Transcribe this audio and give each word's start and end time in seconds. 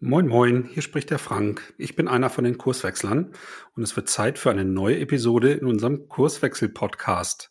Moin, 0.00 0.28
moin, 0.28 0.68
hier 0.72 0.82
spricht 0.82 1.10
der 1.10 1.18
Frank. 1.18 1.74
Ich 1.76 1.96
bin 1.96 2.06
einer 2.06 2.30
von 2.30 2.44
den 2.44 2.56
Kurswechslern 2.56 3.32
und 3.74 3.82
es 3.82 3.96
wird 3.96 4.08
Zeit 4.08 4.38
für 4.38 4.48
eine 4.48 4.64
neue 4.64 5.00
Episode 5.00 5.54
in 5.54 5.66
unserem 5.66 6.08
Kurswechsel-Podcast. 6.08 7.50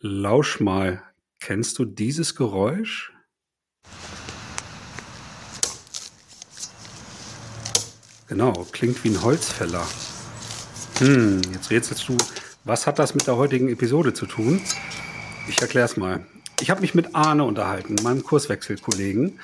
Lausch 0.00 0.58
mal, 0.58 1.04
kennst 1.38 1.78
du 1.78 1.84
dieses 1.84 2.34
Geräusch? 2.34 3.12
Genau, 8.26 8.66
klingt 8.72 9.04
wie 9.04 9.10
ein 9.10 9.22
Holzfäller. 9.22 9.86
Hm, 10.98 11.42
jetzt 11.52 11.70
rätselst 11.70 12.08
du, 12.08 12.16
was 12.64 12.88
hat 12.88 12.98
das 12.98 13.14
mit 13.14 13.28
der 13.28 13.36
heutigen 13.36 13.68
Episode 13.68 14.14
zu 14.14 14.26
tun? 14.26 14.60
Ich 15.48 15.62
erkläre 15.62 15.84
es 15.84 15.96
mal. 15.96 16.26
Ich 16.60 16.68
habe 16.68 16.82
mich 16.82 16.94
mit 16.94 17.14
Arne 17.14 17.44
unterhalten, 17.44 17.96
meinem 18.02 18.22
Kurswechselkollegen. 18.22 19.40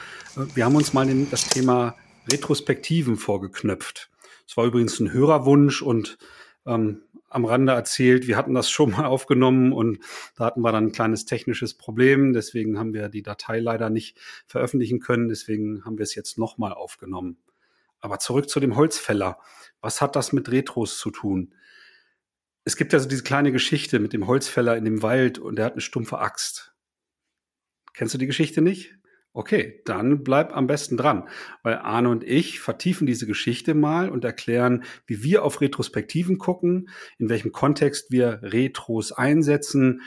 Wir 0.55 0.67
haben 0.67 0.77
uns 0.77 0.93
mal 0.93 1.09
in 1.09 1.31
das 1.31 1.49
Thema 1.49 1.97
Retrospektiven 2.31 3.17
vorgeknöpft. 3.17 4.11
Es 4.47 4.57
war 4.59 4.67
übrigens 4.67 5.01
ein 5.01 5.13
Hörerwunsch 5.13 5.81
und 5.81 6.19
ähm, 6.67 7.03
am 7.31 7.47
Rande 7.47 7.73
erzählt, 7.73 8.27
wir 8.27 8.37
hatten 8.37 8.53
das 8.53 8.71
schon 8.71 8.91
mal 8.91 9.07
aufgenommen 9.07 9.73
und 9.73 9.99
da 10.37 10.45
hatten 10.45 10.61
wir 10.61 10.73
dann 10.73 10.89
ein 10.89 10.93
kleines 10.93 11.25
technisches 11.25 11.75
Problem. 11.75 12.35
Deswegen 12.35 12.79
haben 12.79 12.93
wir 12.93 13.09
die 13.09 13.23
Datei 13.23 13.61
leider 13.61 13.89
nicht 13.89 14.19
veröffentlichen 14.47 15.01
können. 15.01 15.29
Deswegen 15.29 15.87
haben 15.87 15.97
wir 15.97 16.05
es 16.05 16.15
jetzt 16.15 16.37
nochmal 16.37 16.75
aufgenommen. 16.75 17.39
Aber 17.99 18.19
zurück 18.19 18.51
zu 18.51 18.61
dem 18.61 18.77
Holzfäller. 18.77 19.39
Was 19.81 20.03
hat 20.03 20.17
das 20.17 20.35
mit 20.35 20.51
Retros 20.51 20.99
zu 20.99 21.11
tun? 21.11 21.55
Es 22.65 22.77
gibt 22.77 22.93
ja 22.93 22.99
so 22.99 23.09
diese 23.09 23.23
kleine 23.23 23.53
Geschichte 23.53 24.01
mit 24.01 24.13
dem 24.13 24.27
Holzfäller 24.27 24.77
in 24.77 24.85
dem 24.85 25.03
Wald 25.03 25.39
und 25.39 25.57
der 25.57 25.65
hat 25.65 25.73
eine 25.73 25.81
stumpfe 25.81 26.19
Axt. 26.19 26.76
Kennst 27.97 28.13
du 28.13 28.19
die 28.19 28.27
Geschichte 28.27 28.61
nicht? 28.61 28.95
Okay, 29.33 29.83
dann 29.85 30.23
bleib 30.23 30.55
am 30.57 30.67
besten 30.67 30.97
dran, 30.97 31.29
weil 31.63 31.77
Arne 31.77 32.09
und 32.09 32.25
ich 32.25 32.61
vertiefen 32.61 33.07
diese 33.07 33.27
Geschichte 33.27 33.75
mal 33.75 34.09
und 34.09 34.25
erklären, 34.25 34.85
wie 35.07 35.23
wir 35.23 35.45
auf 35.45 35.61
Retrospektiven 35.61 36.39
gucken, 36.39 36.89
in 37.19 37.29
welchem 37.29 37.53
Kontext 37.53 38.11
wir 38.11 38.41
Retros 38.43 39.13
einsetzen, 39.13 40.03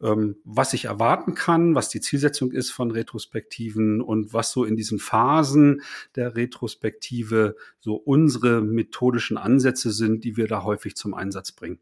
ähm, 0.00 0.36
was 0.44 0.72
ich 0.72 0.86
erwarten 0.86 1.34
kann, 1.34 1.76
was 1.76 1.90
die 1.90 2.00
Zielsetzung 2.00 2.50
ist 2.50 2.70
von 2.70 2.90
Retrospektiven 2.90 4.00
und 4.00 4.32
was 4.32 4.50
so 4.50 4.64
in 4.64 4.76
diesen 4.76 4.98
Phasen 4.98 5.82
der 6.16 6.36
Retrospektive 6.36 7.56
so 7.78 7.94
unsere 7.94 8.62
methodischen 8.62 9.36
Ansätze 9.36 9.92
sind, 9.92 10.24
die 10.24 10.36
wir 10.36 10.48
da 10.48 10.64
häufig 10.64 10.96
zum 10.96 11.14
Einsatz 11.14 11.52
bringen. 11.52 11.78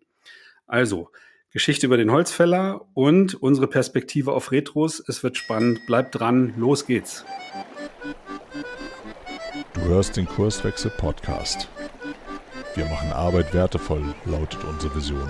Also, 0.67 1.11
Geschichte 1.53 1.87
über 1.87 1.97
den 1.97 2.13
Holzfäller 2.13 2.83
und 2.95 3.35
unsere 3.35 3.67
Perspektive 3.67 4.33
auf 4.33 4.53
Retros. 4.53 5.03
Es 5.09 5.25
wird 5.25 5.37
spannend. 5.37 5.85
Bleibt 5.85 6.21
dran. 6.21 6.55
Los 6.57 6.87
geht's. 6.87 7.25
Du 9.73 9.81
hörst 9.81 10.17
den 10.17 10.27
Kurswechsel 10.27 10.93
Podcast. 10.97 11.69
Wir 12.77 12.85
machen 12.85 13.11
Arbeit 13.13 13.53
wertevoll, 13.53 14.15
lautet 14.27 14.63
unsere 14.63 14.95
Vision. 14.95 15.29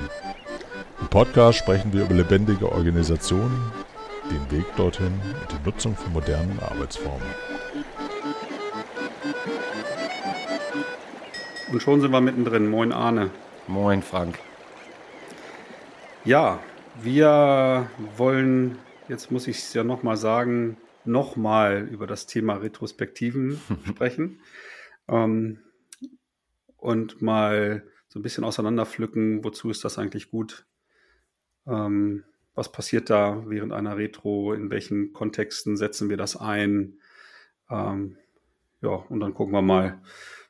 Im 1.01 1.09
Podcast 1.09 1.59
sprechen 1.59 1.91
wir 1.95 2.05
über 2.05 2.15
lebendige 2.15 2.71
Organisationen, 2.71 3.73
den 4.31 4.59
Weg 4.59 4.67
dorthin 4.77 5.07
und 5.07 5.53
die 5.53 5.65
Nutzung 5.65 5.97
von 5.97 6.13
modernen 6.13 6.59
Arbeitsformen. 6.61 7.27
Und 11.73 11.83
schon 11.83 12.03
sind 12.03 12.11
wir 12.11 12.21
mittendrin. 12.21 12.69
Moin 12.69 12.93
Arne. 12.93 13.31
Moin 13.67 14.03
Frank. 14.03 14.39
Ja, 16.27 16.63
wir 17.03 17.91
wollen, 18.19 18.77
jetzt 19.09 19.31
muss 19.31 19.49
ich 19.49 19.57
es 19.57 19.73
ja 19.73 19.85
nochmal 19.85 20.19
sagen, 20.19 20.77
nochmal 21.07 21.89
über 21.91 22.07
das 22.07 22.27
Thema 22.27 22.57
Retrospektiven 22.57 23.59
sprechen 23.89 24.41
ähm, 25.09 25.61
und 26.77 27.23
mal 27.23 27.85
so 28.09 28.19
ein 28.19 28.23
bisschen 28.23 28.45
auseinanderpflücken, 28.45 29.45
wozu 29.45 29.71
ist 29.71 29.83
das 29.83 29.97
eigentlich 29.97 30.31
gut? 30.31 30.67
Ähm, 31.67 32.25
was 32.55 32.71
passiert 32.71 33.09
da 33.09 33.43
während 33.47 33.73
einer 33.73 33.97
Retro? 33.97 34.53
In 34.53 34.71
welchen 34.71 35.15
Kontexten 35.15 35.79
setzen 35.79 36.11
wir 36.11 36.19
das 36.19 36.37
ein? 36.37 36.99
Ähm, 37.71 38.19
ja, 38.83 38.91
und 38.91 39.21
dann 39.21 39.33
gucken 39.33 39.55
wir 39.55 39.63
mal, 39.63 40.03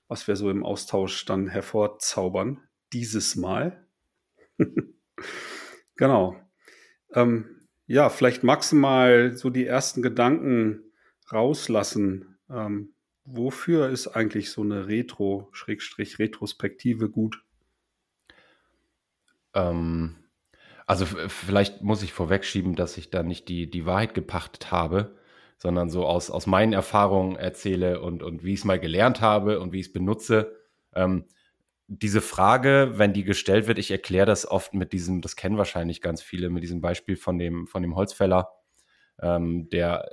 was 0.09 0.27
wir 0.27 0.35
so 0.35 0.51
im 0.51 0.65
Austausch 0.65 1.27
dann 1.27 1.47
hervorzaubern. 1.47 2.61
Dieses 2.93 3.37
Mal. 3.37 3.87
Genau. 6.01 6.35
Ähm, 7.13 7.69
ja, 7.87 8.09
vielleicht 8.09 8.43
maximal 8.43 9.37
so 9.37 9.51
die 9.51 9.67
ersten 9.67 10.01
Gedanken 10.01 10.81
rauslassen. 11.31 12.39
Ähm, 12.49 12.95
wofür 13.27 13.91
ist 13.91 14.09
eigentlich 14.09 14.51
so 14.51 14.63
eine 14.63 14.89
Retro-Retrospektive 14.89 17.11
gut? 17.11 17.45
Ähm, 19.53 20.17
also 20.87 21.05
vielleicht 21.05 21.83
muss 21.83 22.03
ich 22.03 22.15
vorwegschieben, 22.15 22.77
dass 22.77 22.97
ich 22.97 23.11
da 23.11 23.23
nicht 23.23 23.51
die, 23.51 23.69
die 23.69 23.85
Wahrheit 23.85 24.15
gepachtet 24.15 24.73
habe, 24.73 25.19
sondern 25.59 25.91
so 25.91 26.07
aus, 26.07 26.31
aus 26.31 26.47
meinen 26.47 26.73
Erfahrungen 26.73 27.37
erzähle 27.37 28.01
und, 28.01 28.23
und 28.23 28.43
wie 28.43 28.55
ich 28.55 28.61
es 28.61 28.65
mal 28.65 28.81
gelernt 28.81 29.21
habe 29.21 29.61
und 29.61 29.73
wie 29.73 29.81
ich 29.81 29.89
es 29.89 29.93
benutze. 29.93 30.57
Ähm, 30.95 31.27
diese 31.93 32.21
Frage, 32.21 32.93
wenn 32.95 33.13
die 33.13 33.25
gestellt 33.25 33.67
wird, 33.67 33.79
ich 33.79 33.91
erkläre 33.91 34.25
das 34.25 34.49
oft 34.49 34.75
mit 34.75 34.93
diesem, 34.93 35.21
das 35.23 35.35
kennen 35.35 35.59
wahrscheinlich 35.59 36.01
ganz 36.01 36.23
viele, 36.23 36.49
mit 36.49 36.63
diesem 36.63 36.81
Beispiel 36.81 37.17
von 37.17 37.37
dem, 37.37 37.67
von 37.67 37.83
dem 37.83 37.97
Holzfäller, 37.97 38.53
ähm, 39.21 39.69
der, 39.71 40.09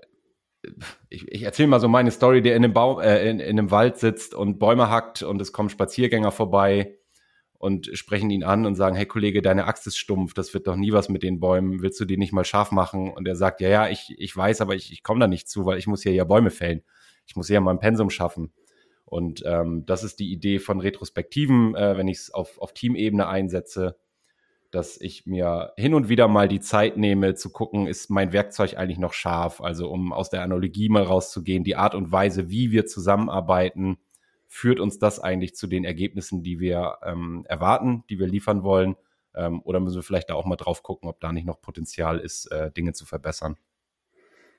ich, 1.08 1.28
ich 1.32 1.44
erzähle 1.44 1.68
mal 1.68 1.80
so 1.80 1.88
meine 1.88 2.10
Story, 2.10 2.42
der 2.42 2.56
in 2.56 2.64
einem 2.64 2.74
Baum, 2.74 3.00
äh, 3.00 3.30
in, 3.30 3.40
in 3.40 3.60
einem 3.60 3.70
Wald 3.70 3.98
sitzt 3.98 4.34
und 4.34 4.58
Bäume 4.58 4.90
hackt 4.90 5.22
und 5.22 5.40
es 5.40 5.54
kommen 5.54 5.70
Spaziergänger 5.70 6.32
vorbei 6.32 6.98
und 7.60 7.92
sprechen 7.94 8.32
ihn 8.32 8.44
an 8.44 8.66
und 8.66 8.74
sagen, 8.74 8.96
hey 8.96 9.06
Kollege, 9.06 9.44
deine 9.44 9.66
Axt 9.66 9.86
ist 9.86 9.98
stumpf, 9.98 10.34
das 10.34 10.56
wird 10.56 10.66
doch 10.66 10.76
nie 10.76 10.94
was 10.94 11.10
mit 11.10 11.22
den 11.22 11.40
Bäumen, 11.40 11.84
willst 11.84 12.00
du 12.00 12.06
die 12.06 12.18
nicht 12.18 12.34
mal 12.34 12.44
scharf 12.44 12.72
machen? 12.72 13.12
Und 13.12 13.28
er 13.28 13.36
sagt, 13.36 13.62
ja, 13.62 13.70
ja, 13.70 13.88
ich, 13.88 14.16
ich 14.18 14.36
weiß, 14.36 14.62
aber 14.62 14.74
ich, 14.74 14.92
ich 14.92 15.04
komme 15.04 15.20
da 15.20 15.28
nicht 15.28 15.48
zu, 15.48 15.68
weil 15.68 15.78
ich 15.78 15.86
muss 15.86 16.02
hier 16.02 16.14
ja 16.14 16.24
Bäume 16.24 16.50
fällen. 16.50 16.82
Ich 17.28 17.36
muss 17.36 17.48
hier 17.48 17.62
mein 17.62 17.80
Pensum 17.80 18.10
schaffen. 18.10 18.52
Und 19.10 19.42
ähm, 19.46 19.86
das 19.86 20.04
ist 20.04 20.20
die 20.20 20.34
Idee 20.34 20.60
von 20.60 20.82
Retrospektiven, 20.82 21.76
äh, 21.76 21.98
wenn 21.98 22.10
ich 22.10 22.18
es 22.18 22.34
auf, 22.34 22.60
auf 22.60 22.74
Teamebene 22.74 23.26
einsetze, 23.26 23.98
dass 24.70 25.00
ich 25.00 25.26
mir 25.26 25.72
hin 25.78 25.94
und 25.94 26.10
wieder 26.10 26.28
mal 26.28 26.50
die 26.50 26.60
Zeit 26.60 26.98
nehme 26.98 27.34
zu 27.34 27.50
gucken, 27.50 27.88
ist 27.88 28.10
mein 28.10 28.34
Werkzeug 28.34 28.76
eigentlich 28.76 28.98
noch 28.98 29.14
scharf? 29.14 29.62
Also 29.62 29.90
um 29.90 30.12
aus 30.12 30.30
der 30.30 30.42
Analogie 30.42 30.90
mal 30.90 31.04
rauszugehen, 31.04 31.64
die 31.64 31.78
Art 31.78 31.96
und 31.96 32.12
Weise, 32.12 32.50
wie 32.50 32.72
wir 32.72 32.86
zusammenarbeiten, 32.86 33.98
führt 34.46 34.82
uns 34.82 35.00
das 35.00 35.22
eigentlich 35.22 35.56
zu 35.56 35.68
den 35.68 35.86
Ergebnissen, 35.86 36.44
die 36.44 36.60
wir 36.60 36.98
ähm, 37.02 37.46
erwarten, 37.48 38.04
die 38.10 38.20
wir 38.20 38.28
liefern 38.28 38.64
wollen? 38.64 38.98
Ähm, 39.34 39.62
oder 39.64 39.80
müssen 39.80 39.96
wir 39.96 40.04
vielleicht 40.04 40.30
da 40.30 40.34
auch 40.34 40.46
mal 40.46 40.58
drauf 40.58 40.84
gucken, 40.84 41.08
ob 41.08 41.22
da 41.22 41.32
nicht 41.32 41.46
noch 41.46 41.62
Potenzial 41.62 42.20
ist, 42.20 42.48
äh, 42.52 42.72
Dinge 42.72 42.92
zu 42.92 43.06
verbessern? 43.06 43.56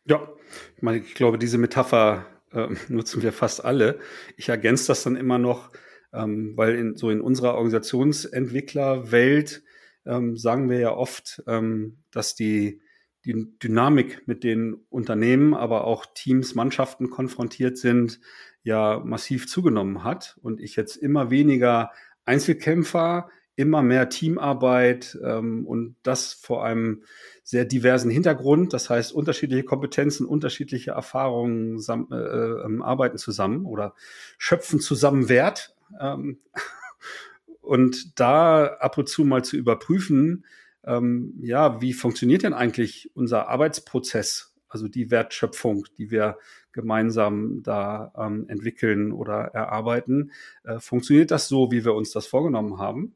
Ja, 0.06 0.26
ich 0.75 0.82
meine, 0.82 1.00
ich 1.00 1.15
glaube, 1.15 1.36
diese 1.36 1.59
Metapher 1.59 2.25
äh, 2.53 2.69
nutzen 2.88 3.22
wir 3.22 3.32
fast 3.32 3.64
alle. 3.64 3.98
Ich 4.36 4.48
ergänze 4.48 4.88
das 4.88 5.03
dann 5.03 5.16
immer 5.16 5.38
noch, 5.38 5.70
ähm, 6.12 6.53
weil 6.56 6.75
in, 6.75 6.97
so 6.97 7.10
in 7.10 7.20
unserer 7.20 7.54
Organisationsentwicklerwelt 7.54 9.62
ähm, 10.06 10.36
sagen 10.36 10.70
wir 10.70 10.78
ja 10.78 10.92
oft, 10.92 11.42
ähm, 11.47 11.98
dass 12.10 12.34
die, 12.34 12.81
die 13.25 13.59
Dynamik 13.59 14.26
mit 14.26 14.44
den 14.44 14.75
Unternehmen, 14.88 15.54
aber 15.54 15.84
auch 15.84 16.06
Teams, 16.14 16.54
Mannschaften 16.54 17.10
konfrontiert 17.10 17.76
sind, 17.76 18.20
ja 18.62 19.03
massiv 19.04 19.48
zugenommen 19.48 20.04
hat 20.04 20.38
und 20.42 20.60
ich 20.60 20.76
jetzt 20.76 20.97
immer 20.97 21.30
weniger 21.30 21.91
Einzelkämpfer 22.25 23.30
immer 23.58 23.82
mehr 23.82 24.08
Teamarbeit 24.08 25.19
ähm, 25.20 25.66
und 25.66 25.96
das 26.04 26.32
vor 26.32 26.64
einem 26.64 27.02
sehr 27.42 27.64
diversen 27.64 28.08
Hintergrund. 28.08 28.72
Das 28.72 28.88
heißt, 28.88 29.12
unterschiedliche 29.12 29.64
Kompetenzen, 29.64 30.26
unterschiedliche 30.26 30.92
Erfahrungen 30.92 31.82
äh, 31.88 32.14
äh, 32.14 32.80
arbeiten 32.82 33.18
zusammen 33.18 33.66
oder 33.66 33.94
schöpfen 34.38 34.78
zusammen 34.78 35.28
Wert. 35.28 35.74
Ähm, 36.00 36.38
und 37.60 38.21
da 38.21 38.65
ab 38.65 38.97
und 38.97 39.09
zu 39.09 39.24
mal 39.24 39.44
zu 39.44 39.56
überprüfen, 39.56 40.44
ähm, 40.84 41.34
ja, 41.41 41.80
wie 41.80 41.94
funktioniert 41.94 42.44
denn 42.44 42.54
eigentlich 42.54 43.10
unser 43.15 43.48
Arbeitsprozess? 43.48 44.54
Also 44.68 44.86
die 44.86 45.10
Wertschöpfung, 45.10 45.86
die 45.97 46.12
wir 46.12 46.38
gemeinsam 46.71 47.65
da 47.65 48.12
ähm, 48.16 48.44
entwickeln 48.48 49.10
oder 49.10 49.47
erarbeiten. 49.53 50.30
Äh, 50.62 50.78
funktioniert 50.78 51.33
das 51.33 51.48
so, 51.48 51.72
wie 51.72 51.84
wir 51.84 51.94
uns 51.94 52.12
das 52.12 52.28
vorgenommen 52.28 52.78
haben? 52.78 53.15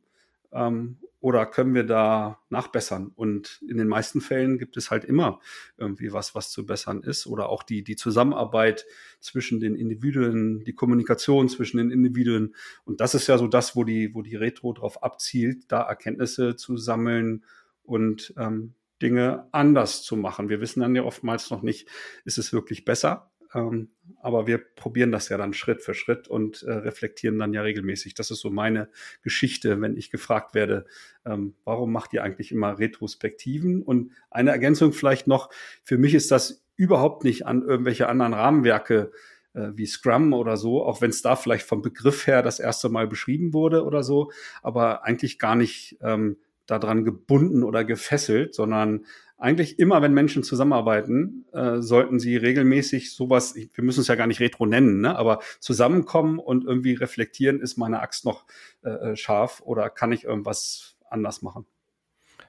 Ähm, 0.53 0.99
oder 1.23 1.47
können 1.47 1.73
wir 1.73 1.85
da 1.85 2.41
nachbessern? 2.51 3.13
Und 3.15 3.63
in 3.69 3.77
den 3.77 3.87
meisten 3.87 4.21
Fällen 4.21 4.59
gibt 4.59 4.77
es 4.77 4.91
halt 4.91 5.05
immer 5.05 5.39
irgendwie 5.77 6.13
was, 6.13 6.35
was 6.35 6.51
zu 6.51 6.67
bessern 6.67 7.05
ist. 7.05 7.29
Oder 7.29 7.49
auch 7.49 7.63
die, 7.63 7.85
die 7.85 7.95
Zusammenarbeit 7.95 8.85
zwischen 9.21 9.61
den 9.61 9.77
Individuen, 9.77 10.65
die 10.65 10.75
Kommunikation 10.75 11.49
zwischen 11.49 11.77
den 11.77 11.93
Individuen. 11.93 12.57
Und 12.85 13.01
das 13.01 13.15
ist 13.15 13.29
ja 13.29 13.39
so 13.39 13.47
das, 13.47 13.77
wo 13.77 13.85
die, 13.85 14.13
wo 14.15 14.23
die 14.23 14.35
Retro 14.35 14.73
drauf 14.73 15.05
abzielt, 15.05 15.71
da 15.71 15.83
Erkenntnisse 15.83 16.57
zu 16.57 16.77
sammeln 16.77 17.45
und 17.85 18.35
ähm, 18.37 18.75
Dinge 19.01 19.47
anders 19.53 20.03
zu 20.03 20.17
machen. 20.17 20.49
Wir 20.49 20.61
wissen 20.61 20.81
dann 20.81 20.97
ja 20.97 21.05
oftmals 21.05 21.51
noch 21.51 21.63
nicht, 21.63 21.89
ist 22.25 22.39
es 22.39 22.53
wirklich 22.53 22.85
besser 22.85 23.32
Ähm, 23.55 23.91
aber 24.21 24.47
wir 24.47 24.59
probieren 24.59 25.13
das 25.13 25.29
ja 25.29 25.37
dann 25.37 25.53
Schritt 25.53 25.83
für 25.83 25.95
Schritt 25.95 26.29
und 26.29 26.63
äh, 26.63 26.73
reflektieren 26.73 27.39
dann 27.39 27.53
ja 27.53 27.63
regelmäßig. 27.63 28.15
Das 28.15 28.31
ist 28.31 28.41
so 28.41 28.51
meine 28.51 28.89
Geschichte, 29.23 29.81
wenn 29.81 29.97
ich 29.97 30.11
gefragt 30.11 30.55
werde, 30.55 30.87
ähm, 31.25 31.55
warum 31.65 31.93
macht 31.93 32.13
ihr 32.13 32.23
eigentlich 32.23 32.53
immer 32.53 32.79
Retrospektiven? 32.79 33.83
Und 33.83 34.13
eine 34.31 34.51
Ergänzung 34.51 34.93
vielleicht 34.93 35.27
noch, 35.27 35.51
für 35.85 35.99
mich 35.99 36.15
ist 36.15 36.31
das 36.31 36.65
überhaupt 36.77 37.25
nicht 37.25 37.47
an 37.47 37.63
irgendwelche 37.63 38.09
anderen 38.09 38.35
Rahmenwerke 38.35 39.13
äh, 39.55 39.69
wie 39.75 39.87
Scrum 39.87 40.33
oder 40.33 40.57
so, 40.57 40.85
auch 40.85 41.01
wenn 41.01 41.11
es 41.11 41.23
da 41.23 41.37
vielleicht 41.37 41.67
vom 41.67 41.83
Begriff 41.83 42.27
her 42.27 42.43
das 42.43 42.59
erste 42.59 42.89
Mal 42.89 43.07
beschrieben 43.07 43.53
wurde 43.53 43.85
oder 43.85 44.03
so, 44.03 44.33
aber 44.63 45.05
eigentlich 45.05 45.39
gar 45.39 45.55
nicht 45.55 45.99
ähm, 46.01 46.39
daran 46.67 47.05
gebunden 47.05 47.63
oder 47.63 47.85
gefesselt, 47.85 48.55
sondern 48.55 49.05
eigentlich 49.43 49.79
immer, 49.81 50.01
wenn 50.03 50.15
Menschen 50.15 50.45
zusammenarbeiten, 50.45 51.47
äh, 51.53 51.81
sollten 51.81 52.21
sie 52.21 52.37
regelmäßig 52.37 53.13
sowas, 53.13 53.57
wir 53.57 53.85
müssen 53.85 54.01
es 54.01 54.07
ja 54.07 54.15
gar 54.15 54.29
nicht 54.29 54.41
Retro 54.41 54.67
nennen, 54.67 55.01
ne, 55.01 55.17
aber 55.17 55.41
zusammenkommen 55.59 56.39
und 56.39 56.65
irgendwie 56.65 56.95
reflektieren, 56.95 57.61
ist 57.61 57.77
meine 57.77 58.01
Axt 58.01 58.25
noch 58.25 58.45
äh, 58.85 58.91
äh, 58.91 59.17
scharf 59.17 59.61
oder 59.65 59.91
kann 59.91 60.13
ich 60.13 60.25
irgendwas 60.25 60.97
anders 61.11 61.43
machen? 61.43 61.67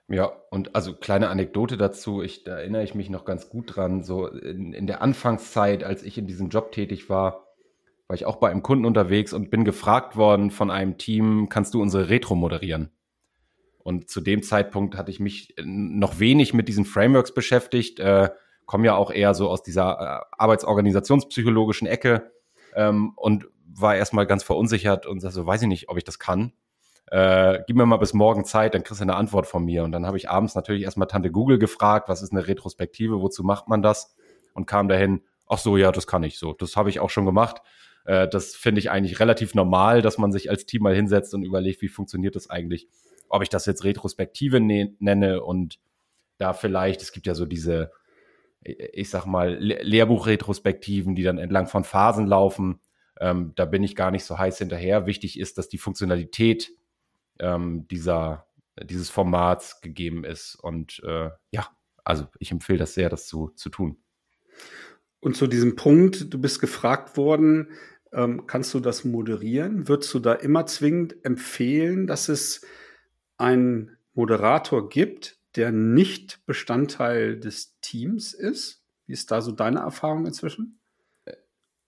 Ja, 0.07 0.31
und 0.51 0.75
also 0.75 0.93
kleine 0.93 1.29
Anekdote 1.29 1.77
dazu, 1.77 2.21
ich, 2.21 2.43
da 2.43 2.57
erinnere 2.57 2.83
ich 2.83 2.93
mich 2.93 3.09
noch 3.09 3.25
ganz 3.25 3.49
gut 3.49 3.75
dran, 3.75 4.03
so 4.03 4.27
in, 4.27 4.73
in 4.73 4.85
der 4.85 5.01
Anfangszeit, 5.01 5.83
als 5.83 6.03
ich 6.03 6.17
in 6.19 6.27
diesem 6.27 6.49
Job 6.49 6.71
tätig 6.71 7.09
war, 7.09 7.47
war 8.07 8.15
ich 8.15 8.25
auch 8.25 8.35
bei 8.35 8.51
einem 8.51 8.61
Kunden 8.61 8.85
unterwegs 8.85 9.33
und 9.33 9.49
bin 9.49 9.65
gefragt 9.65 10.15
worden 10.15 10.51
von 10.51 10.69
einem 10.69 10.99
Team, 10.99 11.47
kannst 11.49 11.73
du 11.73 11.81
unsere 11.81 12.09
Retro 12.09 12.35
moderieren? 12.35 12.91
Und 13.83 14.09
zu 14.09 14.21
dem 14.21 14.43
Zeitpunkt 14.43 14.97
hatte 14.97 15.11
ich 15.11 15.19
mich 15.19 15.57
äh, 15.57 15.63
noch 15.65 16.19
wenig 16.19 16.53
mit 16.53 16.67
diesen 16.67 16.85
Frameworks 16.85 17.33
beschäftigt, 17.33 17.99
äh, 17.99 18.29
komme 18.65 18.85
ja 18.85 18.95
auch 18.95 19.11
eher 19.11 19.33
so 19.33 19.49
aus 19.49 19.61
dieser 19.61 19.99
äh, 19.99 20.25
arbeitsorganisationspsychologischen 20.37 21.87
Ecke 21.87 22.31
ähm, 22.75 23.13
und 23.15 23.47
war 23.65 23.95
erstmal 23.95 24.25
ganz 24.25 24.43
verunsichert 24.43 25.05
und 25.05 25.19
so, 25.19 25.45
weiß 25.45 25.63
ich 25.63 25.67
nicht, 25.67 25.89
ob 25.89 25.97
ich 25.97 26.03
das 26.03 26.19
kann. 26.19 26.53
Äh, 27.07 27.59
gib 27.67 27.75
mir 27.75 27.85
mal 27.85 27.97
bis 27.97 28.13
morgen 28.13 28.45
Zeit, 28.45 28.73
dann 28.73 28.83
kriegst 28.83 29.01
du 29.01 29.03
eine 29.03 29.15
Antwort 29.15 29.45
von 29.45 29.65
mir. 29.65 29.83
Und 29.83 29.91
dann 29.91 30.05
habe 30.05 30.17
ich 30.17 30.29
abends 30.29 30.55
natürlich 30.55 30.83
erstmal 30.83 31.07
Tante 31.07 31.31
Google 31.31 31.59
gefragt, 31.59 32.07
was 32.09 32.21
ist 32.21 32.31
eine 32.31 32.47
Retrospektive, 32.47 33.21
wozu 33.21 33.43
macht 33.43 33.67
man 33.67 33.81
das? 33.81 34.15
Und 34.53 34.65
kam 34.65 34.87
dahin, 34.87 35.21
ach 35.47 35.57
so, 35.57 35.77
ja, 35.77 35.91
das 35.91 36.07
kann 36.07 36.23
ich 36.23 36.39
so. 36.39 36.53
Das 36.53 36.75
habe 36.75 36.89
ich 36.89 36.99
auch 36.99 37.09
schon 37.09 37.25
gemacht. 37.25 37.61
Äh, 38.05 38.27
das 38.27 38.55
finde 38.55 38.79
ich 38.79 38.89
eigentlich 38.89 39.19
relativ 39.19 39.53
normal, 39.55 40.01
dass 40.01 40.17
man 40.17 40.31
sich 40.31 40.49
als 40.49 40.65
Team 40.65 40.83
mal 40.83 40.95
hinsetzt 40.95 41.33
und 41.33 41.43
überlegt, 41.43 41.81
wie 41.81 41.87
funktioniert 41.87 42.35
das 42.35 42.49
eigentlich 42.49 42.87
ob 43.33 43.41
ich 43.41 43.49
das 43.49 43.65
jetzt 43.65 43.83
Retrospektive 43.83 44.61
ne 44.61 44.95
nenne 44.99 45.41
und 45.41 45.79
da 46.37 46.53
vielleicht, 46.53 47.01
es 47.01 47.11
gibt 47.11 47.25
ja 47.25 47.33
so 47.33 47.47
diese, 47.47 47.91
ich 48.61 49.09
sag 49.09 49.25
mal, 49.25 49.55
Le 49.55 49.81
Lehrbuchretrospektiven, 49.81 51.15
die 51.15 51.23
dann 51.23 51.39
entlang 51.39 51.65
von 51.65 51.83
Phasen 51.83 52.27
laufen. 52.27 52.79
Ähm, 53.19 53.53
da 53.55 53.65
bin 53.65 53.81
ich 53.81 53.95
gar 53.95 54.11
nicht 54.11 54.23
so 54.23 54.37
heiß 54.37 54.59
hinterher. 54.59 55.07
Wichtig 55.07 55.39
ist, 55.39 55.57
dass 55.57 55.67
die 55.67 55.79
Funktionalität 55.79 56.73
ähm, 57.39 57.87
dieser, 57.87 58.45
dieses 58.79 59.09
Formats 59.09 59.81
gegeben 59.81 60.25
ist. 60.25 60.53
Und 60.53 61.01
äh, 61.03 61.31
ja, 61.49 61.67
also 62.03 62.27
ich 62.37 62.51
empfehle 62.51 62.77
das 62.77 62.93
sehr, 62.93 63.09
das 63.09 63.25
zu, 63.25 63.49
zu 63.55 63.69
tun. 63.69 63.97
Und 65.21 65.35
zu 65.35 65.47
diesem 65.47 65.75
Punkt, 65.75 66.31
du 66.31 66.39
bist 66.39 66.59
gefragt 66.59 67.17
worden, 67.17 67.71
ähm, 68.11 68.45
kannst 68.45 68.75
du 68.75 68.79
das 68.79 69.05
moderieren? 69.05 69.87
Würdest 69.87 70.13
du 70.13 70.19
da 70.19 70.33
immer 70.33 70.67
zwingend 70.67 71.25
empfehlen, 71.25 72.05
dass 72.05 72.29
es 72.29 72.61
einen 73.43 73.97
Moderator 74.13 74.89
gibt, 74.89 75.37
der 75.55 75.71
nicht 75.71 76.45
Bestandteil 76.45 77.39
des 77.39 77.79
Teams 77.81 78.33
ist? 78.33 78.83
Wie 79.05 79.13
ist 79.13 79.31
da 79.31 79.41
so 79.41 79.51
deine 79.51 79.79
Erfahrung 79.79 80.25
inzwischen? 80.25 80.79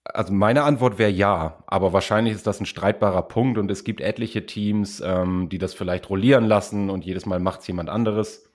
Also 0.04 0.32
meine 0.32 0.62
Antwort 0.62 0.98
wäre 0.98 1.10
ja, 1.10 1.64
aber 1.66 1.92
wahrscheinlich 1.92 2.34
ist 2.34 2.46
das 2.46 2.60
ein 2.60 2.66
streitbarer 2.66 3.22
Punkt 3.22 3.58
und 3.58 3.70
es 3.70 3.82
gibt 3.82 4.00
etliche 4.00 4.46
Teams, 4.46 5.02
ähm, 5.04 5.48
die 5.48 5.58
das 5.58 5.74
vielleicht 5.74 6.08
rollieren 6.10 6.44
lassen 6.44 6.90
und 6.90 7.04
jedes 7.04 7.26
Mal 7.26 7.40
macht 7.40 7.60
es 7.60 7.66
jemand 7.66 7.88
anderes. 7.88 8.48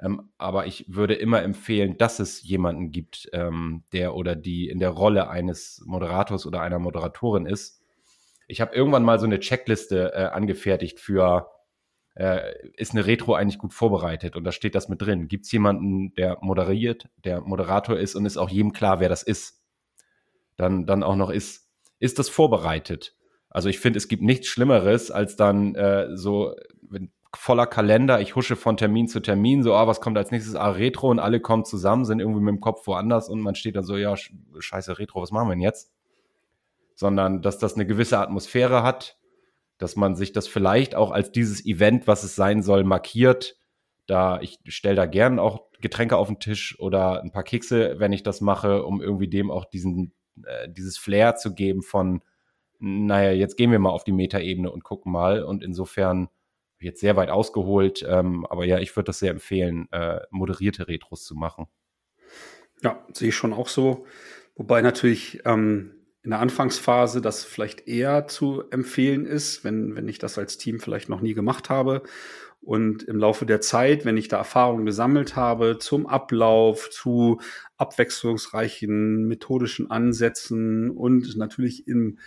Ähm, 0.00 0.30
aber 0.38 0.66
ich 0.66 0.84
würde 0.88 1.14
immer 1.14 1.42
empfehlen, 1.42 1.96
dass 1.98 2.20
es 2.20 2.42
jemanden 2.42 2.92
gibt, 2.92 3.28
ähm, 3.32 3.82
der 3.92 4.14
oder 4.14 4.36
die 4.36 4.68
in 4.68 4.78
der 4.78 4.90
Rolle 4.90 5.28
eines 5.28 5.82
Moderators 5.86 6.46
oder 6.46 6.60
einer 6.60 6.78
Moderatorin 6.78 7.46
ist. 7.46 7.82
Ich 8.46 8.60
habe 8.60 8.74
irgendwann 8.74 9.04
mal 9.04 9.18
so 9.18 9.26
eine 9.26 9.40
Checkliste 9.40 10.12
äh, 10.14 10.24
angefertigt 10.26 11.00
für 11.00 11.48
äh, 12.14 12.68
ist 12.76 12.92
eine 12.92 13.06
Retro 13.06 13.34
eigentlich 13.34 13.58
gut 13.58 13.72
vorbereitet 13.74 14.36
und 14.36 14.44
da 14.44 14.52
steht 14.52 14.74
das 14.74 14.88
mit 14.88 15.00
drin. 15.00 15.28
Gibt 15.28 15.46
es 15.46 15.52
jemanden, 15.52 16.14
der 16.14 16.38
moderiert, 16.40 17.08
der 17.24 17.40
Moderator 17.40 17.96
ist 17.96 18.14
und 18.14 18.26
ist 18.26 18.36
auch 18.36 18.50
jedem 18.50 18.72
klar, 18.72 19.00
wer 19.00 19.08
das 19.08 19.22
ist? 19.22 19.62
Dann, 20.56 20.86
dann 20.86 21.02
auch 21.02 21.16
noch 21.16 21.30
ist, 21.30 21.70
ist 21.98 22.18
das 22.18 22.28
vorbereitet? 22.28 23.16
Also 23.48 23.68
ich 23.68 23.80
finde, 23.80 23.98
es 23.98 24.08
gibt 24.08 24.22
nichts 24.22 24.46
Schlimmeres, 24.46 25.10
als 25.10 25.36
dann 25.36 25.74
äh, 25.74 26.16
so 26.16 26.54
voller 27.34 27.66
Kalender, 27.66 28.20
ich 28.20 28.36
husche 28.36 28.56
von 28.56 28.76
Termin 28.76 29.08
zu 29.08 29.20
Termin, 29.20 29.62
so, 29.62 29.74
ah, 29.74 29.86
was 29.86 30.00
kommt 30.00 30.18
als 30.18 30.30
nächstes? 30.30 30.54
Ah, 30.54 30.70
Retro 30.70 31.10
und 31.10 31.18
alle 31.18 31.40
kommen 31.40 31.64
zusammen, 31.64 32.04
sind 32.04 32.20
irgendwie 32.20 32.42
mit 32.42 32.54
dem 32.54 32.60
Kopf 32.60 32.86
woanders 32.86 33.28
und 33.28 33.40
man 33.40 33.54
steht 33.54 33.76
dann 33.76 33.84
so, 33.84 33.96
ja, 33.96 34.14
scheiße 34.16 34.98
Retro, 34.98 35.22
was 35.22 35.30
machen 35.30 35.48
wir 35.48 35.54
denn 35.54 35.62
jetzt? 35.62 35.92
Sondern, 36.94 37.40
dass 37.40 37.58
das 37.58 37.74
eine 37.74 37.86
gewisse 37.86 38.18
Atmosphäre 38.18 38.82
hat, 38.82 39.18
dass 39.82 39.96
man 39.96 40.14
sich 40.14 40.32
das 40.32 40.46
vielleicht 40.46 40.94
auch 40.94 41.10
als 41.10 41.32
dieses 41.32 41.64
Event, 41.64 42.06
was 42.06 42.22
es 42.22 42.36
sein 42.36 42.62
soll, 42.62 42.84
markiert. 42.84 43.56
Da 44.06 44.40
ich 44.40 44.58
stelle 44.66 44.96
da 44.96 45.06
gern 45.06 45.38
auch 45.38 45.70
Getränke 45.80 46.16
auf 46.16 46.28
den 46.28 46.38
Tisch 46.38 46.78
oder 46.78 47.22
ein 47.22 47.32
paar 47.32 47.44
Kekse, 47.44 47.96
wenn 47.98 48.12
ich 48.12 48.22
das 48.22 48.40
mache, 48.40 48.84
um 48.84 49.00
irgendwie 49.00 49.28
dem 49.28 49.50
auch 49.50 49.64
diesen 49.64 50.12
äh, 50.44 50.68
dieses 50.68 50.98
Flair 50.98 51.36
zu 51.36 51.54
geben 51.54 51.82
von 51.82 52.22
naja, 52.84 53.30
jetzt 53.30 53.56
gehen 53.56 53.70
wir 53.70 53.78
mal 53.78 53.90
auf 53.90 54.02
die 54.02 54.12
Metaebene 54.12 54.70
und 54.70 54.82
gucken 54.82 55.12
mal. 55.12 55.44
Und 55.44 55.62
insofern 55.62 56.28
jetzt 56.80 57.00
sehr 57.00 57.14
weit 57.14 57.30
ausgeholt, 57.30 58.04
ähm, 58.08 58.44
aber 58.46 58.64
ja, 58.64 58.80
ich 58.80 58.96
würde 58.96 59.06
das 59.06 59.20
sehr 59.20 59.30
empfehlen, 59.30 59.86
äh, 59.92 60.20
moderierte 60.30 60.88
Retros 60.88 61.22
zu 61.24 61.36
machen. 61.36 61.68
Ja, 62.82 63.06
sehe 63.12 63.28
ich 63.28 63.36
schon 63.36 63.52
auch 63.52 63.68
so. 63.68 64.04
Wobei 64.56 64.82
natürlich 64.82 65.42
ähm, 65.44 65.94
in 66.22 66.30
der 66.30 66.40
Anfangsphase 66.40 67.20
das 67.20 67.44
vielleicht 67.44 67.88
eher 67.88 68.28
zu 68.28 68.62
empfehlen 68.70 69.26
ist, 69.26 69.64
wenn, 69.64 69.96
wenn 69.96 70.08
ich 70.08 70.18
das 70.18 70.38
als 70.38 70.56
Team 70.56 70.78
vielleicht 70.78 71.08
noch 71.08 71.20
nie 71.20 71.34
gemacht 71.34 71.68
habe. 71.68 72.02
Und 72.60 73.02
im 73.02 73.18
Laufe 73.18 73.44
der 73.44 73.60
Zeit, 73.60 74.04
wenn 74.04 74.16
ich 74.16 74.28
da 74.28 74.36
Erfahrungen 74.36 74.86
gesammelt 74.86 75.34
habe 75.34 75.78
zum 75.78 76.06
Ablauf, 76.06 76.90
zu 76.90 77.40
abwechslungsreichen 77.76 79.26
methodischen 79.26 79.90
Ansätzen 79.90 80.90
und 80.90 81.36
natürlich 81.36 81.88
im, 81.88 82.18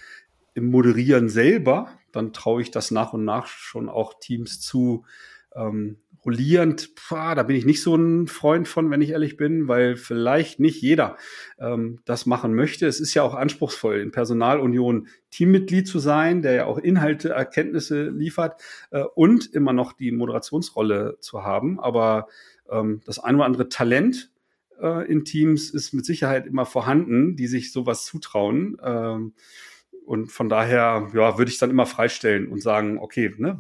im 0.54 0.70
Moderieren 0.70 1.30
selber, 1.30 1.88
dann 2.12 2.34
traue 2.34 2.62
ich 2.62 2.72
das 2.72 2.92
nach 2.92 3.14
und 3.14 3.24
nach 3.24 3.48
schon 3.48 3.88
auch 3.88 4.20
Teams 4.20 4.60
zu, 4.60 5.06
ähm, 5.56 5.98
rollierend, 6.26 6.96
pah, 6.96 7.36
da 7.36 7.44
bin 7.44 7.56
ich 7.56 7.66
nicht 7.66 7.84
so 7.84 7.96
ein 7.96 8.28
Freund 8.28 8.68
von, 8.68 8.90
wenn 8.90 9.02
ich 9.02 9.12
ehrlich 9.12 9.38
bin, 9.38 9.68
weil 9.68 9.96
vielleicht 9.96 10.60
nicht 10.60 10.82
jeder 10.82 11.18
ähm, 11.60 12.00
das 12.06 12.26
machen 12.26 12.56
möchte. 12.56 12.88
Es 12.88 13.00
ist 13.00 13.14
ja 13.14 13.22
auch 13.22 13.36
anspruchsvoll, 13.36 14.00
in 14.00 14.12
Personalunion 14.12 15.08
Teammitglied 15.30 15.88
zu 15.88 16.00
sein, 16.00 16.42
der 16.42 16.54
ja 16.54 16.66
auch 16.66 16.80
Inhalte, 16.80 17.30
Erkenntnisse 17.30 18.10
liefert 18.10 18.60
äh, 18.90 19.04
und 19.14 19.54
immer 19.54 19.72
noch 19.72 19.94
die 19.94 20.12
Moderationsrolle 20.12 21.18
zu 21.20 21.44
haben. 21.44 21.80
Aber 21.80 22.28
ähm, 22.70 23.02
das 23.06 23.20
ein 23.20 23.36
oder 23.36 23.46
andere 23.46 23.70
Talent 23.70 24.32
äh, 24.82 25.10
in 25.10 25.26
Teams 25.26 25.70
ist 25.70 25.94
mit 25.94 26.06
Sicherheit 26.06 26.48
immer 26.48 26.66
vorhanden, 26.66 27.36
die 27.36 27.48
sich 27.48 27.72
sowas 27.72 28.04
zutrauen. 28.04 28.78
Ähm, 28.84 29.34
und 30.06 30.32
von 30.32 30.50
daher, 30.50 31.10
ja, 31.14 31.38
würde 31.38 31.52
ich 31.52 31.58
dann 31.58 31.72
immer 31.72 31.86
freistellen 31.86 32.48
und 32.48 32.62
sagen, 32.62 33.00
okay, 33.00 33.32
ne, 33.38 33.60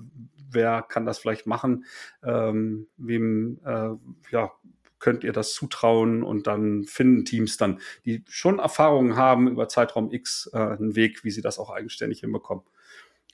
wer 0.56 0.82
kann 0.82 1.06
das 1.06 1.20
vielleicht 1.20 1.46
machen, 1.46 1.86
ähm, 2.24 2.88
wem 2.98 3.60
äh, 3.66 3.92
ja, 4.32 4.52
könnt 5.00 5.24
ihr 5.24 5.34
das 5.34 5.54
zutrauen 5.54 6.24
und 6.24 6.48
dann 6.48 6.86
finden 6.86 7.26
Teams 7.26 7.58
dann, 7.58 7.80
die 8.06 8.24
schon 8.28 8.58
Erfahrungen 8.58 9.16
haben 9.16 9.48
über 9.48 9.68
Zeitraum 9.68 10.12
X, 10.12 10.50
äh, 10.52 10.58
einen 10.58 10.96
Weg, 10.96 11.24
wie 11.24 11.30
sie 11.30 11.42
das 11.42 11.60
auch 11.60 11.70
eigenständig 11.70 12.22
hinbekommen. 12.22 12.64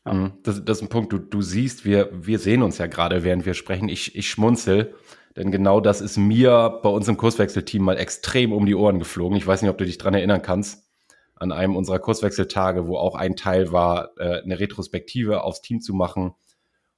Ja. 0.05 0.13
Mhm. 0.13 0.33
Das, 0.43 0.65
das, 0.65 0.79
ist 0.79 0.83
ein 0.83 0.89
Punkt, 0.89 1.13
du, 1.13 1.19
du 1.19 1.41
siehst, 1.41 1.85
wir, 1.85 2.09
wir 2.11 2.39
sehen 2.39 2.61
uns 2.61 2.77
ja 2.77 2.87
gerade, 2.87 3.23
während 3.23 3.45
wir 3.45 3.53
sprechen. 3.53 3.87
Ich, 3.87 4.15
ich 4.15 4.29
schmunzel, 4.29 4.95
denn 5.37 5.51
genau 5.51 5.79
das 5.79 6.01
ist 6.01 6.17
mir 6.17 6.79
bei 6.83 6.89
uns 6.89 7.07
im 7.07 7.17
Kurswechselteam 7.17 7.83
mal 7.83 7.97
extrem 7.97 8.51
um 8.51 8.65
die 8.65 8.75
Ohren 8.75 8.99
geflogen. 8.99 9.37
Ich 9.37 9.47
weiß 9.47 9.61
nicht, 9.61 9.71
ob 9.71 9.77
du 9.77 9.85
dich 9.85 9.97
dran 9.97 10.13
erinnern 10.13 10.41
kannst. 10.41 10.89
An 11.35 11.51
einem 11.51 11.75
unserer 11.75 11.99
Kurswechseltage, 11.99 12.85
wo 12.85 12.97
auch 12.97 13.15
ein 13.15 13.35
Teil 13.35 13.71
war, 13.71 14.11
äh, 14.17 14.41
eine 14.41 14.59
Retrospektive 14.59 15.43
aufs 15.43 15.61
Team 15.61 15.79
zu 15.79 15.93
machen 15.93 16.35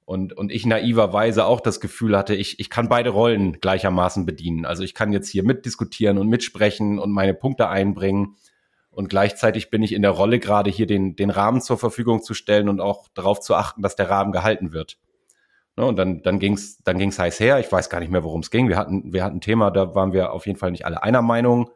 und, 0.04 0.34
und 0.34 0.52
ich 0.52 0.66
naiverweise 0.66 1.46
auch 1.46 1.60
das 1.60 1.80
Gefühl 1.80 2.16
hatte, 2.16 2.34
ich, 2.34 2.60
ich 2.60 2.68
kann 2.68 2.88
beide 2.88 3.10
Rollen 3.10 3.60
gleichermaßen 3.60 4.26
bedienen. 4.26 4.66
Also 4.66 4.82
ich 4.82 4.94
kann 4.94 5.12
jetzt 5.12 5.28
hier 5.28 5.44
mitdiskutieren 5.44 6.18
und 6.18 6.28
mitsprechen 6.28 6.98
und 6.98 7.10
meine 7.10 7.32
Punkte 7.32 7.68
einbringen. 7.68 8.36
Und 8.90 9.08
gleichzeitig 9.08 9.70
bin 9.70 9.82
ich 9.82 9.92
in 9.92 10.02
der 10.02 10.10
Rolle, 10.10 10.38
gerade 10.38 10.70
hier 10.70 10.86
den, 10.86 11.16
den 11.16 11.30
Rahmen 11.30 11.60
zur 11.60 11.78
Verfügung 11.78 12.22
zu 12.22 12.34
stellen 12.34 12.68
und 12.68 12.80
auch 12.80 13.08
darauf 13.14 13.40
zu 13.40 13.54
achten, 13.54 13.82
dass 13.82 13.96
der 13.96 14.10
Rahmen 14.10 14.30
gehalten 14.30 14.72
wird. 14.72 14.98
Ne, 15.76 15.86
und 15.86 15.96
dann, 15.96 16.22
dann 16.22 16.38
ging's 16.38 16.78
dann 16.84 16.98
ging's 16.98 17.18
heiß 17.18 17.40
her. 17.40 17.58
Ich 17.58 17.72
weiß 17.72 17.90
gar 17.90 17.98
nicht 17.98 18.12
mehr, 18.12 18.22
worum 18.22 18.40
es 18.40 18.50
ging. 18.50 18.68
Wir 18.68 18.76
hatten, 18.76 19.12
wir 19.12 19.24
hatten 19.24 19.38
ein 19.38 19.40
Thema, 19.40 19.70
da 19.70 19.94
waren 19.94 20.12
wir 20.12 20.32
auf 20.32 20.46
jeden 20.46 20.58
Fall 20.58 20.70
nicht 20.70 20.86
alle 20.86 21.02
einer 21.02 21.22
Meinung. 21.22 21.70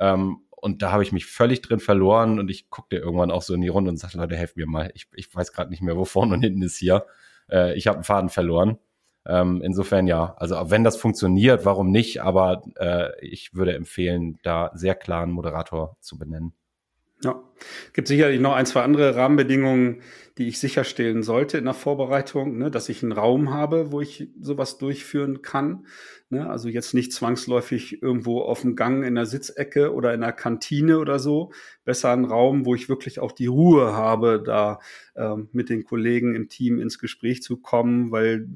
Ähm, 0.00 0.38
und 0.50 0.82
da 0.82 0.90
habe 0.90 1.02
ich 1.02 1.12
mich 1.12 1.26
völlig 1.26 1.60
drin 1.60 1.78
verloren 1.78 2.40
und 2.40 2.50
ich 2.50 2.70
guckte 2.70 2.96
irgendwann 2.96 3.30
auch 3.30 3.42
so 3.42 3.54
in 3.54 3.60
die 3.60 3.68
Runde 3.68 3.90
und 3.90 3.98
sagte, 3.98 4.18
Leute, 4.18 4.34
helft 4.34 4.56
mir 4.56 4.66
mal. 4.66 4.90
Ich, 4.94 5.06
ich 5.14 5.32
weiß 5.32 5.52
gerade 5.52 5.70
nicht 5.70 5.82
mehr, 5.82 5.96
wo 5.96 6.04
vorne 6.04 6.34
und 6.34 6.42
hinten 6.42 6.62
ist 6.62 6.78
hier. 6.78 7.06
Äh, 7.50 7.74
ich 7.76 7.86
habe 7.86 7.98
einen 7.98 8.04
Faden 8.04 8.30
verloren. 8.30 8.78
Ähm, 9.26 9.60
insofern 9.62 10.06
ja, 10.06 10.34
also 10.38 10.70
wenn 10.70 10.84
das 10.84 10.96
funktioniert, 10.96 11.64
warum 11.64 11.90
nicht? 11.90 12.22
Aber 12.22 12.62
äh, 12.76 13.08
ich 13.24 13.54
würde 13.54 13.74
empfehlen, 13.74 14.38
da 14.42 14.70
sehr 14.74 14.94
klaren 14.94 15.32
Moderator 15.32 15.96
zu 16.00 16.16
benennen. 16.16 16.52
Ja, 17.24 17.42
gibt 17.94 18.08
sicherlich 18.08 18.40
noch 18.40 18.54
ein, 18.54 18.66
zwei 18.66 18.82
andere 18.82 19.16
Rahmenbedingungen, 19.16 20.02
die 20.36 20.48
ich 20.48 20.60
sicherstellen 20.60 21.22
sollte 21.22 21.56
in 21.56 21.64
der 21.64 21.72
Vorbereitung, 21.72 22.58
ne, 22.58 22.70
dass 22.70 22.90
ich 22.90 23.02
einen 23.02 23.12
Raum 23.12 23.54
habe, 23.54 23.90
wo 23.90 24.02
ich 24.02 24.28
sowas 24.38 24.76
durchführen 24.76 25.40
kann. 25.40 25.86
Ne, 26.28 26.50
also 26.50 26.68
jetzt 26.68 26.92
nicht 26.92 27.12
zwangsläufig 27.12 28.02
irgendwo 28.02 28.40
auf 28.40 28.62
dem 28.62 28.74
Gang 28.74 29.04
in 29.04 29.14
der 29.14 29.26
Sitzecke 29.26 29.94
oder 29.94 30.12
in 30.12 30.22
der 30.22 30.32
Kantine 30.32 30.98
oder 30.98 31.20
so. 31.20 31.52
Besser 31.84 32.10
ein 32.12 32.24
Raum, 32.24 32.66
wo 32.66 32.74
ich 32.74 32.88
wirklich 32.88 33.20
auch 33.20 33.30
die 33.30 33.46
Ruhe 33.46 33.92
habe, 33.92 34.42
da 34.44 34.80
ähm, 35.14 35.48
mit 35.52 35.68
den 35.68 35.84
Kollegen 35.84 36.34
im 36.34 36.48
Team 36.48 36.80
ins 36.80 36.98
Gespräch 36.98 37.44
zu 37.44 37.58
kommen, 37.58 38.10
weil 38.10 38.48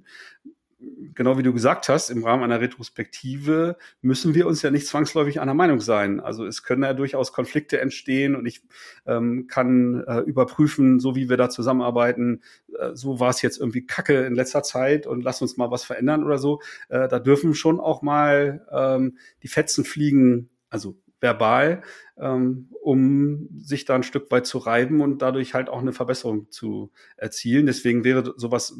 genau 1.15 1.39
wie 1.39 1.43
du 1.43 1.53
gesagt 1.53 1.89
hast, 1.89 2.11
im 2.11 2.25
Rahmen 2.25 2.43
einer 2.43 2.61
Retrospektive 2.61 3.77
müssen 4.01 4.35
wir 4.35 4.47
uns 4.47 4.63
ja 4.63 4.71
nicht 4.71 4.87
zwangsläufig 4.87 5.41
einer 5.41 5.55
Meinung 5.55 5.81
sein. 5.81 6.21
Also 6.21 6.47
es 6.47 6.63
können 6.63 6.83
ja 6.83 6.95
durchaus 6.95 7.33
Konflikte 7.33 7.81
entstehen 7.81 8.35
und 8.35 8.47
ich 8.47 8.63
ähm, 9.07 9.47
kann 9.47 10.03
äh, 10.07 10.21
überprüfen, 10.21 11.01
so 11.01 11.15
wie 11.17 11.29
wir 11.29 11.37
da 11.37 11.51
zusammenarbeiten, 11.51 12.43
äh, 12.79 12.91
so 12.95 13.21
war 13.21 13.31
es 13.31 13.43
jetzt 13.43 13.59
irgendwie 13.59 13.85
kacke 13.87 14.25
in 14.25 14.35
letzter 14.35 14.63
Zeit 14.63 15.07
und 15.07 15.23
lass 15.23 15.43
uns 15.43 15.57
mal 15.57 15.71
was 15.71 15.85
verändern 15.85 16.25
oder 16.25 16.39
so. 16.39 16.61
Äh, 16.89 17.09
da 17.09 17.19
dürfen 17.19 17.55
schon 17.55 17.81
auch 17.81 18.03
mal 18.03 18.67
ähm, 18.73 19.19
die 19.43 19.49
Fetzen 19.49 19.85
fliegen, 19.85 20.51
also 20.71 20.97
verbal, 21.21 21.83
ähm, 22.19 22.69
um 22.83 23.49
sich 23.59 23.85
da 23.85 23.95
ein 23.95 24.03
Stück 24.03 24.31
weit 24.31 24.47
zu 24.47 24.59
reiben 24.59 25.01
und 25.01 25.23
dadurch 25.23 25.55
halt 25.55 25.69
auch 25.69 25.81
eine 25.81 25.93
Verbesserung 25.93 26.51
zu 26.51 26.91
erzielen. 27.17 27.67
Deswegen 27.67 28.05
wäre 28.05 28.35
sowas 28.37 28.77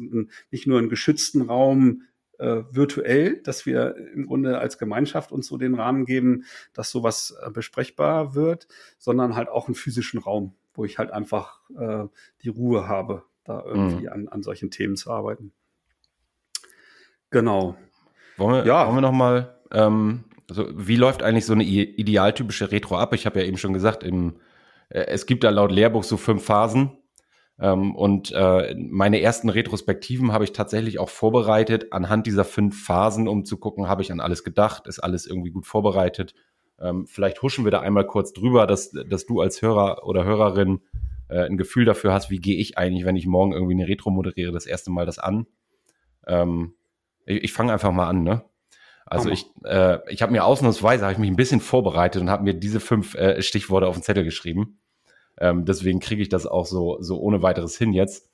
nicht 0.51 0.67
nur 0.67 0.79
einen 0.79 0.89
geschützten 0.89 1.41
Raum 1.41 2.03
äh, 2.41 2.63
virtuell, 2.71 3.37
dass 3.43 3.65
wir 3.65 3.95
im 4.13 4.25
Grunde 4.25 4.57
als 4.57 4.77
Gemeinschaft 4.77 5.31
uns 5.31 5.47
so 5.47 5.57
den 5.57 5.75
Rahmen 5.75 6.05
geben, 6.05 6.45
dass 6.73 6.89
sowas 6.89 7.35
äh, 7.45 7.51
besprechbar 7.51 8.33
wird, 8.33 8.67
sondern 8.97 9.35
halt 9.35 9.49
auch 9.49 9.67
einen 9.67 9.75
physischen 9.75 10.19
Raum, 10.19 10.55
wo 10.73 10.83
ich 10.83 10.97
halt 10.97 11.11
einfach 11.11 11.61
äh, 11.77 12.05
die 12.41 12.49
Ruhe 12.49 12.87
habe, 12.87 13.23
da 13.43 13.63
irgendwie 13.63 14.07
mhm. 14.07 14.13
an, 14.13 14.27
an 14.29 14.43
solchen 14.43 14.71
Themen 14.71 14.95
zu 14.95 15.11
arbeiten. 15.11 15.53
Genau. 17.29 17.77
Wollen 18.37 18.55
wir, 18.55 18.65
ja. 18.65 18.87
wollen 18.87 18.97
wir 18.97 19.01
noch 19.01 19.11
mal 19.11 19.59
ähm, 19.71 20.23
also 20.51 20.67
wie 20.75 20.97
läuft 20.97 21.23
eigentlich 21.23 21.45
so 21.45 21.53
eine 21.53 21.63
idealtypische 21.63 22.71
Retro 22.73 22.97
ab? 22.97 23.13
Ich 23.13 23.25
habe 23.25 23.39
ja 23.39 23.45
eben 23.45 23.57
schon 23.57 23.71
gesagt, 23.71 24.03
im, 24.03 24.35
äh, 24.89 25.05
es 25.05 25.25
gibt 25.25 25.45
da 25.45 25.49
laut 25.49 25.71
Lehrbuch 25.71 26.03
so 26.03 26.17
fünf 26.17 26.43
Phasen. 26.43 26.97
Ähm, 27.57 27.95
und 27.95 28.33
äh, 28.33 28.75
meine 28.75 29.21
ersten 29.21 29.47
Retrospektiven 29.47 30.33
habe 30.33 30.43
ich 30.43 30.51
tatsächlich 30.51 30.99
auch 30.99 31.07
vorbereitet 31.07 31.93
anhand 31.93 32.27
dieser 32.27 32.43
fünf 32.43 32.83
Phasen, 32.83 33.29
um 33.29 33.45
zu 33.45 33.57
gucken, 33.57 33.87
habe 33.87 34.01
ich 34.01 34.11
an 34.11 34.19
alles 34.19 34.43
gedacht, 34.43 34.87
ist 34.87 34.99
alles 34.99 35.25
irgendwie 35.25 35.51
gut 35.51 35.65
vorbereitet. 35.65 36.33
Ähm, 36.81 37.07
vielleicht 37.07 37.41
huschen 37.41 37.63
wir 37.63 37.71
da 37.71 37.79
einmal 37.79 38.05
kurz 38.05 38.33
drüber, 38.33 38.67
dass, 38.67 38.91
dass 38.91 39.25
du 39.25 39.39
als 39.39 39.61
Hörer 39.61 40.05
oder 40.05 40.25
Hörerin 40.25 40.81
äh, 41.29 41.45
ein 41.45 41.55
Gefühl 41.55 41.85
dafür 41.85 42.11
hast, 42.11 42.29
wie 42.29 42.39
gehe 42.39 42.57
ich 42.57 42.77
eigentlich, 42.77 43.05
wenn 43.05 43.15
ich 43.15 43.25
morgen 43.25 43.53
irgendwie 43.53 43.75
eine 43.75 43.87
Retro 43.87 44.09
moderiere, 44.09 44.51
das 44.51 44.65
erste 44.65 44.91
Mal 44.91 45.05
das 45.05 45.17
an. 45.17 45.47
Ähm, 46.27 46.73
ich 47.25 47.45
ich 47.45 47.53
fange 47.53 47.71
einfach 47.71 47.93
mal 47.93 48.09
an, 48.09 48.23
ne? 48.23 48.43
Also 49.11 49.29
ich, 49.29 49.45
äh, 49.65 49.97
ich 50.09 50.21
habe 50.21 50.31
mir 50.31 50.45
ausnahmsweise 50.45 51.03
habe 51.03 51.11
ich 51.11 51.19
mich 51.19 51.29
ein 51.29 51.35
bisschen 51.35 51.59
vorbereitet 51.59 52.21
und 52.21 52.29
habe 52.29 52.45
mir 52.45 52.53
diese 52.53 52.79
fünf 52.79 53.13
äh, 53.15 53.41
Stichworte 53.41 53.85
auf 53.87 53.97
den 53.97 54.03
Zettel 54.03 54.23
geschrieben. 54.23 54.79
Ähm, 55.37 55.65
deswegen 55.65 55.99
kriege 55.99 56.21
ich 56.21 56.29
das 56.29 56.47
auch 56.47 56.65
so, 56.65 56.95
so 57.01 57.19
ohne 57.19 57.41
weiteres 57.41 57.77
hin 57.77 57.91
jetzt. 57.91 58.29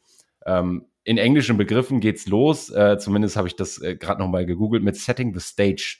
Ähm, 0.45 0.85
in 1.03 1.17
englischen 1.17 1.57
Begriffen 1.57 1.99
geht's 1.99 2.27
los. 2.27 2.69
Äh, 2.69 2.99
zumindest 2.99 3.37
habe 3.37 3.47
ich 3.47 3.55
das 3.55 3.81
äh, 3.81 3.95
gerade 3.95 4.21
noch 4.21 4.27
mal 4.27 4.45
gegoogelt 4.45 4.83
mit 4.83 4.95
Setting 4.97 5.33
the 5.33 5.39
Stage. 5.39 5.97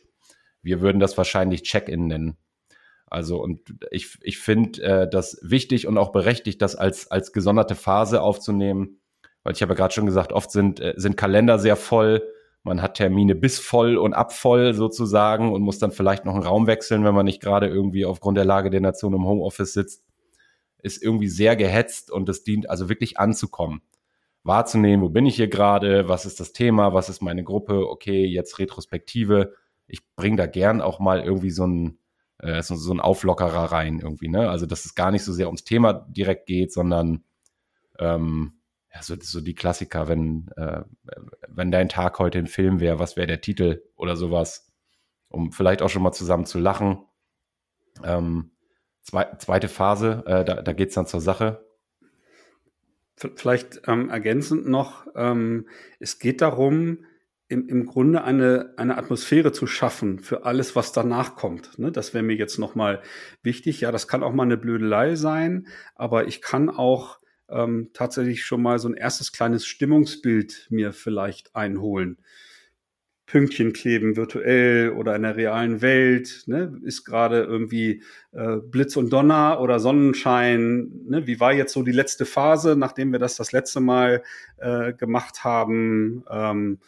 Wir 0.62 0.80
würden 0.80 1.00
das 1.00 1.18
wahrscheinlich 1.18 1.64
Check-in 1.64 2.06
nennen. 2.06 2.38
Also 3.08 3.42
und 3.42 3.62
ich, 3.90 4.20
ich 4.22 4.38
finde 4.38 4.84
äh, 4.84 5.10
das 5.10 5.40
wichtig 5.42 5.88
und 5.88 5.98
auch 5.98 6.12
berechtigt, 6.12 6.62
das 6.62 6.76
als, 6.76 7.10
als 7.10 7.34
gesonderte 7.34 7.74
Phase 7.74 8.22
aufzunehmen. 8.22 9.00
Weil 9.42 9.54
ich 9.54 9.64
habe 9.64 9.74
ja 9.74 9.78
gerade 9.78 9.96
schon 9.96 10.06
gesagt, 10.06 10.34
oft 10.34 10.52
sind, 10.52 10.80
äh, 10.80 10.94
sind 10.98 11.18
Kalender 11.18 11.58
sehr 11.58 11.78
voll 11.78 12.22
man 12.68 12.82
hat 12.82 12.96
Termine 12.96 13.34
bis 13.34 13.60
voll 13.60 13.98
und 13.98 14.14
ab 14.14 14.34
voll 14.34 14.74
sozusagen 14.74 15.52
und 15.52 15.62
muss 15.62 15.80
dann 15.80 15.92
vielleicht 15.92 16.26
noch 16.26 16.36
einen 16.36 16.44
Raum 16.44 16.68
wechseln, 16.68 17.04
wenn 17.04 17.16
man 17.16 17.26
nicht 17.26 17.42
gerade 17.42 17.68
irgendwie 17.68 18.06
aufgrund 18.06 18.38
der 18.38 18.46
Lage 18.46 18.70
der 18.70 18.82
Nation 18.82 19.14
im 19.14 19.26
Homeoffice 19.26 19.74
sitzt. 19.74 20.06
Ist 20.84 21.02
irgendwie 21.02 21.28
sehr 21.28 21.56
gehetzt 21.56 22.12
und 22.12 22.30
es 22.30 22.44
dient 22.44 22.70
also 22.70 22.90
wirklich 22.90 23.18
anzukommen. 23.18 23.82
Wahrzunehmen, 24.44 25.04
wo 25.04 25.10
bin 25.10 25.26
ich 25.26 25.36
hier 25.36 25.48
gerade, 25.48 26.08
was 26.08 26.26
ist 26.26 26.40
das 26.40 26.54
Thema, 26.54 26.94
was 26.94 27.10
ist 27.10 27.22
meine 27.22 27.44
Gruppe, 27.44 27.90
okay, 27.90 28.26
jetzt 28.26 28.60
Retrospektive. 28.60 29.54
Ich 29.88 30.02
bringe 30.16 30.38
da 30.38 30.46
gern 30.46 30.82
auch 30.82 31.00
mal 31.00 31.22
irgendwie 31.22 31.50
so 31.50 31.66
ein, 31.66 31.98
äh, 32.40 32.62
so, 32.62 32.94
ein 32.94 33.00
Auflockerer 33.00 33.72
rein 33.72 34.00
irgendwie, 34.00 34.28
ne? 34.28 34.50
Also, 34.50 34.66
dass 34.66 34.86
es 34.86 34.94
gar 34.94 35.12
nicht 35.12 35.24
so 35.24 35.34
sehr 35.34 35.48
ums 35.48 35.64
Thema 35.64 35.94
direkt 35.94 36.46
geht, 36.46 36.72
sondern 36.72 37.24
ähm, 38.00 38.57
ja, 38.98 39.04
so, 39.04 39.16
so 39.20 39.42
die 39.42 39.54
Klassiker, 39.54 40.08
wenn, 40.08 40.48
äh, 40.56 40.82
wenn 41.48 41.72
dein 41.72 41.90
Tag 41.90 42.18
heute 42.20 42.40
ein 42.40 42.48
Film 42.48 42.80
wäre, 42.80 43.00
was 43.00 43.16
wäre 43.16 43.28
der 43.28 43.42
Titel 43.42 43.84
oder 43.96 44.16
sowas, 44.16 44.72
um 45.30 45.52
vielleicht 45.52 45.82
auch 45.82 45.90
schon 45.90 46.02
mal 46.02 46.14
zusammen 46.14 46.46
zu 46.46 46.58
lachen. 46.58 47.06
Ähm, 48.04 48.52
zwei, 49.04 49.26
zweite 49.38 49.68
Phase, 49.68 50.24
äh, 50.26 50.44
da, 50.44 50.62
da 50.62 50.74
geht 50.74 50.90
es 50.90 50.96
dann 50.96 51.06
zur 51.06 51.22
Sache. 51.22 51.64
Vielleicht 53.36 53.82
ähm, 53.88 54.10
ergänzend 54.10 54.68
noch, 54.68 55.08
ähm, 55.16 55.68
es 56.00 56.20
geht 56.20 56.42
darum, 56.42 57.06
im, 57.50 57.68
im 57.70 57.86
Grunde 57.86 58.24
eine, 58.24 58.74
eine 58.78 58.98
Atmosphäre 58.98 59.52
zu 59.52 59.68
schaffen 59.68 60.20
für 60.20 60.44
alles, 60.44 60.76
was 60.76 60.92
danach 60.92 61.36
kommt. 61.36 61.80
Ne? 61.80 61.92
Das 61.92 62.14
wäre 62.14 62.24
mir 62.24 62.36
jetzt 62.36 62.58
nochmal 62.58 63.02
wichtig. 63.42 63.82
Ja, 63.82 63.92
das 63.92 64.08
kann 64.08 64.22
auch 64.22 64.34
mal 64.34 64.44
eine 64.44 64.58
Blödelei 64.58 65.16
sein, 65.16 65.68
aber 65.96 66.28
ich 66.28 66.42
kann 66.42 66.70
auch 66.70 67.20
ähm, 67.50 67.90
tatsächlich 67.94 68.46
schon 68.46 68.62
mal 68.62 68.80
so 68.80 68.90
ein 68.90 68.94
erstes 68.94 69.32
kleines 69.32 69.66
Stimmungsbild 69.66 70.68
mir 70.70 70.94
vielleicht 70.94 71.56
einholen. 71.56 72.18
Pünktchen 73.28 73.74
kleben 73.74 74.16
virtuell 74.16 74.92
oder 74.92 75.16
in 75.18 75.24
der 75.24 75.36
realen 75.36 75.82
Welt, 75.82 76.44
ne? 76.46 76.80
ist 76.84 77.04
gerade 77.04 77.44
irgendwie 77.44 78.02
äh, 78.32 78.56
Blitz 78.58 78.96
und 78.96 79.12
Donner 79.12 79.60
oder 79.60 79.80
Sonnenschein, 79.80 80.90
ne? 81.10 81.28
wie 81.28 81.42
war 81.42 81.52
jetzt 81.52 81.74
so 81.74 81.84
die 81.84 81.92
letzte 81.92 82.26
Phase, 82.26 82.78
nachdem 82.78 83.12
wir 83.12 83.20
das 83.20 83.36
das 83.36 83.52
letzte 83.52 83.82
Mal 83.82 84.24
äh, 84.56 84.94
gemacht 84.94 85.44
haben, 85.44 86.24
ähm, 86.32 86.80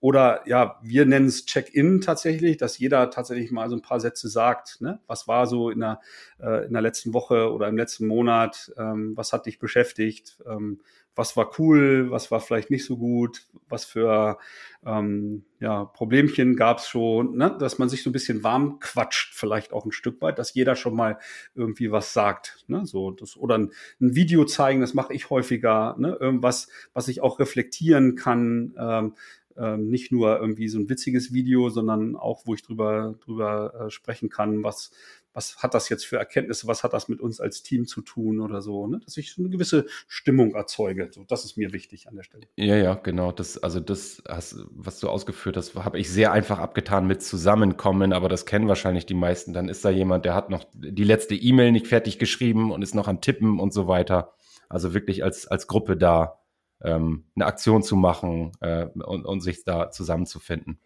oder 0.00 0.42
ja, 0.46 0.78
wir 0.82 1.04
nennen 1.04 1.26
es 1.26 1.44
Check-in 1.44 2.00
tatsächlich, 2.00 2.56
dass 2.56 2.78
jeder 2.78 3.10
tatsächlich 3.10 3.50
mal 3.50 3.68
so 3.68 3.76
ein 3.76 3.82
paar 3.82 4.00
Sätze 4.00 4.28
sagt. 4.28 4.80
Ne? 4.80 4.98
Was 5.06 5.28
war 5.28 5.46
so 5.46 5.68
in 5.68 5.80
der, 5.80 6.00
äh, 6.40 6.66
in 6.66 6.72
der 6.72 6.82
letzten 6.82 7.12
Woche 7.12 7.52
oder 7.52 7.68
im 7.68 7.76
letzten 7.76 8.06
Monat? 8.06 8.72
Ähm, 8.78 9.12
was 9.16 9.34
hat 9.34 9.44
dich 9.44 9.58
beschäftigt? 9.58 10.38
Ähm, 10.46 10.80
was 11.16 11.36
war 11.36 11.50
cool? 11.58 12.10
Was 12.10 12.30
war 12.30 12.40
vielleicht 12.40 12.70
nicht 12.70 12.86
so 12.86 12.96
gut? 12.96 13.42
Was 13.68 13.84
für 13.84 14.38
ähm, 14.86 15.44
ja, 15.58 15.84
Problemchen 15.84 16.56
gab 16.56 16.78
es 16.78 16.88
schon? 16.88 17.36
Ne? 17.36 17.56
Dass 17.58 17.78
man 17.78 17.88
sich 17.88 18.02
so 18.02 18.08
ein 18.08 18.12
bisschen 18.14 18.42
warm 18.42 18.78
quatscht, 18.78 19.34
vielleicht 19.34 19.72
auch 19.72 19.84
ein 19.84 19.92
Stück 19.92 20.22
weit, 20.22 20.38
dass 20.38 20.54
jeder 20.54 20.76
schon 20.76 20.94
mal 20.94 21.18
irgendwie 21.54 21.90
was 21.90 22.14
sagt. 22.14 22.64
Ne? 22.68 22.86
So, 22.86 23.10
das, 23.10 23.36
oder 23.36 23.58
ein, 23.58 23.72
ein 24.00 24.14
Video 24.14 24.44
zeigen, 24.44 24.80
das 24.80 24.94
mache 24.94 25.12
ich 25.12 25.28
häufiger. 25.28 25.96
Ne? 25.98 26.16
Irgendwas, 26.18 26.68
was 26.94 27.08
ich 27.08 27.20
auch 27.20 27.38
reflektieren 27.38 28.14
kann. 28.14 28.74
Ähm, 28.78 29.14
ähm, 29.56 29.88
nicht 29.88 30.12
nur 30.12 30.38
irgendwie 30.38 30.68
so 30.68 30.78
ein 30.78 30.88
witziges 30.88 31.32
Video, 31.32 31.68
sondern 31.70 32.16
auch, 32.16 32.46
wo 32.46 32.54
ich 32.54 32.62
drüber, 32.62 33.14
drüber 33.24 33.86
äh, 33.86 33.90
sprechen 33.90 34.28
kann, 34.28 34.62
was, 34.62 34.90
was 35.32 35.58
hat 35.62 35.74
das 35.74 35.88
jetzt 35.88 36.06
für 36.06 36.16
Erkenntnisse, 36.16 36.66
was 36.66 36.82
hat 36.82 36.92
das 36.92 37.08
mit 37.08 37.20
uns 37.20 37.40
als 37.40 37.62
Team 37.62 37.86
zu 37.86 38.00
tun 38.02 38.40
oder 38.40 38.62
so, 38.62 38.86
ne? 38.86 39.00
dass 39.04 39.16
ich 39.16 39.32
so 39.32 39.42
eine 39.42 39.50
gewisse 39.50 39.86
Stimmung 40.08 40.54
erzeuge. 40.54 41.10
So, 41.12 41.24
das 41.24 41.44
ist 41.44 41.56
mir 41.56 41.72
wichtig 41.72 42.08
an 42.08 42.16
der 42.16 42.22
Stelle. 42.24 42.46
Ja, 42.56 42.76
ja, 42.76 42.94
genau. 42.94 43.32
Das, 43.32 43.58
also 43.58 43.80
das, 43.80 44.22
hast, 44.28 44.56
was 44.70 44.98
du 45.00 45.08
ausgeführt 45.08 45.56
hast, 45.56 45.74
habe 45.74 45.98
ich 45.98 46.10
sehr 46.10 46.32
einfach 46.32 46.58
abgetan 46.58 47.06
mit 47.06 47.22
Zusammenkommen, 47.22 48.12
aber 48.12 48.28
das 48.28 48.46
kennen 48.46 48.68
wahrscheinlich 48.68 49.06
die 49.06 49.14
meisten. 49.14 49.52
Dann 49.52 49.68
ist 49.68 49.84
da 49.84 49.90
jemand, 49.90 50.24
der 50.24 50.34
hat 50.34 50.50
noch 50.50 50.64
die 50.74 51.04
letzte 51.04 51.34
E-Mail 51.34 51.72
nicht 51.72 51.86
fertig 51.86 52.18
geschrieben 52.18 52.72
und 52.72 52.82
ist 52.82 52.94
noch 52.94 53.08
am 53.08 53.20
Tippen 53.20 53.60
und 53.60 53.72
so 53.72 53.86
weiter. 53.86 54.32
Also 54.68 54.94
wirklich 54.94 55.24
als, 55.24 55.46
als 55.46 55.66
Gruppe 55.66 55.96
da 55.96 56.39
ähm, 56.82 57.24
eine 57.34 57.46
Aktion 57.46 57.82
zu 57.82 57.96
machen 57.96 58.52
äh, 58.60 58.86
und, 58.86 59.24
und 59.24 59.40
sich 59.40 59.64
da 59.64 59.90
zusammenzufinden. 59.90 60.80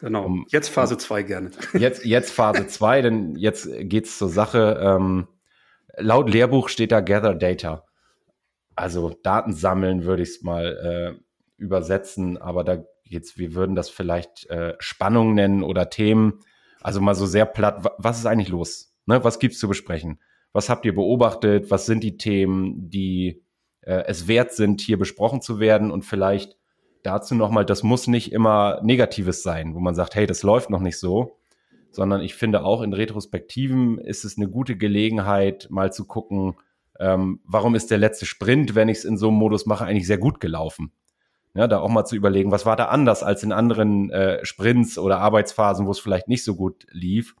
Genau. 0.00 0.24
Um, 0.24 0.46
jetzt 0.50 0.68
Phase 0.68 0.96
2 0.96 1.22
gerne. 1.24 1.50
Jetzt, 1.74 2.04
jetzt 2.04 2.30
Phase 2.30 2.68
2, 2.68 3.02
denn 3.02 3.34
jetzt 3.34 3.68
geht's 3.80 4.16
zur 4.16 4.28
Sache. 4.28 4.78
Ähm, 4.80 5.26
laut 5.96 6.30
Lehrbuch 6.30 6.68
steht 6.68 6.92
da 6.92 7.00
Gather 7.00 7.34
Data. 7.34 7.84
Also 8.76 9.12
Daten 9.24 9.52
sammeln 9.52 10.04
würde 10.04 10.22
ich 10.22 10.28
es 10.28 10.42
mal 10.42 11.16
äh, 11.18 11.20
übersetzen, 11.56 12.38
aber 12.38 12.62
da 12.62 12.84
jetzt, 13.02 13.38
wir 13.38 13.54
würden 13.54 13.74
das 13.74 13.90
vielleicht 13.90 14.48
äh, 14.50 14.74
Spannung 14.78 15.34
nennen 15.34 15.64
oder 15.64 15.90
Themen. 15.90 16.40
Also 16.80 17.00
mal 17.00 17.14
so 17.14 17.26
sehr 17.26 17.46
platt, 17.46 17.84
was 17.98 18.18
ist 18.18 18.26
eigentlich 18.26 18.50
los? 18.50 18.94
Ne, 19.06 19.24
was 19.24 19.40
gibt's 19.40 19.58
zu 19.58 19.66
besprechen? 19.66 20.20
Was 20.52 20.68
habt 20.68 20.84
ihr 20.86 20.94
beobachtet? 20.94 21.70
Was 21.70 21.86
sind 21.86 22.04
die 22.04 22.16
Themen, 22.16 22.88
die 22.88 23.42
äh, 23.88 24.04
es 24.06 24.28
wert 24.28 24.52
sind, 24.52 24.80
hier 24.80 24.98
besprochen 24.98 25.40
zu 25.40 25.58
werden? 25.58 25.90
Und 25.90 26.04
vielleicht 26.04 26.56
dazu 27.02 27.34
nochmal, 27.34 27.64
das 27.64 27.82
muss 27.82 28.06
nicht 28.06 28.32
immer 28.32 28.80
Negatives 28.82 29.42
sein, 29.42 29.74
wo 29.74 29.80
man 29.80 29.94
sagt, 29.94 30.14
hey, 30.14 30.26
das 30.26 30.42
läuft 30.42 30.70
noch 30.70 30.80
nicht 30.80 30.98
so, 30.98 31.38
sondern 31.90 32.20
ich 32.20 32.34
finde 32.34 32.64
auch 32.64 32.82
in 32.82 32.92
Retrospektiven 32.92 33.98
ist 33.98 34.24
es 34.24 34.36
eine 34.36 34.48
gute 34.48 34.76
Gelegenheit, 34.76 35.68
mal 35.70 35.92
zu 35.92 36.04
gucken, 36.04 36.56
ähm, 37.00 37.40
warum 37.44 37.74
ist 37.74 37.90
der 37.90 37.98
letzte 37.98 38.26
Sprint, 38.26 38.74
wenn 38.74 38.88
ich 38.88 38.98
es 38.98 39.04
in 39.04 39.16
so 39.16 39.28
einem 39.28 39.38
Modus 39.38 39.66
mache, 39.66 39.84
eigentlich 39.84 40.06
sehr 40.06 40.18
gut 40.18 40.40
gelaufen. 40.40 40.92
Ja, 41.54 41.66
da 41.66 41.78
auch 41.78 41.88
mal 41.88 42.04
zu 42.04 42.14
überlegen, 42.14 42.50
was 42.50 42.66
war 42.66 42.76
da 42.76 42.86
anders 42.86 43.22
als 43.22 43.42
in 43.42 43.52
anderen 43.52 44.10
äh, 44.10 44.44
Sprints 44.44 44.98
oder 44.98 45.18
Arbeitsphasen, 45.18 45.86
wo 45.86 45.90
es 45.90 45.98
vielleicht 45.98 46.28
nicht 46.28 46.44
so 46.44 46.54
gut 46.54 46.86
lief, 46.90 47.34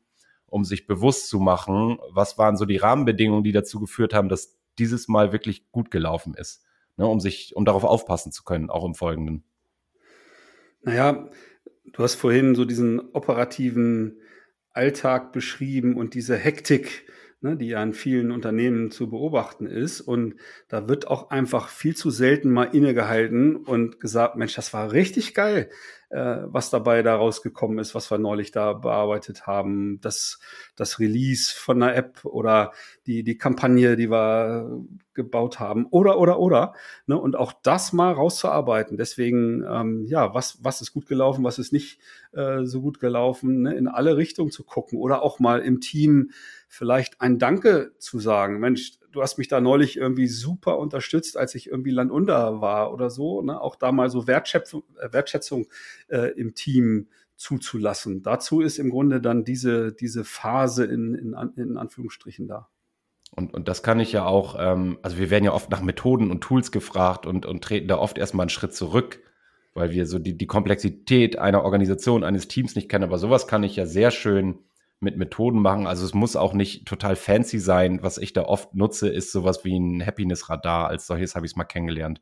um 0.46 0.64
sich 0.64 0.86
bewusst 0.86 1.28
zu 1.28 1.40
machen, 1.40 1.98
was 2.10 2.38
waren 2.38 2.56
so 2.56 2.64
die 2.64 2.78
Rahmenbedingungen, 2.78 3.44
die 3.44 3.52
dazu 3.52 3.78
geführt 3.78 4.14
haben, 4.14 4.28
dass 4.28 4.57
dieses 4.78 5.08
Mal 5.08 5.32
wirklich 5.32 5.70
gut 5.70 5.90
gelaufen 5.90 6.34
ist, 6.34 6.64
ne, 6.96 7.06
um 7.06 7.20
sich, 7.20 7.54
um 7.56 7.64
darauf 7.64 7.84
aufpassen 7.84 8.32
zu 8.32 8.44
können, 8.44 8.70
auch 8.70 8.84
im 8.84 8.94
Folgenden. 8.94 9.44
Naja, 10.82 11.28
du 11.92 12.02
hast 12.02 12.14
vorhin 12.14 12.54
so 12.54 12.64
diesen 12.64 13.00
operativen 13.12 14.20
Alltag 14.70 15.32
beschrieben 15.32 15.96
und 15.96 16.14
diese 16.14 16.36
Hektik, 16.36 17.10
ne, 17.40 17.56
die 17.56 17.68
ja 17.68 17.82
in 17.82 17.94
vielen 17.94 18.30
Unternehmen 18.30 18.90
zu 18.90 19.08
beobachten 19.10 19.66
ist. 19.66 20.00
Und 20.00 20.34
da 20.68 20.88
wird 20.88 21.08
auch 21.08 21.30
einfach 21.30 21.68
viel 21.68 21.96
zu 21.96 22.10
selten 22.10 22.50
mal 22.50 22.64
innegehalten 22.64 23.56
und 23.56 24.00
gesagt, 24.00 24.36
Mensch, 24.36 24.54
das 24.54 24.72
war 24.72 24.92
richtig 24.92 25.34
geil 25.34 25.68
äh, 26.10 26.38
was 26.46 26.70
dabei 26.70 27.02
da 27.02 27.16
rausgekommen 27.16 27.78
ist, 27.78 27.94
was 27.94 28.10
wir 28.10 28.18
neulich 28.18 28.50
da 28.50 28.72
bearbeitet 28.72 29.46
haben, 29.46 30.00
das, 30.00 30.40
das 30.74 30.98
Release 30.98 31.54
von 31.54 31.82
einer 31.82 31.94
App 31.94 32.24
oder 32.24 32.72
die, 33.06 33.22
die 33.24 33.36
Kampagne, 33.36 33.96
die 33.96 34.10
wir 34.10 34.84
gebaut 35.12 35.60
haben 35.60 35.86
oder, 35.86 36.18
oder, 36.18 36.38
oder. 36.38 36.74
Ne? 37.06 37.18
Und 37.18 37.36
auch 37.36 37.52
das 37.62 37.92
mal 37.92 38.12
rauszuarbeiten. 38.12 38.96
Deswegen, 38.96 39.64
ähm, 39.68 40.06
ja, 40.06 40.32
was, 40.32 40.58
was 40.62 40.80
ist 40.80 40.92
gut 40.92 41.06
gelaufen, 41.06 41.44
was 41.44 41.58
ist 41.58 41.72
nicht 41.72 42.00
äh, 42.32 42.64
so 42.64 42.80
gut 42.80 43.00
gelaufen, 43.00 43.62
ne? 43.62 43.74
in 43.74 43.88
alle 43.88 44.16
Richtungen 44.16 44.50
zu 44.50 44.64
gucken 44.64 44.98
oder 44.98 45.22
auch 45.22 45.40
mal 45.40 45.60
im 45.60 45.80
Team 45.80 46.30
vielleicht 46.68 47.20
ein 47.20 47.38
Danke 47.38 47.92
zu 47.98 48.20
sagen. 48.20 48.60
Mensch, 48.60 48.98
du 49.10 49.22
hast 49.22 49.38
mich 49.38 49.48
da 49.48 49.60
neulich 49.60 49.96
irgendwie 49.96 50.28
super 50.28 50.78
unterstützt, 50.78 51.36
als 51.36 51.54
ich 51.54 51.66
irgendwie 51.68 51.90
landunter 51.90 52.60
war 52.60 52.92
oder 52.92 53.10
so. 53.10 53.42
Ne? 53.42 53.60
Auch 53.60 53.74
da 53.74 53.90
mal 53.90 54.10
so 54.10 54.26
Wertschätzung, 54.26 54.84
äh, 55.00 55.12
Wertschätzung 55.12 55.66
äh, 56.08 56.32
im 56.38 56.54
Team 56.54 57.08
zuzulassen. 57.36 58.22
Dazu 58.22 58.60
ist 58.60 58.78
im 58.78 58.90
Grunde 58.90 59.20
dann 59.20 59.44
diese, 59.44 59.92
diese 59.92 60.24
Phase 60.24 60.84
in, 60.84 61.14
in, 61.14 61.34
in 61.56 61.76
Anführungsstrichen 61.76 62.48
da. 62.48 62.68
Und, 63.30 63.54
und 63.54 63.68
das 63.68 63.82
kann 63.82 64.00
ich 64.00 64.12
ja 64.12 64.24
auch, 64.26 64.56
ähm, 64.58 64.98
also 65.02 65.18
wir 65.18 65.30
werden 65.30 65.44
ja 65.44 65.52
oft 65.52 65.70
nach 65.70 65.82
Methoden 65.82 66.30
und 66.30 66.40
Tools 66.40 66.72
gefragt 66.72 67.26
und, 67.26 67.46
und 67.46 67.62
treten 67.62 67.88
da 67.88 67.98
oft 67.98 68.18
erstmal 68.18 68.44
einen 68.44 68.50
Schritt 68.50 68.74
zurück, 68.74 69.20
weil 69.74 69.92
wir 69.92 70.06
so 70.06 70.18
die, 70.18 70.36
die 70.36 70.46
Komplexität 70.46 71.38
einer 71.38 71.62
Organisation, 71.62 72.24
eines 72.24 72.48
Teams 72.48 72.74
nicht 72.74 72.88
kennen. 72.88 73.04
Aber 73.04 73.18
sowas 73.18 73.46
kann 73.46 73.62
ich 73.62 73.76
ja 73.76 73.86
sehr 73.86 74.10
schön 74.10 74.58
mit 75.00 75.16
Methoden 75.16 75.60
machen. 75.60 75.86
Also 75.86 76.04
es 76.04 76.14
muss 76.14 76.36
auch 76.36 76.52
nicht 76.52 76.86
total 76.86 77.16
fancy 77.16 77.58
sein. 77.58 78.02
Was 78.02 78.18
ich 78.18 78.32
da 78.32 78.44
oft 78.44 78.74
nutze, 78.74 79.08
ist 79.08 79.32
sowas 79.32 79.64
wie 79.64 79.78
ein 79.78 80.04
Happiness-Radar. 80.04 80.88
Als 80.88 81.06
solches 81.06 81.34
habe 81.34 81.46
ich 81.46 81.52
es 81.52 81.56
mal 81.56 81.64
kennengelernt. 81.64 82.20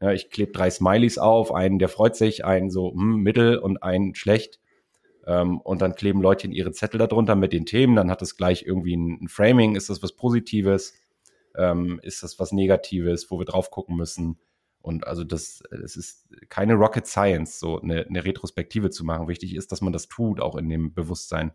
Ja, 0.00 0.12
ich 0.12 0.30
klebe 0.30 0.52
drei 0.52 0.70
Smileys 0.70 1.18
auf, 1.18 1.52
einen, 1.52 1.78
der 1.78 1.88
freut 1.88 2.14
sich, 2.14 2.44
einen 2.44 2.70
so 2.70 2.92
hm, 2.92 3.16
mittel 3.16 3.58
und 3.58 3.82
einen 3.82 4.14
schlecht. 4.14 4.60
Ähm, 5.26 5.60
und 5.60 5.82
dann 5.82 5.94
kleben 5.94 6.22
Leute 6.22 6.46
ihre 6.48 6.72
Zettel 6.72 6.98
darunter 6.98 7.34
mit 7.34 7.52
den 7.52 7.66
Themen. 7.66 7.96
Dann 7.96 8.10
hat 8.10 8.22
es 8.22 8.36
gleich 8.36 8.64
irgendwie 8.64 8.96
ein, 8.96 9.24
ein, 9.24 9.28
Framing. 9.28 9.74
Ist 9.74 9.90
das 9.90 10.02
was 10.02 10.12
Positives? 10.12 10.94
Ähm, 11.56 11.98
ist 12.02 12.22
das 12.22 12.38
was 12.38 12.52
Negatives, 12.52 13.30
wo 13.30 13.38
wir 13.38 13.44
drauf 13.46 13.70
gucken 13.70 13.96
müssen? 13.96 14.38
Und 14.80 15.06
also 15.06 15.24
das, 15.24 15.62
es 15.84 15.96
ist 15.96 16.28
keine 16.48 16.74
Rocket 16.74 17.06
Science, 17.06 17.58
so 17.58 17.80
eine, 17.80 18.06
eine 18.06 18.24
Retrospektive 18.24 18.90
zu 18.90 19.04
machen. 19.04 19.28
Wichtig 19.28 19.54
ist, 19.56 19.72
dass 19.72 19.80
man 19.80 19.92
das 19.92 20.08
tut, 20.08 20.40
auch 20.40 20.56
in 20.56 20.68
dem 20.68 20.94
Bewusstsein. 20.94 21.52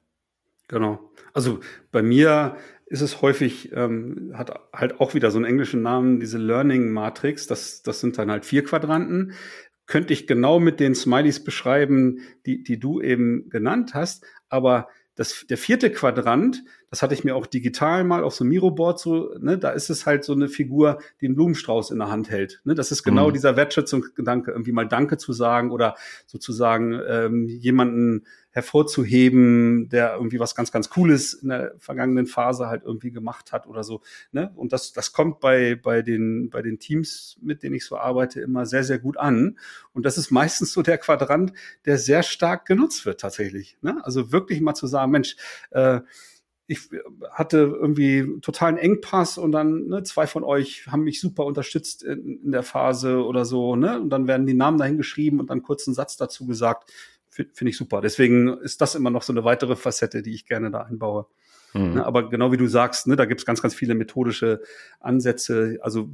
Genau. 0.68 1.12
Also 1.34 1.60
bei 1.92 2.02
mir 2.02 2.58
ist 2.86 3.02
es 3.02 3.22
häufig, 3.22 3.72
ähm, 3.74 4.34
hat 4.36 4.54
halt 4.72 5.00
auch 5.00 5.14
wieder 5.14 5.32
so 5.32 5.38
einen 5.38 5.46
englischen 5.46 5.82
Namen, 5.82 6.20
diese 6.20 6.38
Learning 6.38 6.92
Matrix. 6.92 7.48
Das, 7.48 7.82
das 7.82 8.00
sind 8.00 8.18
dann 8.18 8.30
halt 8.30 8.46
vier 8.46 8.64
Quadranten. 8.64 9.34
Könnte 9.86 10.14
ich 10.14 10.28
genau 10.28 10.60
mit 10.60 10.80
den 10.80 10.96
Smileys 10.96 11.44
beschreiben, 11.44 12.20
die, 12.46 12.64
die 12.64 12.80
du 12.80 13.02
eben 13.02 13.50
genannt 13.50 13.94
hast. 13.94 14.24
Aber 14.48 14.88
das, 15.16 15.46
der 15.48 15.58
vierte 15.58 15.92
Quadrant, 15.92 16.64
das 16.90 17.02
hatte 17.02 17.14
ich 17.14 17.24
mir 17.24 17.36
auch 17.36 17.46
digital 17.46 18.04
mal 18.04 18.24
auf 18.24 18.34
so 18.34 18.44
einem 18.44 18.50
Miro-Board 18.50 19.00
so, 19.00 19.36
ne, 19.40 19.58
da 19.58 19.70
ist 19.70 19.90
es 19.90 20.06
halt 20.06 20.24
so 20.24 20.34
eine 20.34 20.48
Figur, 20.48 21.00
die 21.22 21.28
einen 21.28 21.36
Blumenstrauß 21.36 21.92
in 21.92 22.00
der 22.00 22.10
Hand 22.10 22.30
hält. 22.30 22.62
Ne, 22.64 22.74
das 22.74 22.92
ist 22.92 23.04
genau 23.04 23.30
mhm. 23.30 23.34
dieser 23.34 23.56
Wertschätzungsgedanke, 23.56 24.52
irgendwie 24.52 24.72
mal 24.72 24.88
Danke 24.88 25.18
zu 25.18 25.34
sagen 25.34 25.72
oder 25.72 25.96
sozusagen 26.26 27.00
ähm, 27.08 27.48
jemanden 27.48 28.26
hervorzuheben, 28.54 29.90
der 29.90 30.14
irgendwie 30.14 30.40
was 30.40 30.54
ganz, 30.54 30.72
ganz 30.72 30.90
Cooles 30.90 31.34
in 31.34 31.50
der 31.50 31.74
vergangenen 31.80 32.28
Phase 32.28 32.68
halt 32.68 32.84
irgendwie 32.86 33.12
gemacht 33.12 33.52
hat 33.52 33.66
oder 33.66 33.84
so. 33.84 34.02
Ne? 34.32 34.52
Und 34.56 34.72
das, 34.74 34.94
das 34.94 35.12
kommt 35.12 35.40
bei, 35.40 35.76
bei, 35.76 36.04
den, 36.04 36.52
bei 36.52 36.62
den 36.62 36.78
Teams, 36.78 37.38
mit 37.42 37.64
denen 37.64 37.76
ich 37.76 37.86
so 37.86 37.98
arbeite, 37.98 38.42
immer 38.42 38.68
sehr, 38.68 38.84
sehr 38.84 39.00
gut 39.00 39.18
an. 39.18 39.58
Und 39.92 40.06
das 40.06 40.20
ist 40.20 40.30
meistens 40.30 40.72
so 40.72 40.84
der 40.84 41.00
Quadrant, 41.00 41.52
der 41.86 41.98
sehr 41.98 42.22
stark 42.22 42.68
genutzt 42.68 43.08
wird 43.08 43.20
tatsächlich. 43.20 43.76
Ne? 43.82 44.00
Also 44.04 44.32
wirklich 44.32 44.62
mal 44.62 44.76
zu 44.76 44.86
sagen, 44.86 45.12
Mensch, 45.12 45.36
äh, 45.72 46.02
ich 46.68 46.90
hatte 47.32 47.58
irgendwie 47.58 48.40
totalen 48.42 48.78
Engpass 48.78 49.38
und 49.38 49.52
dann 49.52 49.88
ne, 49.88 50.04
zwei 50.04 50.28
von 50.28 50.44
euch 50.44 50.88
haben 50.88 51.04
mich 51.04 51.20
super 51.20 51.46
unterstützt 51.46 52.04
in, 52.04 52.40
in 52.42 52.52
der 52.52 52.64
Phase 52.64 53.26
oder 53.26 53.44
so, 53.44 53.76
ne? 53.76 54.00
Und 54.00 54.12
dann 54.12 54.28
werden 54.28 54.46
die 54.46 54.54
Namen 54.54 54.78
dahin 54.78 54.96
geschrieben 54.96 55.42
und 55.42 55.50
dann 55.50 55.62
kurz 55.62 55.88
einen 55.88 55.94
Satz 55.94 56.16
dazu 56.16 56.48
gesagt 56.48 56.90
finde 57.34 57.70
ich 57.70 57.78
super. 57.78 58.02
Deswegen 58.02 58.58
ist 58.60 58.82
das 58.82 58.96
immer 58.96 59.10
noch 59.10 59.24
so 59.24 59.34
eine 59.34 59.44
weitere 59.44 59.76
Facette, 59.76 60.22
die 60.22 60.34
ich 60.34 60.46
gerne 60.46 60.72
da 60.72 60.82
einbaue. 60.82 61.26
Mhm. 61.74 61.96
Ne, 61.96 62.06
aber 62.06 62.30
genau 62.30 62.52
wie 62.52 62.58
du 62.58 62.68
sagst, 62.68 63.08
ne, 63.08 63.16
da 63.16 63.26
gibt 63.26 63.42
es 63.42 63.46
ganz, 63.46 63.62
ganz 63.62 63.74
viele 63.74 63.96
methodische 63.96 64.62
Ansätze. 65.00 65.80
Also 65.82 66.10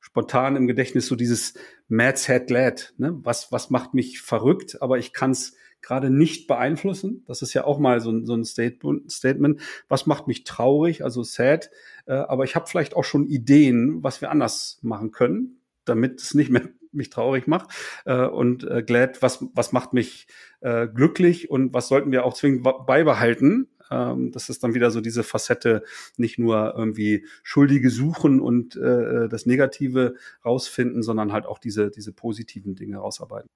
spontan 0.00 0.56
im 0.56 0.66
Gedächtnis 0.66 1.06
so 1.06 1.16
dieses 1.16 1.54
Mad 1.88 2.16
Sad 2.16 2.46
Glad. 2.46 2.94
Ne? 2.98 3.18
Was, 3.22 3.50
was 3.50 3.70
macht 3.70 3.94
mich 3.94 4.20
verrückt, 4.20 4.80
aber 4.80 4.98
ich 4.98 5.12
kann 5.12 5.32
es 5.32 5.54
gerade 5.80 6.10
nicht 6.10 6.46
beeinflussen. 6.46 7.24
Das 7.26 7.42
ist 7.42 7.54
ja 7.54 7.64
auch 7.64 7.78
mal 7.78 8.00
so 8.00 8.10
ein, 8.10 8.24
so 8.24 8.34
ein 8.34 8.44
Statement. 8.44 9.60
Was 9.88 10.06
macht 10.06 10.28
mich 10.28 10.44
traurig, 10.44 11.04
also 11.04 11.24
sad, 11.24 11.70
äh, 12.06 12.12
aber 12.12 12.44
ich 12.44 12.54
habe 12.54 12.68
vielleicht 12.68 12.94
auch 12.94 13.04
schon 13.04 13.26
Ideen, 13.26 14.02
was 14.02 14.20
wir 14.20 14.30
anders 14.30 14.78
machen 14.82 15.10
können, 15.10 15.60
damit 15.84 16.20
es 16.20 16.34
nicht 16.34 16.50
mehr 16.50 16.62
mich 16.92 17.10
traurig 17.10 17.46
macht 17.46 17.70
äh, 18.04 18.26
und 18.26 18.64
äh, 18.64 18.82
glad, 18.82 19.22
was, 19.22 19.44
was 19.54 19.72
macht 19.72 19.92
mich 19.92 20.26
äh, 20.60 20.86
glücklich 20.88 21.50
und 21.50 21.72
was 21.74 21.88
sollten 21.88 22.12
wir 22.12 22.24
auch 22.24 22.34
zwingend 22.34 22.62
beibehalten. 22.86 23.68
Ähm, 23.90 24.32
das 24.32 24.48
ist 24.48 24.62
dann 24.64 24.74
wieder 24.74 24.90
so 24.90 25.00
diese 25.00 25.22
Facette, 25.22 25.84
nicht 26.16 26.38
nur 26.38 26.74
irgendwie 26.76 27.26
Schuldige 27.42 27.90
suchen 27.90 28.40
und 28.40 28.76
äh, 28.76 29.28
das 29.28 29.46
Negative 29.46 30.14
rausfinden, 30.44 31.02
sondern 31.02 31.32
halt 31.32 31.46
auch 31.46 31.58
diese, 31.58 31.90
diese 31.90 32.12
positiven 32.12 32.74
Dinge 32.74 32.98
rausarbeiten. 32.98 33.48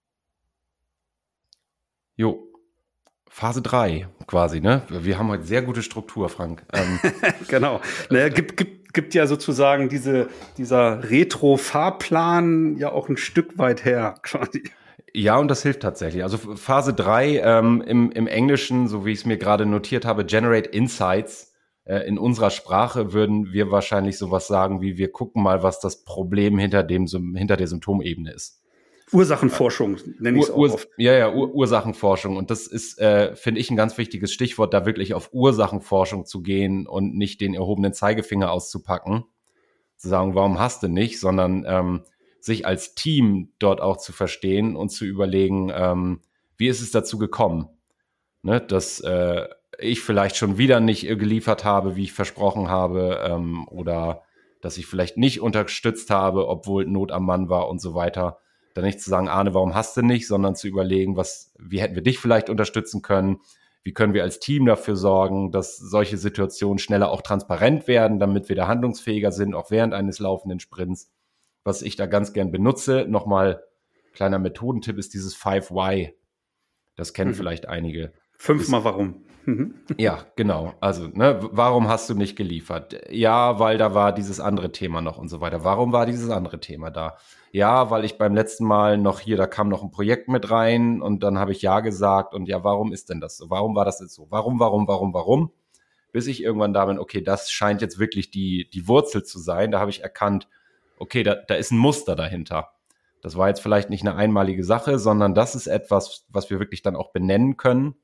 Jo, 2.17 2.49
Phase 3.29 3.61
3 3.61 4.09
quasi, 4.27 4.61
ne? 4.61 4.83
Wir 4.89 5.19
haben 5.19 5.29
heute 5.29 5.45
sehr 5.45 5.61
gute 5.61 5.83
Struktur, 5.83 6.31
Frank. 6.31 6.65
Ähm, 6.73 6.99
genau. 7.49 7.83
Naja, 8.09 8.31
gibt, 8.31 8.57
gibt, 8.57 8.76
gibt 8.93 9.15
ja 9.15 9.27
sozusagen 9.27 9.89
diese, 9.89 10.29
dieser 10.59 11.11
Retro-Fahrplan 11.11 12.77
ja 12.79 12.93
auch 12.93 13.09
ein 13.09 13.17
Stück 13.17 13.59
weit 13.59 13.85
her, 13.85 14.15
quasi. 14.23 14.63
Ja, 15.13 15.39
und 15.39 15.49
das 15.49 15.63
hilft 15.63 15.81
tatsächlich. 15.81 16.23
Also 16.23 16.37
Phase 16.37 16.93
3 16.93 17.39
ähm, 17.39 17.83
im, 17.87 18.11
im 18.11 18.27
Englischen, 18.27 18.87
so 18.87 19.07
wie 19.07 19.13
ich 19.13 19.21
es 19.21 19.25
mir 19.25 19.39
gerade 19.39 19.65
notiert 19.65 20.05
habe, 20.05 20.27
Generate 20.27 20.69
Insights. 20.69 21.55
Äh, 21.85 22.01
in 22.07 22.19
unserer 22.19 22.51
Sprache 22.51 23.13
würden 23.15 23.53
wir 23.53 23.71
wahrscheinlich 23.71 24.19
sowas 24.19 24.47
sagen 24.47 24.83
wie, 24.83 24.99
wir 24.99 25.11
gucken 25.11 25.43
mal, 25.43 25.63
was 25.63 25.81
das 25.81 26.05
Problem 26.05 26.59
hinter, 26.59 26.83
dem, 26.83 27.07
hinter 27.35 27.57
der 27.57 27.69
Symptomebene 27.69 28.33
ist. 28.33 28.61
Ursachenforschung 29.13 29.99
nenne 30.19 30.39
ich 30.39 30.45
es 30.45 30.51
auch 30.51 30.57
Ur 30.57 30.75
oft. 30.75 30.89
Ja, 30.97 31.13
ja, 31.13 31.33
Ur 31.33 31.55
Ursachenforschung. 31.55 32.37
Und 32.37 32.51
das 32.51 32.67
ist, 32.67 32.99
äh, 32.99 33.37
finde 33.37 33.61
ich, 33.61 33.71
ein 33.71 33.77
ganz 33.77 33.97
wichtiges 33.99 34.33
Stichwort, 34.33 34.75
da 34.75 34.85
wirklich 34.85 35.15
auf 35.15 35.31
Ursachenforschung 35.33 36.27
zu 36.27 36.43
gehen 36.43 36.87
und 36.87 37.15
nicht 37.15 37.41
den 37.41 37.55
erhobenen 37.55 37.93
Zeigefinger 37.93 38.51
auszupacken. 38.51 39.25
Zu 39.97 40.09
sagen, 40.09 40.35
warum 40.35 40.59
hast 40.59 40.83
du 40.83 40.89
nicht, 40.89 41.21
sondern 41.21 41.65
ähm, 41.67 42.03
sich 42.41 42.67
als 42.67 42.95
Team 42.95 43.53
dort 43.59 43.81
auch 43.81 43.97
zu 43.97 44.13
verstehen 44.13 44.77
und 44.77 44.91
zu 44.91 45.05
überlegen, 45.05 45.71
ähm, 45.73 46.21
wie 46.57 46.69
ist 46.69 46.81
es 46.81 46.91
dazu 46.91 47.19
gekommen, 47.19 47.69
ne, 48.43 48.61
dass 48.61 49.01
äh, 49.01 49.47
ich 49.79 50.01
vielleicht 50.01 50.37
schon 50.37 50.59
wieder 50.59 50.81
nicht 50.81 51.07
geliefert 51.07 51.65
habe, 51.65 51.97
wie 51.97 52.05
ich 52.05 52.13
versprochen 52.13 52.69
habe, 52.69 53.21
ähm, 53.25 53.69
oder 53.69 54.23
dass 54.61 54.79
ich 54.79 54.87
vielleicht 54.87 55.17
nicht 55.17 55.41
unterstützt 55.41 56.11
habe, 56.11 56.49
obwohl 56.49 56.87
Not 56.87 57.13
am 57.13 57.25
Mann 57.25 57.49
war 57.49 57.69
und 57.69 57.81
so 57.81 57.95
weiter 57.95 58.39
dann 58.77 58.85
nicht 58.85 59.01
zu 59.01 59.11
sagen, 59.11 59.29
Arne, 59.29 59.55
warum 59.55 59.75
hast 59.75 59.97
du 59.97 60.03
nicht, 60.03 60.27
sondern 60.27 60.55
zu 60.55 60.69
überlegen, 60.69 61.17
was, 61.17 61.53
wie 61.59 61.81
hätten 61.81 61.95
wir 61.95 62.03
dich 62.03 62.19
vielleicht 62.19 62.51
unterstützen 62.51 63.03
können, 63.03 63.41
Wie 63.83 63.95
können 63.95 64.15
wir 64.15 64.25
als 64.25 64.41
Team 64.41 64.67
dafür 64.67 64.97
sorgen, 64.97 65.53
dass 65.53 65.77
solche 65.77 66.17
Situationen 66.17 66.79
schneller 66.79 67.09
auch 67.09 67.23
transparent 67.23 67.87
werden, 67.87 68.19
damit 68.19 68.49
wir 68.49 68.57
da 68.57 68.67
handlungsfähiger 68.67 69.31
sind, 69.31 69.55
auch 69.55 69.71
während 69.71 69.95
eines 69.95 70.19
laufenden 70.19 70.59
Sprints? 70.59 71.13
Was 71.63 71.83
ich 71.83 71.95
da 71.95 72.07
ganz 72.07 72.33
gern 72.33 72.51
benutze, 72.51 73.07
nochmal 73.09 73.63
kleiner 74.13 74.41
Methodentipp 74.41 74.99
ist 74.99 75.15
dieses 75.15 75.37
5Y. 75.37 76.15
Das 76.97 77.13
kennen 77.13 77.31
mhm. 77.31 77.35
vielleicht 77.35 77.69
einige. 77.69 78.13
Fünfmal 78.39 78.83
warum? 78.83 79.26
Mhm. 79.47 79.75
Ja, 79.97 80.27
genau. 80.35 80.75
Also, 80.81 81.07
ne, 81.07 81.39
warum 81.53 81.89
hast 81.89 82.11
du 82.11 82.15
nicht 82.15 82.35
geliefert? 82.35 83.01
Ja, 83.11 83.61
weil 83.61 83.79
da 83.79 83.95
war 83.95 84.13
dieses 84.13 84.41
andere 84.41 84.73
Thema 84.73 85.01
noch 85.01 85.19
und 85.19 85.29
so 85.29 85.41
weiter. 85.41 85.63
Warum 85.63 85.93
war 85.93 86.05
dieses 86.05 86.31
andere 86.31 86.59
Thema 86.59 86.91
da? 86.91 87.17
Ja, 87.53 87.89
weil 87.91 88.05
ich 88.05 88.19
beim 88.19 88.35
letzten 88.35 88.65
Mal 88.65 88.99
noch 88.99 89.21
hier, 89.21 89.37
da 89.37 89.47
kam 89.47 89.69
noch 89.69 89.85
ein 89.85 89.93
Projekt 89.93 90.29
mit 90.29 90.51
rein 90.51 91.01
und 91.01 91.23
dann 91.23 91.39
habe 91.39 91.53
ich 91.53 91.63
ja 91.63 91.79
gesagt 91.79 92.35
und 92.35 92.49
ja, 92.49 92.65
warum 92.65 92.93
ist 92.93 93.09
denn 93.09 93.21
das 93.21 93.37
so? 93.37 93.49
Warum 93.49 93.77
war 93.77 93.85
das 93.85 94.01
jetzt 94.01 94.15
so? 94.15 94.27
Warum, 94.31 94.59
warum, 94.59 94.89
warum, 94.89 95.15
warum? 95.15 95.53
Bis 96.11 96.27
ich 96.27 96.43
irgendwann 96.43 96.73
da 96.75 96.85
bin, 96.87 96.99
okay, 96.99 97.23
das 97.23 97.53
scheint 97.53 97.81
jetzt 97.81 98.01
wirklich 98.01 98.33
die, 98.33 98.69
die 98.71 98.89
Wurzel 98.89 99.23
zu 99.23 99.39
sein. 99.39 99.71
Da 99.71 99.79
habe 99.79 99.91
ich 99.91 100.03
erkannt, 100.03 100.49
okay, 100.99 101.23
da, 101.23 101.37
da 101.37 101.55
ist 101.55 101.71
ein 101.71 101.79
Muster 101.79 102.17
dahinter. 102.17 102.73
Das 103.23 103.37
war 103.37 103.47
jetzt 103.47 103.61
vielleicht 103.61 103.91
nicht 103.91 104.05
eine 104.05 104.17
einmalige 104.17 104.65
Sache, 104.65 104.99
sondern 104.99 105.35
das 105.35 105.55
ist 105.55 105.69
etwas, 105.69 106.27
was 106.31 106.51
wir 106.51 106.59
wirklich 106.59 106.83
dann 106.83 106.97
auch 106.97 107.13
benennen 107.13 107.57
können 107.57 107.95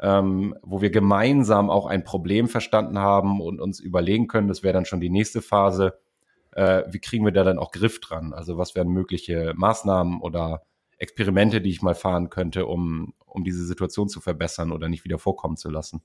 ähm, 0.00 0.54
wo 0.62 0.80
wir 0.80 0.90
gemeinsam 0.90 1.70
auch 1.70 1.86
ein 1.86 2.04
Problem 2.04 2.48
verstanden 2.48 2.98
haben 2.98 3.40
und 3.40 3.60
uns 3.60 3.80
überlegen 3.80 4.28
können, 4.28 4.48
das 4.48 4.62
wäre 4.62 4.74
dann 4.74 4.84
schon 4.84 5.00
die 5.00 5.10
nächste 5.10 5.42
Phase, 5.42 5.98
äh, 6.52 6.84
wie 6.88 7.00
kriegen 7.00 7.24
wir 7.24 7.32
da 7.32 7.44
dann 7.44 7.58
auch 7.58 7.72
Griff 7.72 8.00
dran? 8.00 8.32
Also 8.32 8.58
was 8.58 8.74
wären 8.74 8.88
mögliche 8.88 9.52
Maßnahmen 9.56 10.20
oder 10.20 10.62
Experimente, 10.98 11.60
die 11.60 11.70
ich 11.70 11.82
mal 11.82 11.94
fahren 11.94 12.30
könnte, 12.30 12.66
um, 12.66 13.14
um 13.24 13.44
diese 13.44 13.64
Situation 13.64 14.08
zu 14.08 14.20
verbessern 14.20 14.72
oder 14.72 14.88
nicht 14.88 15.04
wieder 15.04 15.18
vorkommen 15.18 15.56
zu 15.56 15.70
lassen? 15.70 16.02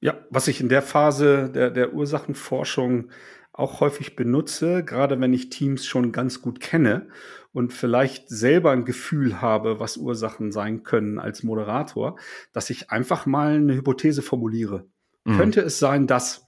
Ja, 0.00 0.14
was 0.30 0.48
ich 0.48 0.60
in 0.60 0.68
der 0.68 0.82
Phase 0.82 1.50
der, 1.50 1.70
der 1.70 1.92
Ursachenforschung 1.92 3.10
auch 3.58 3.80
häufig 3.80 4.14
benutze, 4.14 4.84
gerade 4.84 5.20
wenn 5.20 5.32
ich 5.32 5.50
Teams 5.50 5.84
schon 5.84 6.12
ganz 6.12 6.40
gut 6.42 6.60
kenne 6.60 7.08
und 7.52 7.72
vielleicht 7.72 8.28
selber 8.28 8.70
ein 8.70 8.84
Gefühl 8.84 9.40
habe, 9.40 9.80
was 9.80 9.96
Ursachen 9.96 10.52
sein 10.52 10.84
können 10.84 11.18
als 11.18 11.42
Moderator, 11.42 12.18
dass 12.52 12.70
ich 12.70 12.90
einfach 12.90 13.26
mal 13.26 13.54
eine 13.54 13.74
Hypothese 13.74 14.22
formuliere. 14.22 14.86
Mhm. 15.24 15.36
Könnte 15.36 15.60
es 15.62 15.78
sein, 15.78 16.06
dass 16.06 16.47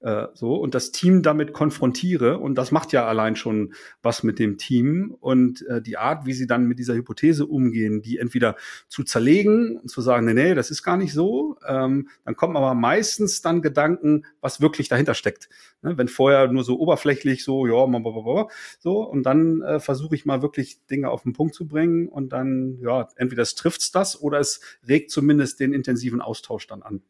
äh, 0.00 0.26
so 0.34 0.54
und 0.54 0.74
das 0.74 0.92
Team 0.92 1.22
damit 1.22 1.52
konfrontiere 1.52 2.38
und 2.38 2.56
das 2.56 2.70
macht 2.72 2.92
ja 2.92 3.06
allein 3.06 3.36
schon 3.36 3.74
was 4.02 4.22
mit 4.22 4.38
dem 4.38 4.58
Team 4.58 5.14
und 5.20 5.66
äh, 5.66 5.82
die 5.82 5.98
Art, 5.98 6.26
wie 6.26 6.32
sie 6.32 6.46
dann 6.46 6.64
mit 6.64 6.78
dieser 6.78 6.94
Hypothese 6.94 7.46
umgehen, 7.46 8.02
die 8.02 8.18
entweder 8.18 8.56
zu 8.88 9.04
zerlegen 9.04 9.78
und 9.78 9.88
zu 9.88 10.00
sagen, 10.00 10.26
nee, 10.26 10.34
nee, 10.34 10.54
das 10.54 10.70
ist 10.70 10.82
gar 10.82 10.96
nicht 10.96 11.12
so, 11.12 11.56
ähm, 11.66 12.08
dann 12.24 12.36
kommen 12.36 12.56
aber 12.56 12.74
meistens 12.74 13.42
dann 13.42 13.62
Gedanken, 13.62 14.24
was 14.40 14.60
wirklich 14.60 14.88
dahinter 14.88 15.14
steckt. 15.14 15.48
Ne? 15.82 15.96
Wenn 15.98 16.08
vorher 16.08 16.50
nur 16.50 16.64
so 16.64 16.78
oberflächlich 16.78 17.44
so, 17.44 17.66
ja, 17.66 18.48
so 18.78 19.02
und 19.02 19.22
dann 19.24 19.62
äh, 19.62 19.80
versuche 19.80 20.14
ich 20.14 20.24
mal 20.24 20.42
wirklich 20.42 20.84
Dinge 20.86 21.10
auf 21.10 21.22
den 21.22 21.32
Punkt 21.32 21.54
zu 21.54 21.66
bringen 21.66 22.08
und 22.08 22.32
dann, 22.32 22.78
ja, 22.80 23.08
entweder 23.16 23.42
es 23.42 23.54
trifft 23.54 23.94
das 23.94 24.20
oder 24.20 24.40
es 24.40 24.60
regt 24.86 25.10
zumindest 25.10 25.60
den 25.60 25.72
intensiven 25.72 26.20
Austausch 26.20 26.66
dann 26.66 26.82
an. 26.82 27.02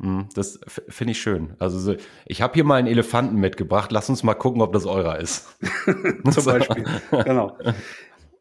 Hm, 0.00 0.28
das 0.34 0.60
finde 0.66 1.12
ich 1.12 1.20
schön. 1.20 1.54
Also 1.58 1.78
so, 1.78 1.94
ich 2.26 2.42
habe 2.42 2.54
hier 2.54 2.64
mal 2.64 2.76
einen 2.76 2.88
Elefanten 2.88 3.36
mitgebracht. 3.36 3.92
Lass 3.92 4.10
uns 4.10 4.22
mal 4.22 4.34
gucken, 4.34 4.60
ob 4.60 4.72
das 4.72 4.84
eurer 4.84 5.18
ist. 5.18 5.56
Zum 6.30 6.44
Beispiel. 6.44 6.84
genau. 7.24 7.56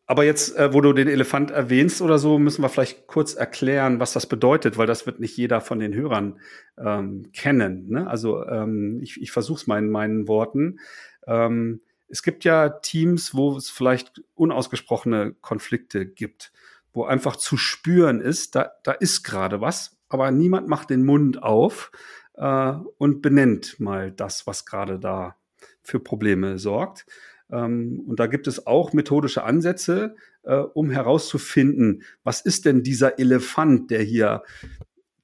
Aber 0.08 0.24
jetzt, 0.24 0.56
äh, 0.56 0.72
wo 0.74 0.82
du 0.82 0.94
den 0.94 1.08
Elefant 1.08 1.50
erwähnst 1.50 2.02
oder 2.02 2.20
so, 2.20 2.38
müssen 2.38 2.62
wir 2.62 2.70
vielleicht 2.70 3.08
kurz 3.08 3.34
erklären, 3.34 4.00
was 4.00 4.14
das 4.14 4.28
bedeutet, 4.28 4.78
weil 4.78 4.86
das 4.86 5.06
wird 5.08 5.20
nicht 5.20 5.36
jeder 5.36 5.62
von 5.62 5.80
den 5.80 5.96
Hörern 5.96 6.40
ähm, 6.78 7.32
kennen. 7.32 7.90
Ne? 7.90 8.08
Also 8.08 8.46
ähm, 8.46 9.00
ich, 9.02 9.20
ich 9.20 9.32
versuche 9.32 9.62
es 9.62 9.68
mal 9.68 9.80
in 9.80 9.90
meinen 9.90 10.28
Worten. 10.28 10.80
Ähm, 11.26 11.82
es 12.08 12.22
gibt 12.22 12.44
ja 12.44 12.70
Teams, 12.70 13.34
wo 13.34 13.58
es 13.58 13.70
vielleicht 13.70 14.22
unausgesprochene 14.36 15.36
Konflikte 15.42 16.06
gibt, 16.06 16.52
wo 16.94 17.06
einfach 17.06 17.36
zu 17.36 17.58
spüren 17.58 18.22
ist, 18.22 18.56
da, 18.56 18.72
da 18.84 18.92
ist 18.92 19.24
gerade 19.24 19.60
was 19.60 19.95
aber 20.16 20.32
niemand 20.32 20.70
macht 20.70 20.90
den 20.90 21.04
Mund 21.04 21.44
auf 21.44 21.92
äh, 22.36 22.74
und 22.98 23.22
benennt 23.22 23.82
mal 23.82 24.14
das, 24.14 24.48
was 24.48 24.66
gerade 24.66 24.98
da 24.98 25.36
für 25.84 26.00
Probleme 26.00 26.58
sorgt. 26.58 27.06
Ähm, 27.52 28.02
und 28.08 28.18
da 28.18 28.28
gibt 28.28 28.48
es 28.48 28.66
auch 28.66 28.94
methodische 28.94 29.44
Ansätze, 29.44 30.16
äh, 30.44 30.56
um 30.56 30.90
herauszufinden, 30.90 32.04
was 32.24 32.40
ist 32.40 32.64
denn 32.64 32.82
dieser 32.82 33.20
Elefant, 33.20 33.92
der 33.92 34.02
hier 34.04 34.44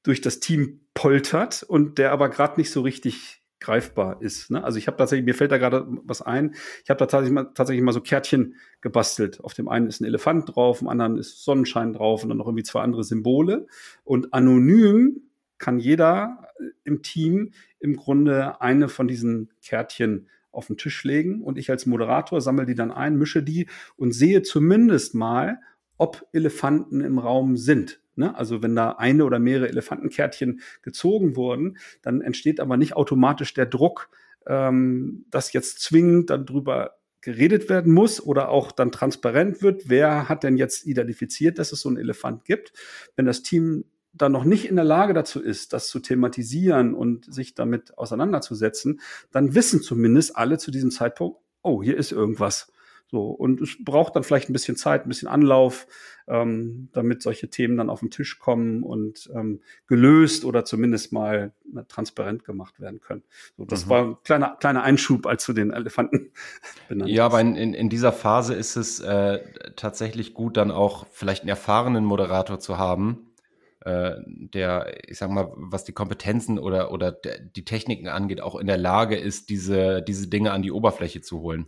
durch 0.04 0.20
das 0.20 0.42
Team 0.42 0.82
poltert 0.94 1.64
und 1.64 1.98
der 1.98 2.12
aber 2.12 2.28
gerade 2.28 2.60
nicht 2.60 2.70
so 2.72 2.82
richtig 2.82 3.41
greifbar 3.62 4.22
ist. 4.22 4.52
Ne? 4.52 4.62
Also 4.64 4.78
ich 4.78 4.88
habe 4.88 4.98
tatsächlich, 4.98 5.26
mir 5.26 5.36
fällt 5.36 5.52
da 5.52 5.58
gerade 5.58 5.88
was 6.04 6.22
ein, 6.22 6.56
ich 6.84 6.90
habe 6.90 6.98
da 6.98 7.06
tatsächlich 7.06 7.32
mal, 7.32 7.52
tatsächlich 7.54 7.84
mal 7.84 7.94
so 7.94 8.02
Kärtchen 8.02 8.56
gebastelt. 8.82 9.42
Auf 9.42 9.54
dem 9.54 9.70
einen 9.70 9.88
ist 9.88 10.02
ein 10.02 10.06
Elefant 10.06 10.54
drauf, 10.54 10.78
auf 10.78 10.80
dem 10.80 10.90
anderen 10.90 11.18
ist 11.18 11.44
Sonnenschein 11.44 11.94
drauf 11.94 12.24
und 12.24 12.30
dann 12.30 12.40
noch 12.40 12.48
irgendwie 12.48 12.64
zwei 12.64 12.82
andere 12.82 13.04
Symbole. 13.04 13.68
Und 14.04 14.34
anonym 14.34 15.22
kann 15.58 15.80
jeder 15.80 16.48
im 16.84 17.04
Team 17.04 17.52
im 17.80 17.96
Grunde 17.96 18.60
eine 18.62 18.90
von 18.90 19.08
diesen 19.08 19.52
Kärtchen 19.64 20.28
auf 20.52 20.68
den 20.68 20.78
Tisch 20.78 21.04
legen 21.04 21.42
und 21.42 21.58
ich 21.58 21.70
als 21.70 21.86
Moderator 21.86 22.42
sammle 22.42 22.66
die 22.66 22.76
dann 22.76 22.92
ein, 22.92 23.16
mische 23.16 23.42
die 23.42 23.68
und 23.96 24.12
sehe 24.12 24.42
zumindest 24.42 25.16
mal, 25.16 25.60
ob 25.98 26.28
Elefanten 26.34 27.02
im 27.02 27.20
Raum 27.20 27.56
sind. 27.56 28.02
Ne? 28.22 28.36
Also 28.38 28.62
wenn 28.62 28.76
da 28.76 28.92
eine 28.92 29.26
oder 29.26 29.40
mehrere 29.40 29.68
Elefantenkärtchen 29.68 30.62
gezogen 30.84 31.36
wurden, 31.36 31.78
dann 32.02 32.22
entsteht 32.22 32.60
aber 32.60 32.78
nicht 32.78 32.96
automatisch 32.96 33.54
der 33.54 33.66
Druck, 33.66 34.10
ähm, 34.46 35.26
dass 35.30 35.54
jetzt 35.54 35.82
zwingend 35.82 36.30
darüber 36.30 36.98
geredet 37.22 37.68
werden 37.70 37.94
muss 37.94 38.22
oder 38.22 38.50
auch 38.50 38.72
dann 38.72 38.92
transparent 38.92 39.62
wird, 39.62 39.90
wer 39.90 40.30
hat 40.30 40.44
denn 40.44 40.58
jetzt 40.58 40.86
identifiziert, 40.86 41.60
dass 41.60 41.72
es 41.72 41.82
so 41.82 41.90
einen 41.90 41.98
Elefant 41.98 42.46
gibt. 42.46 42.74
Wenn 43.16 43.26
das 43.26 43.44
Team 43.44 43.86
dann 44.14 44.32
noch 44.32 44.44
nicht 44.44 44.68
in 44.68 44.76
der 44.76 44.86
Lage 44.86 45.14
dazu 45.14 45.42
ist, 45.42 45.74
das 45.74 45.88
zu 45.88 46.00
thematisieren 46.00 46.94
und 46.94 47.34
sich 47.34 47.56
damit 47.56 47.98
auseinanderzusetzen, 47.98 49.00
dann 49.32 49.56
wissen 49.56 49.82
zumindest 49.82 50.36
alle 50.38 50.58
zu 50.58 50.70
diesem 50.70 50.92
Zeitpunkt, 50.92 51.40
oh, 51.64 51.82
hier 51.82 51.98
ist 51.98 52.12
irgendwas. 52.12 52.72
So, 53.12 53.28
und 53.28 53.60
es 53.60 53.76
braucht 53.84 54.16
dann 54.16 54.24
vielleicht 54.24 54.50
ein 54.50 54.54
bisschen 54.54 54.78
Zeit, 54.78 55.06
ein 55.06 55.10
bisschen 55.10 55.28
Anlauf, 55.28 55.86
ähm, 56.30 56.88
damit 56.94 57.22
solche 57.22 57.50
Themen 57.50 57.76
dann 57.76 57.90
auf 57.90 58.00
den 58.00 58.10
Tisch 58.10 58.40
kommen 58.40 58.84
und 58.84 59.30
ähm, 59.36 59.60
gelöst 59.86 60.46
oder 60.46 60.64
zumindest 60.64 61.12
mal 61.12 61.52
äh, 61.76 61.84
transparent 61.90 62.46
gemacht 62.46 62.80
werden 62.80 63.02
können. 63.02 63.24
So, 63.58 63.66
das 63.66 63.86
mhm. 63.86 63.90
war 63.90 64.04
ein 64.06 64.18
kleiner, 64.24 64.56
kleiner 64.62 64.84
Einschub, 64.84 65.26
als 65.28 65.44
zu 65.44 65.52
den 65.52 65.72
Elefanten 65.72 66.32
benannt 66.88 67.12
Ja, 67.12 67.26
aber 67.26 67.42
in, 67.42 67.58
in, 67.58 67.74
in 67.74 67.90
dieser 67.90 68.14
Phase 68.14 68.54
ist 68.54 68.78
es 68.78 69.02
äh, 69.02 69.40
tatsächlich 69.76 70.34
gut, 70.34 70.56
dann 70.56 70.72
auch 70.72 71.06
vielleicht 71.12 71.42
einen 71.42 71.50
erfahrenen 71.50 72.06
Moderator 72.06 72.60
zu 72.60 72.78
haben, 72.78 73.34
äh, 73.82 74.14
der, 74.26 75.10
ich 75.10 75.18
sag 75.18 75.30
mal, 75.32 75.52
was 75.56 75.84
die 75.84 75.92
Kompetenzen 75.92 76.60
oder, 76.60 76.94
oder 76.94 77.12
die 77.12 77.66
Techniken 77.66 78.08
angeht, 78.08 78.40
auch 78.40 78.56
in 78.56 78.68
der 78.68 78.78
Lage 78.78 79.18
ist, 79.18 79.50
diese, 79.50 80.02
diese 80.02 80.30
Dinge 80.30 80.54
an 80.54 80.62
die 80.62 80.72
Oberfläche 80.72 81.20
zu 81.20 81.42
holen. 81.42 81.66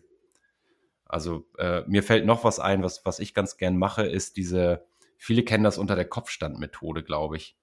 Also 1.14 1.46
äh, 1.60 1.84
mir 1.86 2.02
fällt 2.02 2.26
noch 2.26 2.44
was 2.44 2.60
ein, 2.60 2.82
was, 2.82 3.06
was 3.06 3.20
ich 3.20 3.36
ganz 3.36 3.58
gern 3.58 3.78
mache, 3.78 4.04
ist 4.04 4.36
diese, 4.36 4.84
viele 5.16 5.44
kennen 5.44 5.64
das 5.64 5.78
unter 5.78 5.96
der 5.96 6.10
Kopfstandmethode, 6.10 7.04
glaube 7.04 7.38
ich. 7.38 7.56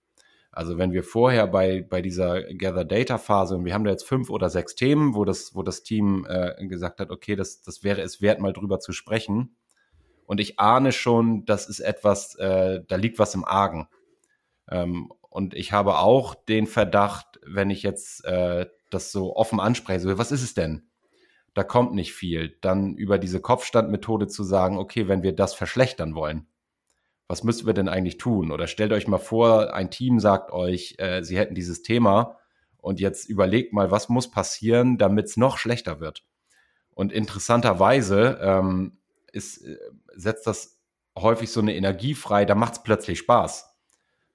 Also 0.52 0.78
wenn 0.78 0.92
wir 0.92 1.02
vorher 1.02 1.48
bei, 1.48 1.82
bei 1.82 2.00
dieser 2.00 2.44
Gather 2.54 2.84
Data 2.84 3.18
Phase 3.18 3.56
und 3.56 3.64
wir 3.64 3.74
haben 3.74 3.82
da 3.82 3.90
jetzt 3.90 4.06
fünf 4.06 4.30
oder 4.30 4.50
sechs 4.50 4.76
Themen, 4.76 5.16
wo 5.16 5.24
das, 5.24 5.52
wo 5.56 5.64
das 5.64 5.82
Team 5.82 6.24
äh, 6.28 6.64
gesagt 6.68 7.00
hat, 7.00 7.10
okay, 7.10 7.34
das, 7.34 7.60
das 7.60 7.82
wäre 7.82 8.02
es 8.02 8.22
wert, 8.22 8.38
mal 8.38 8.52
drüber 8.52 8.78
zu 8.78 8.92
sprechen. 8.92 9.56
Und 10.26 10.38
ich 10.38 10.60
ahne 10.60 10.92
schon, 10.92 11.44
das 11.44 11.68
ist 11.68 11.80
etwas, 11.80 12.36
äh, 12.36 12.82
da 12.86 12.94
liegt 12.94 13.18
was 13.18 13.34
im 13.34 13.44
Argen. 13.44 13.88
Ähm, 14.70 15.12
und 15.28 15.54
ich 15.54 15.72
habe 15.72 15.98
auch 15.98 16.36
den 16.36 16.68
Verdacht, 16.68 17.40
wenn 17.44 17.70
ich 17.70 17.82
jetzt 17.82 18.24
äh, 18.26 18.66
das 18.90 19.10
so 19.10 19.34
offen 19.34 19.58
anspreche, 19.58 19.98
so, 19.98 20.18
was 20.18 20.30
ist 20.30 20.44
es 20.44 20.54
denn? 20.54 20.89
Da 21.54 21.64
kommt 21.64 21.94
nicht 21.94 22.12
viel. 22.12 22.56
Dann 22.60 22.94
über 22.94 23.18
diese 23.18 23.40
Kopfstandmethode 23.40 24.28
zu 24.28 24.44
sagen, 24.44 24.78
okay, 24.78 25.08
wenn 25.08 25.22
wir 25.22 25.34
das 25.34 25.54
verschlechtern 25.54 26.14
wollen, 26.14 26.46
was 27.28 27.44
müssen 27.44 27.66
wir 27.66 27.74
denn 27.74 27.88
eigentlich 27.88 28.18
tun? 28.18 28.50
Oder 28.50 28.66
stellt 28.66 28.92
euch 28.92 29.06
mal 29.06 29.18
vor, 29.18 29.74
ein 29.74 29.90
Team 29.90 30.18
sagt 30.18 30.52
euch, 30.52 30.96
äh, 30.98 31.22
sie 31.22 31.38
hätten 31.38 31.54
dieses 31.54 31.82
Thema 31.82 32.38
und 32.76 32.98
jetzt 32.98 33.28
überlegt 33.28 33.72
mal, 33.72 33.90
was 33.90 34.08
muss 34.08 34.30
passieren, 34.30 34.98
damit 34.98 35.26
es 35.26 35.36
noch 35.36 35.58
schlechter 35.58 36.00
wird. 36.00 36.24
Und 36.90 37.12
interessanterweise 37.12 38.38
ähm, 38.42 38.98
ist, 39.32 39.64
äh, 39.64 39.78
setzt 40.14 40.46
das 40.46 40.80
häufig 41.16 41.52
so 41.52 41.60
eine 41.60 41.74
Energie 41.74 42.14
frei, 42.14 42.44
da 42.44 42.54
macht 42.54 42.74
es 42.74 42.82
plötzlich 42.82 43.18
Spaß 43.18 43.69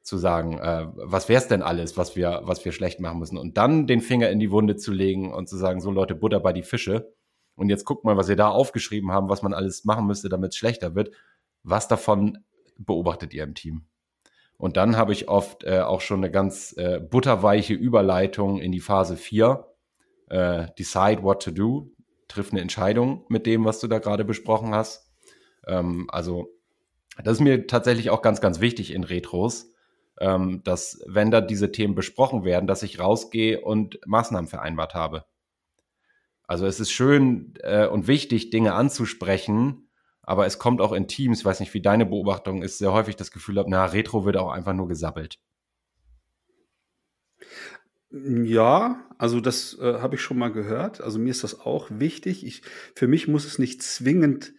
zu 0.06 0.18
sagen, 0.18 0.60
äh, 0.60 0.86
was 0.94 1.30
wäre 1.30 1.42
es 1.42 1.48
denn 1.48 1.64
alles, 1.64 1.98
was 1.98 2.16
wir, 2.16 2.42
was 2.44 2.64
wir 2.64 2.72
schlecht 2.72 3.00
machen 3.00 3.18
müssen. 3.18 3.40
Und 3.40 3.58
dann 3.58 3.88
den 3.88 4.02
Finger 4.02 4.30
in 4.30 4.40
die 4.40 4.52
Wunde 4.52 4.76
zu 4.76 4.94
legen 4.94 5.34
und 5.34 5.50
zu 5.50 5.58
sagen, 5.58 5.82
so 5.82 5.90
Leute, 5.90 6.14
Butter 6.14 6.40
bei 6.40 6.54
die 6.54 6.62
Fische. 6.62 7.12
Und 7.56 7.70
jetzt 7.70 7.86
guckt 7.86 8.06
mal, 8.06 8.16
was 8.16 8.30
ihr 8.30 8.36
da 8.36 8.50
aufgeschrieben 8.50 9.12
haben, 9.12 9.30
was 9.30 9.42
man 9.42 9.54
alles 9.54 9.84
machen 9.84 10.06
müsste, 10.06 10.30
damit 10.30 10.52
es 10.52 10.58
schlechter 10.58 10.94
wird. 10.94 11.10
Was 11.64 11.88
davon 11.88 12.38
beobachtet 12.78 13.34
ihr 13.34 13.44
im 13.44 13.56
Team? 13.56 13.86
Und 14.58 14.78
dann 14.78 14.96
habe 14.96 15.12
ich 15.12 15.28
oft 15.28 15.64
äh, 15.64 15.80
auch 15.80 16.02
schon 16.02 16.20
eine 16.20 16.30
ganz 16.30 16.76
äh, 16.78 17.00
butterweiche 17.00 17.74
Überleitung 17.74 18.60
in 18.60 18.72
die 18.72 18.82
Phase 18.82 19.18
4. 19.18 19.66
Äh, 20.30 20.68
decide 20.78 21.24
what 21.24 21.42
to 21.42 21.50
do, 21.50 21.92
triff 22.28 22.52
eine 22.52 22.62
Entscheidung 22.62 23.26
mit 23.28 23.48
dem, 23.48 23.66
was 23.66 23.80
du 23.80 23.88
da 23.88 23.98
gerade 23.98 24.24
besprochen 24.24 24.76
hast. 24.76 25.12
Ähm, 25.66 26.08
also 26.10 26.52
das 27.24 27.38
ist 27.38 27.42
mir 27.42 27.66
tatsächlich 27.66 28.12
auch 28.12 28.22
ganz, 28.22 28.40
ganz 28.40 28.60
wichtig 28.60 28.94
in 28.94 29.04
Retros, 29.04 29.72
ähm, 30.20 30.62
dass 30.64 31.02
wenn 31.08 31.32
da 31.32 31.42
diese 31.42 31.72
Themen 31.72 31.96
besprochen 31.96 32.44
werden, 32.44 32.68
dass 32.68 32.84
ich 32.84 33.00
rausgehe 33.00 33.62
und 33.62 34.00
Maßnahmen 34.06 34.48
vereinbart 34.48 34.94
habe. 34.94 35.26
Also 36.48 36.66
es 36.66 36.80
ist 36.80 36.92
schön 36.92 37.54
äh, 37.62 37.88
und 37.88 38.08
wichtig, 38.08 38.50
Dinge 38.50 38.74
anzusprechen, 38.74 39.90
aber 40.22 40.46
es 40.46 40.60
kommt 40.60 40.82
auch 40.82 40.94
in 40.94 41.08
Teams, 41.08 41.40
ich 41.40 41.46
weiß 41.46 41.60
nicht, 41.60 41.74
wie 41.74 41.82
deine 41.82 42.06
Beobachtung 42.06 42.62
ist, 42.62 42.78
sehr 42.78 42.94
häufig 42.94 43.16
das 43.16 43.32
Gefühl 43.32 43.58
habe, 43.58 43.70
na, 43.70 43.86
Retro 43.86 44.26
wird 44.26 44.38
auch 44.38 44.52
einfach 44.52 44.74
nur 44.74 44.88
gesabbelt. 44.88 45.40
Ja, 48.12 49.04
also 49.18 49.42
das 49.42 49.78
äh, 49.80 50.00
habe 50.00 50.16
ich 50.16 50.22
schon 50.22 50.38
mal 50.38 50.52
gehört. 50.52 51.02
Also 51.02 51.20
mir 51.20 51.32
ist 51.32 51.44
das 51.44 51.60
auch 51.60 51.90
wichtig. 51.92 52.46
Ich, 52.46 52.62
für 52.96 53.08
mich 53.08 53.28
muss 53.28 53.46
es 53.46 53.60
nicht 53.60 53.84
zwingend 53.84 54.54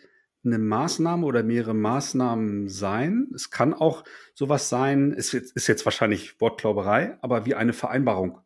eine 0.47 0.59
Maßnahme 0.59 1.27
oder 1.27 1.43
mehrere 1.43 1.75
Maßnahmen 1.75 2.69
sein. 2.69 3.29
Es 3.35 3.51
kann 3.51 3.75
auch 3.75 4.05
sowas 4.35 4.69
sein, 4.69 5.15
es 5.17 5.35
ist 5.35 5.67
jetzt 5.67 5.85
wahrscheinlich 5.85 6.41
Wortklauberei, 6.41 7.19
aber 7.21 7.47
wie 7.47 7.55
eine 7.55 7.73
Vereinbarung 7.73 8.39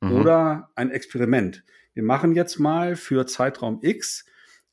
mhm. 0.00 0.12
oder 0.12 0.70
ein 0.74 0.90
Experiment. 0.90 1.64
Wir 1.94 2.02
machen 2.02 2.34
jetzt 2.34 2.58
mal 2.58 2.96
für 2.96 3.26
Zeitraum 3.26 3.78
X 3.82 4.26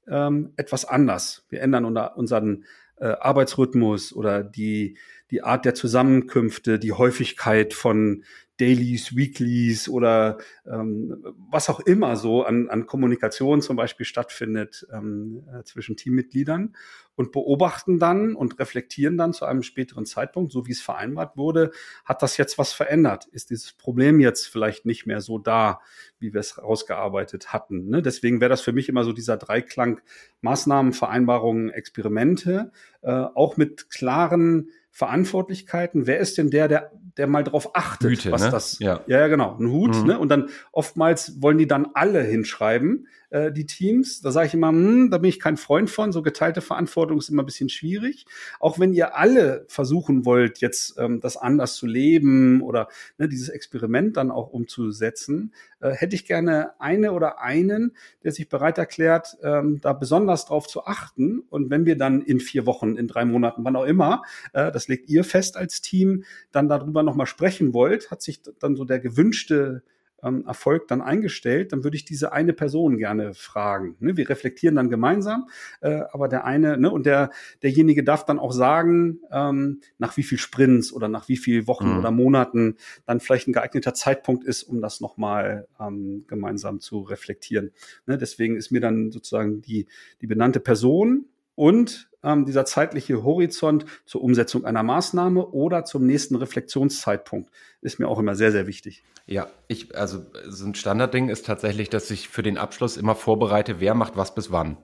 ähm, 0.07 0.53
etwas 0.57 0.85
anders. 0.85 1.45
Wir 1.49 1.61
ändern 1.61 1.85
unser, 1.85 2.17
unseren 2.17 2.65
äh, 2.97 3.05
Arbeitsrhythmus 3.05 4.13
oder 4.13 4.43
die, 4.43 4.97
die 5.31 5.41
Art 5.41 5.65
der 5.65 5.75
Zusammenkünfte, 5.75 6.79
die 6.79 6.91
Häufigkeit 6.91 7.73
von 7.73 8.23
Dailies, 8.63 9.13
Weeklies 9.13 9.89
oder 9.89 10.37
ähm, 10.65 11.21
was 11.49 11.69
auch 11.69 11.81
immer 11.81 12.15
so 12.15 12.43
an, 12.43 12.69
an 12.69 12.85
Kommunikation 12.85 13.61
zum 13.61 13.75
Beispiel 13.75 14.05
stattfindet 14.05 14.87
ähm, 14.93 15.43
äh, 15.53 15.63
zwischen 15.63 15.97
Teammitgliedern 15.97 16.73
und 17.15 17.33
beobachten 17.33 17.99
dann 17.99 18.35
und 18.35 18.59
reflektieren 18.59 19.17
dann 19.17 19.33
zu 19.33 19.43
einem 19.43 19.63
späteren 19.63 20.05
Zeitpunkt, 20.05 20.53
so 20.53 20.65
wie 20.65 20.71
es 20.71 20.81
vereinbart 20.81 21.35
wurde, 21.35 21.71
hat 22.05 22.21
das 22.21 22.37
jetzt 22.37 22.57
was 22.57 22.71
verändert? 22.71 23.25
Ist 23.25 23.49
dieses 23.49 23.73
Problem 23.73 24.21
jetzt 24.21 24.47
vielleicht 24.47 24.85
nicht 24.85 25.05
mehr 25.05 25.19
so 25.19 25.39
da, 25.39 25.81
wie 26.19 26.33
wir 26.33 26.39
es 26.39 26.57
rausgearbeitet 26.57 27.51
hatten? 27.51 27.89
Ne? 27.89 28.01
Deswegen 28.01 28.39
wäre 28.39 28.49
das 28.49 28.61
für 28.61 28.71
mich 28.71 28.87
immer 28.87 29.03
so 29.03 29.11
dieser 29.11 29.35
Dreiklang 29.35 29.99
Maßnahmen, 30.39 30.93
Vereinbarungen, 30.93 31.69
Experimente, 31.69 32.71
äh, 33.01 33.11
auch 33.11 33.57
mit 33.57 33.89
klaren 33.89 34.69
Verantwortlichkeiten. 34.93 36.05
Wer 36.05 36.19
ist 36.19 36.37
denn 36.37 36.51
der, 36.51 36.67
der, 36.67 36.91
der 37.17 37.25
mal 37.25 37.43
drauf 37.43 37.75
achtet, 37.75 38.11
Hüte, 38.11 38.31
was 38.31 38.43
ne? 38.43 38.51
das? 38.51 38.77
Ja. 38.79 39.01
ja, 39.07 39.27
genau, 39.27 39.57
ein 39.59 39.67
Hut. 39.67 39.95
Mhm. 39.95 40.05
Ne? 40.05 40.19
Und 40.19 40.29
dann 40.29 40.49
oftmals 40.71 41.41
wollen 41.41 41.57
die 41.57 41.67
dann 41.67 41.87
alle 41.95 42.21
hinschreiben, 42.21 43.07
äh, 43.33 43.51
die 43.51 43.65
Teams. 43.65 44.21
Da 44.21 44.31
sage 44.31 44.47
ich 44.47 44.53
immer, 44.53 44.69
hm, 44.69 45.09
da 45.09 45.17
bin 45.17 45.29
ich 45.29 45.39
kein 45.39 45.57
Freund 45.57 45.89
von. 45.89 46.11
So 46.11 46.21
geteilte 46.21 46.61
Verantwortung 46.61 47.17
ist 47.17 47.29
immer 47.29 47.41
ein 47.41 47.47
bisschen 47.47 47.69
schwierig. 47.69 48.25
Auch 48.59 48.79
wenn 48.79 48.93
ihr 48.93 49.17
alle 49.17 49.65
versuchen 49.67 50.23
wollt, 50.23 50.59
jetzt 50.59 50.95
ähm, 50.99 51.19
das 51.19 51.35
anders 51.35 51.75
zu 51.75 51.87
leben 51.87 52.61
oder 52.61 52.87
ne, 53.17 53.27
dieses 53.27 53.49
Experiment 53.49 54.17
dann 54.17 54.29
auch 54.29 54.49
umzusetzen, 54.53 55.51
äh, 55.79 55.91
hätte 55.91 56.15
ich 56.15 56.25
gerne 56.25 56.79
eine 56.79 57.11
oder 57.11 57.41
einen, 57.41 57.95
der 58.23 58.31
sich 58.31 58.49
bereit 58.49 58.77
erklärt, 58.77 59.35
ähm, 59.41 59.79
da 59.81 59.93
besonders 59.93 60.45
drauf 60.45 60.67
zu 60.67 60.85
achten. 60.85 61.39
Und 61.49 61.71
wenn 61.71 61.87
wir 61.87 61.97
dann 61.97 62.21
in 62.21 62.39
vier 62.39 62.67
Wochen, 62.67 62.97
in 62.97 63.07
drei 63.07 63.25
Monaten, 63.25 63.65
wann 63.65 63.75
auch 63.75 63.85
immer, 63.85 64.21
äh, 64.53 64.71
das 64.71 64.87
legt 64.87 65.09
ihr 65.09 65.23
fest 65.23 65.57
als 65.57 65.81
Team, 65.81 66.23
dann 66.51 66.69
darüber 66.69 67.01
nochmal 67.01 67.27
sprechen 67.27 67.73
wollt, 67.73 68.11
hat 68.11 68.21
sich 68.21 68.41
dann 68.59 68.75
so 68.75 68.85
der 68.85 68.99
gewünschte 68.99 69.81
ähm, 70.23 70.45
Erfolg 70.45 70.87
dann 70.87 71.01
eingestellt, 71.01 71.73
dann 71.73 71.83
würde 71.83 71.97
ich 71.97 72.05
diese 72.05 72.31
eine 72.31 72.53
Person 72.53 72.97
gerne 72.97 73.33
fragen. 73.33 73.95
Ne? 73.99 74.17
Wir 74.17 74.29
reflektieren 74.29 74.75
dann 74.75 74.89
gemeinsam, 74.89 75.49
äh, 75.81 76.01
aber 76.11 76.27
der 76.27 76.45
eine, 76.45 76.77
ne, 76.77 76.89
und 76.91 77.05
der, 77.05 77.29
derjenige 77.61 78.03
darf 78.03 78.25
dann 78.25 78.39
auch 78.39 78.51
sagen, 78.51 79.19
ähm, 79.31 79.81
nach 79.97 80.17
wie 80.17 80.23
viel 80.23 80.37
Sprints 80.37 80.93
oder 80.93 81.07
nach 81.07 81.27
wie 81.27 81.37
viel 81.37 81.67
Wochen 81.67 81.91
mhm. 81.91 81.99
oder 81.99 82.11
Monaten 82.11 82.77
dann 83.05 83.19
vielleicht 83.19 83.47
ein 83.47 83.53
geeigneter 83.53 83.93
Zeitpunkt 83.93 84.43
ist, 84.43 84.63
um 84.63 84.81
das 84.81 85.01
nochmal 85.01 85.67
ähm, 85.79 86.25
gemeinsam 86.27 86.79
zu 86.79 87.01
reflektieren. 87.01 87.71
Ne? 88.05 88.17
Deswegen 88.17 88.55
ist 88.55 88.71
mir 88.71 88.81
dann 88.81 89.11
sozusagen 89.11 89.61
die, 89.61 89.87
die 90.21 90.27
benannte 90.27 90.59
Person 90.59 91.25
und 91.55 92.09
ähm, 92.23 92.45
dieser 92.45 92.65
zeitliche 92.65 93.23
Horizont 93.23 93.85
zur 94.05 94.23
Umsetzung 94.23 94.65
einer 94.65 94.83
Maßnahme 94.83 95.47
oder 95.47 95.85
zum 95.85 96.05
nächsten 96.05 96.35
Reflexionszeitpunkt 96.35 97.51
ist 97.81 97.99
mir 97.99 98.07
auch 98.07 98.19
immer 98.19 98.35
sehr, 98.35 98.51
sehr 98.51 98.67
wichtig. 98.67 99.03
Ja, 99.25 99.47
ich, 99.67 99.95
also 99.95 100.25
so 100.47 100.65
ein 100.65 100.75
Standardding 100.75 101.29
ist 101.29 101.45
tatsächlich, 101.45 101.89
dass 101.89 102.11
ich 102.11 102.27
für 102.27 102.43
den 102.43 102.57
Abschluss 102.57 102.97
immer 102.97 103.15
vorbereite, 103.15 103.79
wer 103.79 103.93
macht 103.93 104.17
was 104.17 104.35
bis 104.35 104.51
wann. 104.51 104.77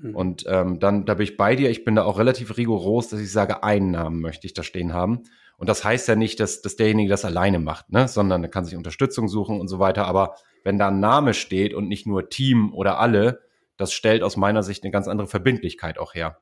Mhm. 0.00 0.14
Und 0.14 0.44
ähm, 0.48 0.78
dann, 0.78 1.04
da 1.04 1.14
bin 1.14 1.24
ich 1.24 1.36
bei 1.36 1.56
dir. 1.56 1.70
Ich 1.70 1.84
bin 1.84 1.94
da 1.94 2.04
auch 2.04 2.18
relativ 2.18 2.56
rigoros, 2.56 3.08
dass 3.08 3.20
ich 3.20 3.32
sage, 3.32 3.62
einen 3.62 3.90
Namen 3.90 4.20
möchte 4.20 4.46
ich 4.46 4.54
da 4.54 4.62
stehen 4.62 4.94
haben. 4.94 5.24
Und 5.58 5.68
das 5.68 5.84
heißt 5.84 6.06
ja 6.08 6.14
nicht, 6.14 6.38
dass, 6.40 6.62
dass 6.62 6.76
derjenige 6.76 7.10
das 7.10 7.24
alleine 7.24 7.58
macht, 7.58 7.90
ne? 7.90 8.06
sondern 8.06 8.42
er 8.44 8.48
kann 8.48 8.64
sich 8.64 8.76
Unterstützung 8.76 9.28
suchen 9.28 9.60
und 9.60 9.68
so 9.68 9.80
weiter. 9.80 10.06
Aber 10.06 10.36
wenn 10.62 10.78
da 10.78 10.88
ein 10.88 11.00
Name 11.00 11.34
steht 11.34 11.74
und 11.74 11.88
nicht 11.88 12.06
nur 12.06 12.28
Team 12.30 12.72
oder 12.72 13.00
alle, 13.00 13.42
das 13.76 13.92
stellt 13.92 14.22
aus 14.22 14.36
meiner 14.36 14.62
Sicht 14.62 14.84
eine 14.84 14.92
ganz 14.92 15.08
andere 15.08 15.28
Verbindlichkeit 15.28 15.98
auch 15.98 16.14
her. 16.14 16.38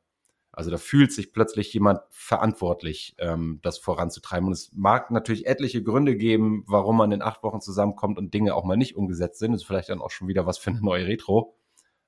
Also 0.56 0.70
da 0.70 0.78
fühlt 0.78 1.12
sich 1.12 1.34
plötzlich 1.34 1.72
jemand 1.74 2.00
verantwortlich, 2.08 3.14
ähm, 3.18 3.60
das 3.62 3.76
voranzutreiben. 3.76 4.46
Und 4.46 4.54
es 4.54 4.72
mag 4.72 5.10
natürlich 5.10 5.46
etliche 5.46 5.82
Gründe 5.82 6.16
geben, 6.16 6.64
warum 6.66 6.96
man 6.96 7.12
in 7.12 7.20
acht 7.20 7.42
Wochen 7.42 7.60
zusammenkommt 7.60 8.16
und 8.16 8.32
Dinge 8.32 8.54
auch 8.54 8.64
mal 8.64 8.78
nicht 8.78 8.96
umgesetzt 8.96 9.38
sind. 9.38 9.52
Das 9.52 9.60
ist 9.60 9.66
vielleicht 9.66 9.90
dann 9.90 10.00
auch 10.00 10.10
schon 10.10 10.28
wieder 10.28 10.46
was 10.46 10.56
für 10.56 10.70
eine 10.70 10.80
neue 10.80 11.06
Retro. 11.06 11.54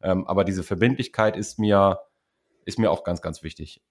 Ähm, 0.00 0.26
aber 0.26 0.44
diese 0.44 0.62
Verbindlichkeit 0.62 1.37
ist 1.37 1.58
mir, 1.58 2.00
ist 2.64 2.78
mir 2.78 2.90
auch 2.90 3.04
ganz, 3.04 3.20
ganz 3.20 3.42
wichtig. 3.42 3.82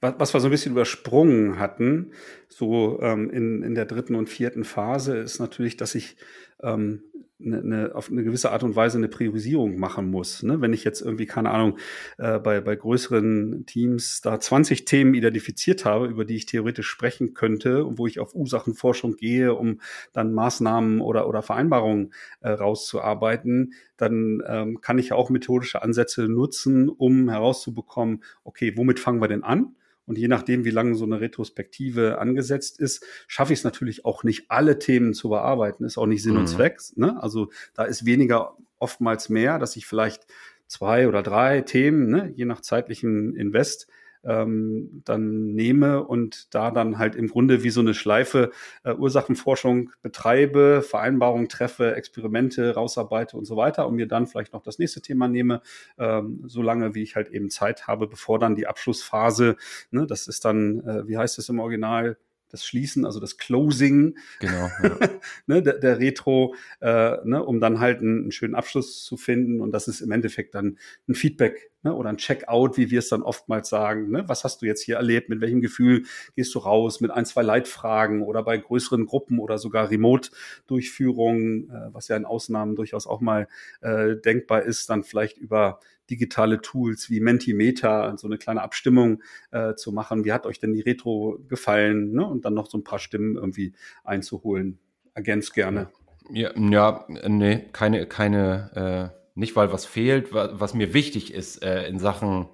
Was, 0.00 0.32
wir 0.32 0.40
so 0.40 0.48
ein 0.48 0.50
bisschen 0.50 0.72
übersprungen 0.72 1.58
hatten, 1.58 2.12
so 2.48 3.00
ähm, 3.02 3.28
in, 3.28 3.62
in 3.62 3.74
der 3.74 3.84
dritten 3.84 4.14
und 4.14 4.30
vierten 4.30 4.64
Phase, 4.64 5.18
ist 5.18 5.40
natürlich, 5.40 5.76
dass 5.76 5.94
ich 5.94 6.16
ähm, 6.62 7.02
eine, 7.44 7.58
eine, 7.58 7.94
auf 7.94 8.10
eine 8.10 8.24
gewisse 8.24 8.50
Art 8.50 8.62
und 8.62 8.76
Weise 8.76 8.98
eine 8.98 9.08
Priorisierung 9.08 9.78
machen 9.78 10.10
muss. 10.10 10.42
Ne? 10.42 10.60
Wenn 10.60 10.72
ich 10.72 10.84
jetzt 10.84 11.00
irgendwie, 11.00 11.26
keine 11.26 11.50
Ahnung, 11.50 11.78
äh, 12.18 12.38
bei, 12.38 12.60
bei 12.60 12.76
größeren 12.76 13.64
Teams 13.66 14.20
da 14.20 14.40
20 14.40 14.84
Themen 14.84 15.14
identifiziert 15.14 15.84
habe, 15.84 16.06
über 16.06 16.24
die 16.24 16.36
ich 16.36 16.46
theoretisch 16.46 16.88
sprechen 16.88 17.34
könnte 17.34 17.84
und 17.84 17.98
wo 17.98 18.06
ich 18.06 18.20
auf 18.20 18.34
Ursachenforschung 18.34 19.16
gehe, 19.16 19.54
um 19.54 19.80
dann 20.12 20.32
Maßnahmen 20.32 21.00
oder, 21.00 21.28
oder 21.28 21.42
Vereinbarungen 21.42 22.12
äh, 22.40 22.50
rauszuarbeiten, 22.50 23.74
dann 23.96 24.42
ähm, 24.46 24.80
kann 24.80 24.98
ich 24.98 25.10
ja 25.10 25.16
auch 25.16 25.30
methodische 25.30 25.82
Ansätze 25.82 26.28
nutzen, 26.28 26.88
um 26.88 27.28
herauszubekommen, 27.28 28.22
okay, 28.42 28.72
womit 28.76 29.00
fangen 29.00 29.20
wir 29.20 29.28
denn 29.28 29.44
an? 29.44 29.74
Und 30.06 30.18
je 30.18 30.28
nachdem, 30.28 30.64
wie 30.64 30.70
lange 30.70 30.94
so 30.94 31.04
eine 31.04 31.20
Retrospektive 31.20 32.18
angesetzt 32.18 32.78
ist, 32.78 33.04
schaffe 33.26 33.52
ich 33.52 33.60
es 33.60 33.64
natürlich 33.64 34.04
auch 34.04 34.22
nicht, 34.22 34.50
alle 34.50 34.78
Themen 34.78 35.14
zu 35.14 35.30
bearbeiten. 35.30 35.84
Ist 35.84 35.98
auch 35.98 36.06
nicht 36.06 36.22
Sinn 36.22 36.34
mhm. 36.34 36.40
und 36.40 36.46
Zweck. 36.46 36.78
Ne? 36.96 37.22
Also 37.22 37.50
da 37.74 37.84
ist 37.84 38.04
weniger 38.04 38.56
oftmals 38.78 39.28
mehr, 39.28 39.58
dass 39.58 39.76
ich 39.76 39.86
vielleicht 39.86 40.26
zwei 40.66 41.08
oder 41.08 41.22
drei 41.22 41.60
Themen, 41.62 42.10
ne, 42.10 42.32
je 42.34 42.44
nach 42.44 42.60
zeitlichem 42.60 43.34
Invest, 43.36 43.86
ähm, 44.26 45.02
dann 45.04 45.54
nehme 45.54 46.04
und 46.04 46.54
da 46.54 46.70
dann 46.70 46.98
halt 46.98 47.14
im 47.14 47.28
Grunde 47.28 47.62
wie 47.62 47.70
so 47.70 47.80
eine 47.80 47.94
Schleife 47.94 48.50
äh, 48.84 48.94
Ursachenforschung 48.94 49.90
betreibe, 50.02 50.82
Vereinbarungen 50.82 51.48
treffe, 51.48 51.94
Experimente 51.94 52.74
rausarbeite 52.74 53.36
und 53.36 53.44
so 53.44 53.56
weiter 53.56 53.86
und 53.86 53.96
mir 53.96 54.08
dann 54.08 54.26
vielleicht 54.26 54.52
noch 54.52 54.62
das 54.62 54.78
nächste 54.78 55.00
Thema 55.02 55.28
nehme, 55.28 55.60
ähm, 55.98 56.42
so 56.46 56.62
lange 56.62 56.94
wie 56.94 57.02
ich 57.02 57.16
halt 57.16 57.28
eben 57.30 57.50
Zeit 57.50 57.86
habe, 57.86 58.06
bevor 58.06 58.38
dann 58.38 58.56
die 58.56 58.66
Abschlussphase, 58.66 59.56
ne, 59.90 60.06
das 60.06 60.26
ist 60.26 60.44
dann, 60.44 60.80
äh, 60.80 61.06
wie 61.08 61.16
heißt 61.16 61.38
es 61.38 61.48
im 61.48 61.58
Original, 61.58 62.16
das 62.54 62.64
Schließen, 62.64 63.04
also 63.04 63.18
das 63.18 63.36
Closing 63.36 64.16
genau, 64.38 64.70
ja. 64.82 64.98
ne, 65.46 65.62
der, 65.62 65.78
der 65.78 65.98
Retro, 65.98 66.54
äh, 66.80 67.16
ne, 67.24 67.44
um 67.44 67.60
dann 67.60 67.80
halt 67.80 68.00
einen, 68.00 68.22
einen, 68.22 68.32
schönen 68.32 68.54
Abschluss 68.54 69.04
zu 69.04 69.16
finden. 69.16 69.60
Und 69.60 69.72
das 69.72 69.88
ist 69.88 70.00
im 70.00 70.12
Endeffekt 70.12 70.54
dann 70.54 70.78
ein 71.08 71.16
Feedback 71.16 71.72
ne, 71.82 71.92
oder 71.92 72.10
ein 72.10 72.16
Checkout, 72.16 72.76
wie 72.76 72.92
wir 72.92 73.00
es 73.00 73.08
dann 73.08 73.22
oftmals 73.22 73.68
sagen. 73.68 74.10
Ne? 74.10 74.24
Was 74.28 74.44
hast 74.44 74.62
du 74.62 74.66
jetzt 74.66 74.82
hier 74.82 74.96
erlebt? 74.96 75.28
Mit 75.28 75.40
welchem 75.40 75.60
Gefühl 75.60 76.04
gehst 76.36 76.54
du 76.54 76.60
raus? 76.60 77.00
Mit 77.00 77.10
ein, 77.10 77.26
zwei 77.26 77.42
Leitfragen 77.42 78.22
oder 78.22 78.44
bei 78.44 78.56
größeren 78.56 79.04
Gruppen 79.04 79.40
oder 79.40 79.58
sogar 79.58 79.90
Remote-Durchführungen, 79.90 81.70
äh, 81.70 81.92
was 81.92 82.06
ja 82.06 82.16
in 82.16 82.24
Ausnahmen 82.24 82.76
durchaus 82.76 83.08
auch 83.08 83.20
mal 83.20 83.48
äh, 83.80 84.14
denkbar 84.16 84.62
ist, 84.62 84.88
dann 84.90 85.02
vielleicht 85.02 85.38
über 85.38 85.80
digitale 86.10 86.60
Tools 86.60 87.10
wie 87.10 87.20
Mentimeter, 87.20 88.16
so 88.16 88.26
eine 88.26 88.38
kleine 88.38 88.62
Abstimmung 88.62 89.22
äh, 89.50 89.74
zu 89.74 89.92
machen. 89.92 90.24
Wie 90.24 90.32
hat 90.32 90.46
euch 90.46 90.58
denn 90.58 90.72
die 90.72 90.80
Retro 90.80 91.38
gefallen? 91.48 92.12
Ne? 92.12 92.26
Und 92.26 92.44
dann 92.44 92.54
noch 92.54 92.68
so 92.68 92.78
ein 92.78 92.84
paar 92.84 92.98
Stimmen 92.98 93.36
irgendwie 93.36 93.74
einzuholen. 94.04 94.78
Ergänzt 95.14 95.54
gerne. 95.54 95.90
Ja, 96.30 96.50
ja 96.56 97.06
nee, 97.08 97.68
keine, 97.72 98.06
keine, 98.06 99.12
äh, 99.14 99.18
nicht 99.34 99.56
weil 99.56 99.72
was 99.72 99.86
fehlt, 99.86 100.32
was, 100.32 100.50
was 100.54 100.74
mir 100.74 100.94
wichtig 100.94 101.32
ist 101.32 101.62
äh, 101.62 101.86
in 101.86 101.98
Sachen, 101.98 102.48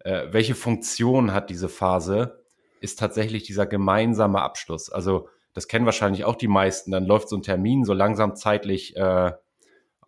äh, 0.00 0.28
welche 0.30 0.54
Funktion 0.54 1.32
hat 1.32 1.50
diese 1.50 1.68
Phase, 1.68 2.44
ist 2.80 2.98
tatsächlich 2.98 3.42
dieser 3.44 3.66
gemeinsame 3.66 4.40
Abschluss. 4.40 4.90
Also 4.90 5.28
das 5.52 5.68
kennen 5.68 5.84
wahrscheinlich 5.84 6.24
auch 6.24 6.36
die 6.36 6.48
meisten. 6.48 6.90
Dann 6.90 7.04
läuft 7.04 7.28
so 7.28 7.36
ein 7.36 7.42
Termin 7.42 7.84
so 7.84 7.92
langsam 7.92 8.36
zeitlich 8.36 8.96
äh, 8.96 9.32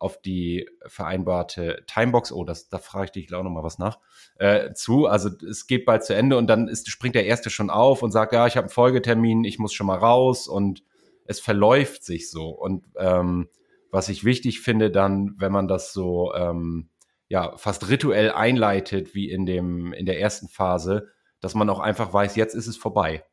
auf 0.03 0.21
die 0.21 0.69
vereinbarte 0.85 1.85
Timebox, 1.87 2.33
oh, 2.33 2.43
das, 2.43 2.67
da 2.67 2.77
frage 2.77 3.05
ich 3.05 3.11
dich 3.11 3.33
auch 3.33 3.41
nochmal 3.41 3.63
was 3.63 3.79
nach, 3.79 3.99
äh, 4.35 4.73
zu. 4.73 5.07
Also 5.07 5.29
es 5.49 5.65
geht 5.65 5.85
bald 5.85 6.03
zu 6.03 6.13
Ende 6.13 6.35
und 6.35 6.47
dann 6.47 6.67
ist, 6.67 6.89
springt 6.89 7.15
der 7.15 7.25
Erste 7.25 7.49
schon 7.49 7.69
auf 7.69 8.03
und 8.03 8.11
sagt, 8.11 8.33
ja, 8.33 8.45
ich 8.45 8.57
habe 8.57 8.65
einen 8.65 8.73
Folgetermin, 8.73 9.45
ich 9.45 9.59
muss 9.59 9.71
schon 9.71 9.87
mal 9.87 9.97
raus 9.97 10.49
und 10.49 10.83
es 11.25 11.39
verläuft 11.39 12.03
sich 12.03 12.29
so. 12.29 12.49
Und 12.49 12.83
ähm, 12.97 13.47
was 13.91 14.09
ich 14.09 14.25
wichtig 14.25 14.59
finde 14.59 14.91
dann, 14.91 15.35
wenn 15.37 15.53
man 15.53 15.69
das 15.69 15.93
so 15.93 16.33
ähm, 16.33 16.89
ja 17.29 17.55
fast 17.55 17.89
rituell 17.89 18.31
einleitet, 18.31 19.15
wie 19.15 19.31
in 19.31 19.45
dem 19.45 19.93
in 19.93 20.05
der 20.05 20.19
ersten 20.19 20.49
Phase, 20.49 21.07
dass 21.39 21.55
man 21.55 21.69
auch 21.69 21.79
einfach 21.79 22.11
weiß, 22.11 22.35
jetzt 22.35 22.55
ist 22.55 22.67
es 22.67 22.75
vorbei. 22.75 23.23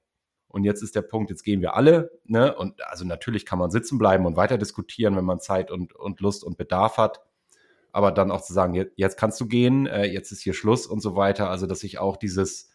Und 0.50 0.64
jetzt 0.64 0.82
ist 0.82 0.96
der 0.96 1.02
Punkt, 1.02 1.30
jetzt 1.30 1.44
gehen 1.44 1.60
wir 1.60 1.74
alle, 1.74 2.10
ne? 2.24 2.54
Und 2.54 2.84
also 2.84 3.04
natürlich 3.04 3.46
kann 3.46 3.58
man 3.58 3.70
sitzen 3.70 3.98
bleiben 3.98 4.26
und 4.26 4.36
weiter 4.36 4.58
diskutieren, 4.58 5.16
wenn 5.16 5.24
man 5.24 5.40
Zeit 5.40 5.70
und, 5.70 5.94
und 5.94 6.20
Lust 6.20 6.42
und 6.42 6.58
Bedarf 6.58 6.96
hat. 6.96 7.22
Aber 7.92 8.10
dann 8.12 8.30
auch 8.30 8.40
zu 8.40 8.52
sagen, 8.52 8.74
jetzt, 8.74 8.92
jetzt 8.96 9.16
kannst 9.16 9.40
du 9.40 9.46
gehen, 9.46 9.86
äh, 9.86 10.04
jetzt 10.06 10.32
ist 10.32 10.42
hier 10.42 10.54
Schluss 10.54 10.86
und 10.86 11.00
so 11.00 11.14
weiter. 11.16 11.50
Also, 11.50 11.66
dass 11.66 11.84
ich 11.84 11.98
auch 11.98 12.16
dieses, 12.16 12.70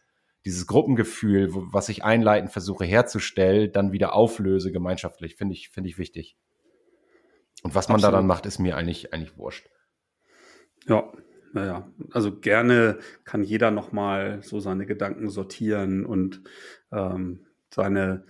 dieses 0.45 0.67
Gruppengefühl, 0.67 1.49
was 1.51 1.89
ich 1.89 2.03
einleitend 2.03 2.51
versuche 2.51 2.85
herzustellen, 2.85 3.71
dann 3.71 3.91
wieder 3.91 4.13
auflöse 4.13 4.71
gemeinschaftlich, 4.71 5.35
finde 5.35 5.53
ich, 5.53 5.69
finde 5.69 5.89
ich 5.89 5.97
wichtig. 5.97 6.37
Und 7.63 7.75
was 7.75 7.89
man 7.89 7.95
Absolut. 7.95 8.13
da 8.13 8.17
dann 8.17 8.27
macht, 8.27 8.45
ist 8.45 8.59
mir 8.59 8.77
eigentlich, 8.77 9.13
eigentlich 9.13 9.37
wurscht. 9.37 9.69
Ja, 10.87 11.11
naja, 11.51 11.89
also 12.11 12.37
gerne 12.37 12.99
kann 13.23 13.43
jeder 13.43 13.71
nochmal 13.71 14.43
so 14.43 14.59
seine 14.59 14.85
Gedanken 14.85 15.29
sortieren 15.29 16.05
und 16.05 16.41
ähm, 16.91 17.44
seine, 17.73 18.25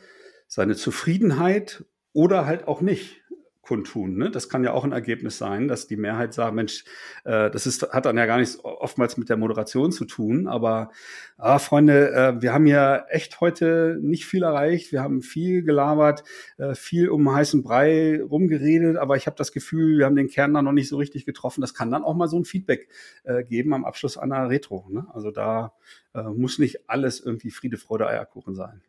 seine 0.47 0.75
Zufriedenheit 0.75 1.85
oder 2.13 2.45
halt 2.45 2.67
auch 2.67 2.81
nicht 2.81 3.25
kundtun. 3.65 4.15
Ne? 4.15 4.31
Das 4.31 4.47
kann 4.47 4.63
ja 4.63 4.71
auch 4.71 4.83
ein 4.83 4.91
Ergebnis 4.91 5.37
sein, 5.37 5.67
dass 5.67 5.87
die 5.87 5.97
Mehrheit 5.97 6.33
sagt, 6.33 6.53
Mensch, 6.53 6.85
äh, 7.25 7.49
das 7.49 7.65
ist, 7.65 7.91
hat 7.91 8.05
dann 8.05 8.17
ja 8.17 8.25
gar 8.25 8.37
nichts 8.37 8.63
oftmals 8.63 9.17
mit 9.17 9.27
der 9.27 9.37
Moderation 9.37 9.91
zu 9.91 10.05
tun, 10.05 10.47
aber 10.47 10.91
ah, 11.37 11.59
Freunde, 11.59 12.11
äh, 12.13 12.41
wir 12.41 12.53
haben 12.53 12.67
ja 12.67 13.05
echt 13.09 13.41
heute 13.41 13.97
nicht 14.01 14.25
viel 14.25 14.43
erreicht, 14.43 14.91
wir 14.91 15.01
haben 15.01 15.21
viel 15.21 15.63
gelabert, 15.63 16.23
äh, 16.57 16.75
viel 16.75 17.09
um 17.09 17.33
heißen 17.33 17.63
Brei 17.63 18.21
rumgeredet, 18.21 18.97
aber 18.97 19.17
ich 19.17 19.25
habe 19.25 19.35
das 19.35 19.51
Gefühl, 19.51 19.97
wir 19.97 20.05
haben 20.05 20.15
den 20.15 20.29
Kern 20.29 20.53
da 20.53 20.61
noch 20.61 20.71
nicht 20.71 20.87
so 20.87 20.97
richtig 20.97 21.25
getroffen. 21.25 21.61
Das 21.61 21.73
kann 21.73 21.91
dann 21.91 22.03
auch 22.03 22.13
mal 22.13 22.27
so 22.27 22.37
ein 22.37 22.45
Feedback 22.45 22.87
äh, 23.23 23.43
geben 23.43 23.73
am 23.73 23.83
Abschluss 23.83 24.17
einer 24.17 24.49
Retro. 24.49 24.87
Ne? 24.89 25.07
Also 25.13 25.31
da 25.31 25.73
äh, 26.13 26.21
muss 26.21 26.59
nicht 26.59 26.87
alles 26.89 27.19
irgendwie 27.19 27.49
Friede, 27.49 27.77
Freude, 27.77 28.07
Eierkuchen 28.07 28.55
sein. 28.55 28.81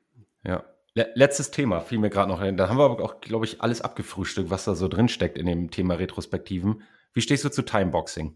Ja. 0.47 0.65
Letztes 1.15 1.51
Thema 1.51 1.81
fiel 1.81 1.99
mir 1.99 2.09
gerade 2.09 2.31
noch 2.31 2.41
ein. 2.41 2.57
Da 2.57 2.71
haben 2.71 2.79
wir 2.79 2.85
aber 2.85 3.05
auch, 3.05 3.21
glaube 3.21 3.45
ich, 3.45 3.61
alles 3.61 3.83
abgefrühstückt, 3.83 4.49
was 4.49 4.65
da 4.65 4.75
so 4.75 4.89
drin 4.89 5.09
steckt 5.09 5.37
in 5.37 5.45
dem 5.45 5.71
Thema 5.71 5.95
Retrospektiven. 5.95 6.83
Wie 7.13 7.21
stehst 7.21 7.45
du 7.45 7.51
zu 7.51 7.63
Timeboxing? 7.63 8.35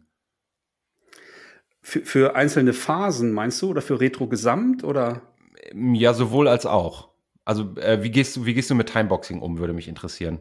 Für, 1.81 2.01
für 2.01 2.37
einzelne 2.37 2.75
Phasen 2.75 3.33
meinst 3.33 3.62
du 3.62 3.70
oder 3.70 3.81
für 3.81 3.99
Retro 3.99 4.29
gesamt 4.29 4.85
oder? 4.85 5.23
Ja, 5.73 6.12
sowohl 6.12 6.49
als 6.49 6.66
auch. 6.66 7.09
Also 7.46 7.75
äh, 7.77 8.03
wie 8.03 8.11
gehst 8.11 8.37
du 8.37 8.44
wie 8.44 8.53
gehst 8.53 8.68
du 8.68 8.75
mit 8.75 8.92
Timeboxing 8.92 9.40
um? 9.40 9.59
Würde 9.59 9.73
mich 9.73 9.88
interessieren. 9.88 10.40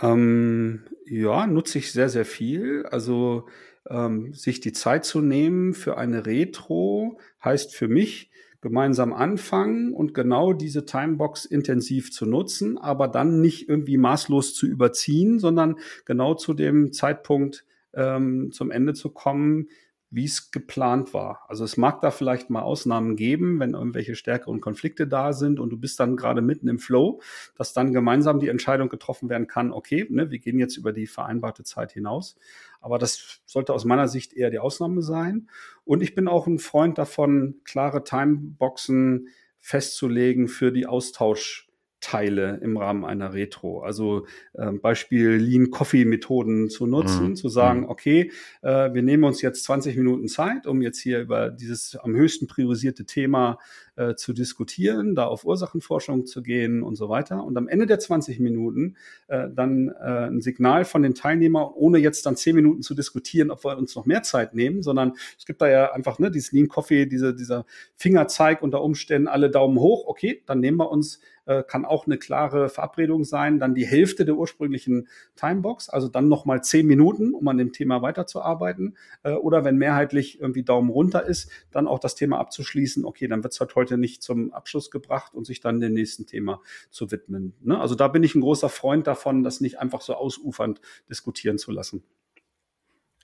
Ähm, 0.00 0.84
ja, 1.04 1.48
nutze 1.48 1.78
ich 1.78 1.90
sehr 1.90 2.08
sehr 2.08 2.24
viel. 2.24 2.86
Also 2.86 3.48
ähm, 3.90 4.32
sich 4.32 4.60
die 4.60 4.72
Zeit 4.72 5.04
zu 5.04 5.20
nehmen 5.20 5.74
für 5.74 5.98
eine 5.98 6.26
Retro 6.26 7.18
heißt 7.42 7.74
für 7.74 7.88
mich 7.88 8.30
gemeinsam 8.60 9.12
anfangen 9.12 9.92
und 9.92 10.14
genau 10.14 10.52
diese 10.52 10.84
Timebox 10.84 11.44
intensiv 11.44 12.12
zu 12.12 12.26
nutzen, 12.26 12.78
aber 12.78 13.08
dann 13.08 13.40
nicht 13.40 13.68
irgendwie 13.68 13.96
maßlos 13.96 14.54
zu 14.54 14.66
überziehen, 14.66 15.38
sondern 15.38 15.76
genau 16.04 16.34
zu 16.34 16.54
dem 16.54 16.92
Zeitpunkt 16.92 17.64
ähm, 17.94 18.50
zum 18.52 18.70
Ende 18.70 18.94
zu 18.94 19.10
kommen, 19.10 19.68
wie 20.10 20.24
es 20.24 20.50
geplant 20.50 21.12
war. 21.12 21.44
Also 21.48 21.64
es 21.64 21.76
mag 21.76 22.00
da 22.00 22.10
vielleicht 22.10 22.48
mal 22.48 22.62
Ausnahmen 22.62 23.14
geben, 23.14 23.60
wenn 23.60 23.74
irgendwelche 23.74 24.14
stärkeren 24.14 24.60
Konflikte 24.60 25.06
da 25.06 25.32
sind 25.32 25.60
und 25.60 25.70
du 25.70 25.76
bist 25.76 26.00
dann 26.00 26.16
gerade 26.16 26.40
mitten 26.40 26.68
im 26.68 26.78
Flow, 26.78 27.20
dass 27.56 27.74
dann 27.74 27.92
gemeinsam 27.92 28.40
die 28.40 28.48
Entscheidung 28.48 28.88
getroffen 28.88 29.28
werden 29.28 29.46
kann, 29.46 29.70
okay, 29.70 30.06
ne, 30.08 30.30
wir 30.30 30.38
gehen 30.38 30.58
jetzt 30.58 30.78
über 30.78 30.92
die 30.92 31.06
vereinbarte 31.06 31.62
Zeit 31.62 31.92
hinaus. 31.92 32.36
Aber 32.80 32.98
das 32.98 33.40
sollte 33.44 33.74
aus 33.74 33.84
meiner 33.84 34.08
Sicht 34.08 34.32
eher 34.32 34.50
die 34.50 34.58
Ausnahme 34.58 35.02
sein. 35.02 35.48
Und 35.84 36.02
ich 36.02 36.14
bin 36.14 36.28
auch 36.28 36.46
ein 36.46 36.58
Freund 36.58 36.98
davon, 36.98 37.60
klare 37.64 38.04
Timeboxen 38.04 39.28
festzulegen 39.60 40.48
für 40.48 40.72
die 40.72 40.86
Austausch 40.86 41.68
Teile 42.00 42.60
im 42.62 42.76
Rahmen 42.76 43.04
einer 43.04 43.34
Retro. 43.34 43.82
Also 43.82 44.26
äh, 44.52 44.70
Beispiel 44.72 45.30
Lean 45.30 45.70
Coffee 45.70 46.04
Methoden 46.04 46.70
zu 46.70 46.86
nutzen, 46.86 47.30
mhm. 47.30 47.36
zu 47.36 47.48
sagen, 47.48 47.80
mhm. 47.80 47.88
okay, 47.88 48.32
äh, 48.62 48.92
wir 48.94 49.02
nehmen 49.02 49.24
uns 49.24 49.42
jetzt 49.42 49.64
20 49.64 49.96
Minuten 49.96 50.28
Zeit, 50.28 50.66
um 50.66 50.80
jetzt 50.80 51.00
hier 51.00 51.20
über 51.20 51.50
dieses 51.50 51.96
am 51.96 52.14
höchsten 52.14 52.46
priorisierte 52.46 53.04
Thema 53.04 53.58
äh, 53.98 54.14
zu 54.14 54.32
diskutieren, 54.32 55.16
da 55.16 55.26
auf 55.26 55.44
Ursachenforschung 55.44 56.24
zu 56.24 56.40
gehen 56.40 56.84
und 56.84 56.94
so 56.94 57.08
weiter. 57.08 57.42
Und 57.42 57.56
am 57.56 57.66
Ende 57.66 57.86
der 57.86 57.98
20 57.98 58.38
Minuten 58.38 58.96
äh, 59.26 59.48
dann 59.52 59.88
äh, 59.88 60.28
ein 60.28 60.40
Signal 60.40 60.84
von 60.84 61.02
den 61.02 61.16
Teilnehmern, 61.16 61.72
ohne 61.74 61.98
jetzt 61.98 62.24
dann 62.24 62.36
10 62.36 62.54
Minuten 62.54 62.82
zu 62.82 62.94
diskutieren, 62.94 63.50
ob 63.50 63.64
wir 63.64 63.76
uns 63.76 63.96
noch 63.96 64.06
mehr 64.06 64.22
Zeit 64.22 64.54
nehmen, 64.54 64.82
sondern 64.82 65.14
es 65.36 65.46
gibt 65.46 65.60
da 65.60 65.68
ja 65.68 65.92
einfach 65.92 66.20
ne, 66.20 66.30
dieses 66.30 66.52
Lean 66.52 66.68
Coffee, 66.68 67.06
diese, 67.06 67.34
dieser 67.34 67.66
Fingerzeig 67.96 68.62
unter 68.62 68.82
Umständen, 68.82 69.26
alle 69.26 69.50
Daumen 69.50 69.80
hoch, 69.80 70.06
okay, 70.06 70.42
dann 70.46 70.60
nehmen 70.60 70.78
wir 70.78 70.90
uns 70.90 71.18
äh, 71.48 71.62
kann 71.62 71.86
auch 71.86 72.06
eine 72.06 72.18
klare 72.18 72.68
Verabredung 72.68 73.24
sein, 73.24 73.58
dann 73.58 73.74
die 73.74 73.86
Hälfte 73.86 74.26
der 74.26 74.36
ursprünglichen 74.36 75.08
Timebox, 75.34 75.88
also 75.88 76.08
dann 76.08 76.28
nochmal 76.28 76.62
zehn 76.62 76.86
Minuten, 76.86 77.32
um 77.34 77.48
an 77.48 77.56
dem 77.56 77.72
Thema 77.72 78.02
weiterzuarbeiten. 78.02 78.96
Äh, 79.22 79.32
oder 79.32 79.64
wenn 79.64 79.78
mehrheitlich 79.78 80.40
irgendwie 80.40 80.62
Daumen 80.62 80.90
runter 80.90 81.24
ist, 81.24 81.50
dann 81.70 81.88
auch 81.88 82.00
das 82.00 82.14
Thema 82.14 82.38
abzuschließen, 82.38 83.04
okay, 83.06 83.28
dann 83.28 83.42
wird 83.42 83.54
es 83.54 83.60
halt 83.60 83.74
heute 83.74 83.87
nicht 83.96 84.22
zum 84.22 84.52
Abschluss 84.52 84.90
gebracht 84.90 85.34
und 85.34 85.46
sich 85.46 85.60
dann 85.60 85.80
dem 85.80 85.94
nächsten 85.94 86.26
Thema 86.26 86.60
zu 86.90 87.10
widmen. 87.10 87.54
Ne? 87.60 87.80
Also 87.80 87.94
da 87.94 88.08
bin 88.08 88.22
ich 88.22 88.34
ein 88.34 88.40
großer 88.40 88.68
Freund 88.68 89.06
davon, 89.06 89.42
das 89.42 89.60
nicht 89.60 89.78
einfach 89.78 90.00
so 90.00 90.14
ausufernd 90.14 90.80
diskutieren 91.08 91.58
zu 91.58 91.72
lassen. 91.72 92.02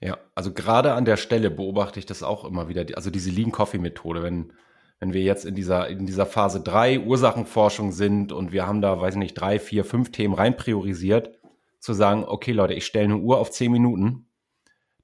Ja, 0.01 0.19
also 0.35 0.53
gerade 0.53 0.93
an 0.93 1.05
der 1.05 1.17
Stelle 1.17 1.51
beobachte 1.51 1.99
ich 1.99 2.07
das 2.07 2.23
auch 2.23 2.45
immer 2.45 2.69
wieder, 2.69 2.85
also 2.95 3.11
diese 3.11 3.31
Lean 3.31 3.53
Coffee 3.53 3.79
Methode, 3.79 4.23
wenn 4.23 4.53
wenn 5.01 5.13
wir 5.13 5.23
jetzt 5.23 5.45
in 5.45 5.55
dieser, 5.55 5.89
in 5.89 6.07
dieser 6.07 6.25
Phase 6.25 6.61
3 6.61 7.01
Ursachenforschung 7.01 7.93
sind 7.93 8.33
und 8.33 8.53
wir 8.53 8.67
haben 8.67 8.81
da, 8.81 9.01
weiß 9.01 9.15
ich 9.15 9.19
nicht, 9.19 9.35
drei, 9.35 9.59
vier, 9.59 9.85
fünf 9.85 10.13
Themen 10.13 10.35
rein 10.35 10.57
priorisiert, 10.57 11.39
zu 11.79 11.93
sagen, 11.93 12.25
okay 12.25 12.53
Leute, 12.53 12.75
ich 12.75 12.87
stelle 12.87 13.07
eine 13.07 13.19
Uhr 13.19 13.39
auf 13.39 13.51
zehn 13.51 13.71
Minuten, 13.71 14.27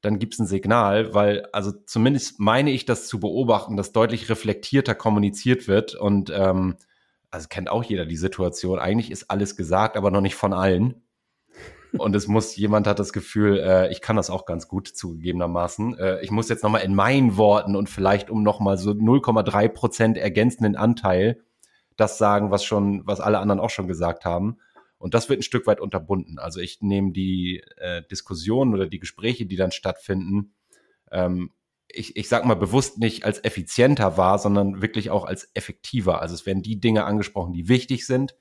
dann 0.01 0.19
gibt 0.19 0.35
es 0.35 0.41
ein 0.41 0.47
Signal, 0.47 1.15
weil, 1.15 1.47
also 1.53 1.73
zumindest 1.73 2.41
meine 2.41 2.71
ich 2.71 2.85
das 2.85 3.07
zu 3.07 3.21
beobachten, 3.21 3.77
dass 3.77 3.93
deutlich 3.93 4.29
reflektierter 4.31 4.95
kommuniziert 4.95 5.69
wird 5.69 5.95
und 5.95 6.31
ähm, 6.35 6.77
also 7.31 7.49
kennt 7.49 7.71
auch 7.71 7.85
jeder 7.85 8.07
die 8.07 8.17
Situation, 8.17 8.79
eigentlich 8.79 9.11
ist 9.11 9.31
alles 9.31 9.57
gesagt, 9.57 9.97
aber 9.97 10.11
noch 10.11 10.21
nicht 10.21 10.35
von 10.35 10.53
allen. 10.53 11.03
Und 11.99 12.15
es 12.15 12.29
muss, 12.29 12.57
jemand 12.57 12.87
hat 12.87 12.99
das 12.99 13.13
Gefühl, 13.13 13.59
äh, 13.59 13.91
ich 13.91 14.01
kann 14.01 14.17
das 14.17 14.31
auch 14.31 14.47
ganz 14.47 14.69
gut 14.69 14.89
zugegebenermaßen. 14.89 15.99
Äh, 15.99 16.21
ich 16.23 16.31
muss 16.31 16.49
jetzt 16.49 16.63
nochmal 16.63 16.83
in 16.83 16.95
meinen 16.95 17.37
Worten 17.37 17.75
und 17.75 17.91
vielleicht 17.91 18.31
um 18.31 18.43
nochmal 18.43 18.79
so 18.79 18.93
0,3 18.93 19.69
Prozent 19.69 20.17
ergänzenden 20.17 20.77
Anteil 20.77 21.43
das 21.97 22.17
sagen, 22.17 22.51
was 22.51 22.65
schon, 22.65 23.07
was 23.07 23.21
alle 23.21 23.39
anderen 23.39 23.61
auch 23.61 23.71
schon 23.71 23.89
gesagt 23.89 24.25
haben. 24.25 24.59
Und 25.01 25.15
das 25.15 25.31
wird 25.31 25.41
ein 25.41 25.43
Stück 25.43 25.67
weit 25.67 25.81
unterbunden. 25.81 26.39
Also 26.39 26.61
ich 26.61 26.83
nehme 26.83 27.13
die 27.13 27.63
äh, 27.79 28.03
Diskussionen 28.11 28.75
oder 28.75 28.87
die 28.87 29.01
Gespräche, 29.01 29.47
die 29.47 29.57
dann 29.57 29.73
stattfinden, 29.73 30.53
ähm, 31.11 31.53
ich, 31.89 32.17
ich 32.17 32.29
sag 32.29 32.45
mal 32.45 32.55
bewusst 32.55 32.99
nicht 32.99 33.25
als 33.25 33.43
effizienter 33.43 34.19
wahr, 34.19 34.39
sondern 34.39 34.83
wirklich 34.83 35.09
auch 35.09 35.25
als 35.25 35.51
effektiver. 35.55 36.21
Also 36.21 36.35
es 36.35 36.45
werden 36.45 36.63
die 36.63 36.79
Dinge 36.79 37.05
angesprochen, 37.05 37.55
die 37.55 37.67
wichtig 37.67 38.07
sind. 38.07 38.37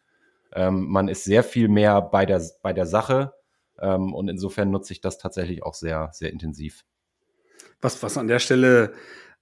Ähm, 0.51 0.85
man 0.89 1.07
ist 1.07 1.23
sehr 1.23 1.43
viel 1.43 1.69
mehr 1.69 2.01
bei 2.01 2.25
der, 2.25 2.43
bei 2.61 2.73
der 2.73 2.85
Sache 2.85 3.33
ähm, 3.79 4.13
und 4.13 4.27
insofern 4.27 4.69
nutze 4.69 4.91
ich 4.91 4.99
das 4.99 5.17
tatsächlich 5.17 5.63
auch 5.63 5.73
sehr, 5.73 6.09
sehr 6.11 6.29
intensiv. 6.29 6.83
Was, 7.79 8.03
was 8.03 8.17
an 8.17 8.27
der 8.27 8.39
Stelle 8.39 8.93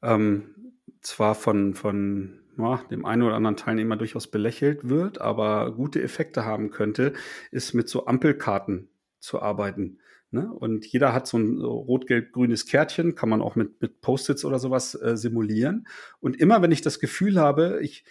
ähm, 0.03 0.75
zwar 1.01 1.33
von, 1.33 1.73
von 1.73 2.41
ja, 2.57 2.81
dem 2.89 3.05
einen 3.05 3.23
oder 3.23 3.35
anderen 3.35 3.57
Teilnehmer 3.57 3.97
durchaus 3.97 4.27
belächelt 4.27 4.89
wird, 4.89 5.21
aber 5.21 5.73
gute 5.73 6.01
Effekte 6.01 6.45
haben 6.45 6.71
könnte, 6.71 7.13
ist 7.51 7.73
mit 7.73 7.89
so 7.89 8.05
Ampelkarten 8.05 8.89
zu 9.19 9.41
arbeiten. 9.41 9.99
Ne? 10.31 10.51
Und 10.51 10.85
jeder 10.85 11.13
hat 11.13 11.27
so 11.27 11.37
ein 11.37 11.61
rot-gelb-grünes 11.61 12.65
Kärtchen, 12.65 13.15
kann 13.15 13.29
man 13.29 13.41
auch 13.41 13.55
mit, 13.55 13.81
mit 13.81 14.01
Post-its 14.01 14.43
oder 14.43 14.59
sowas 14.59 14.93
äh, 14.95 15.15
simulieren. 15.15 15.87
Und 16.19 16.35
immer 16.35 16.61
wenn 16.61 16.71
ich 16.71 16.81
das 16.81 16.99
Gefühl 16.99 17.39
habe, 17.39 17.79
ich, 17.81 18.03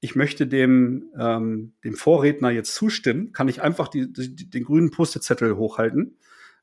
ich 0.00 0.16
möchte 0.16 0.46
dem, 0.46 1.10
ähm, 1.18 1.74
dem 1.84 1.94
Vorredner 1.94 2.50
jetzt 2.50 2.74
zustimmen, 2.74 3.32
kann 3.32 3.48
ich 3.48 3.60
einfach 3.60 3.88
die, 3.88 4.10
die, 4.10 4.48
den 4.48 4.64
grünen 4.64 4.90
Post-it-Zettel 4.90 5.56
hochhalten, 5.56 6.16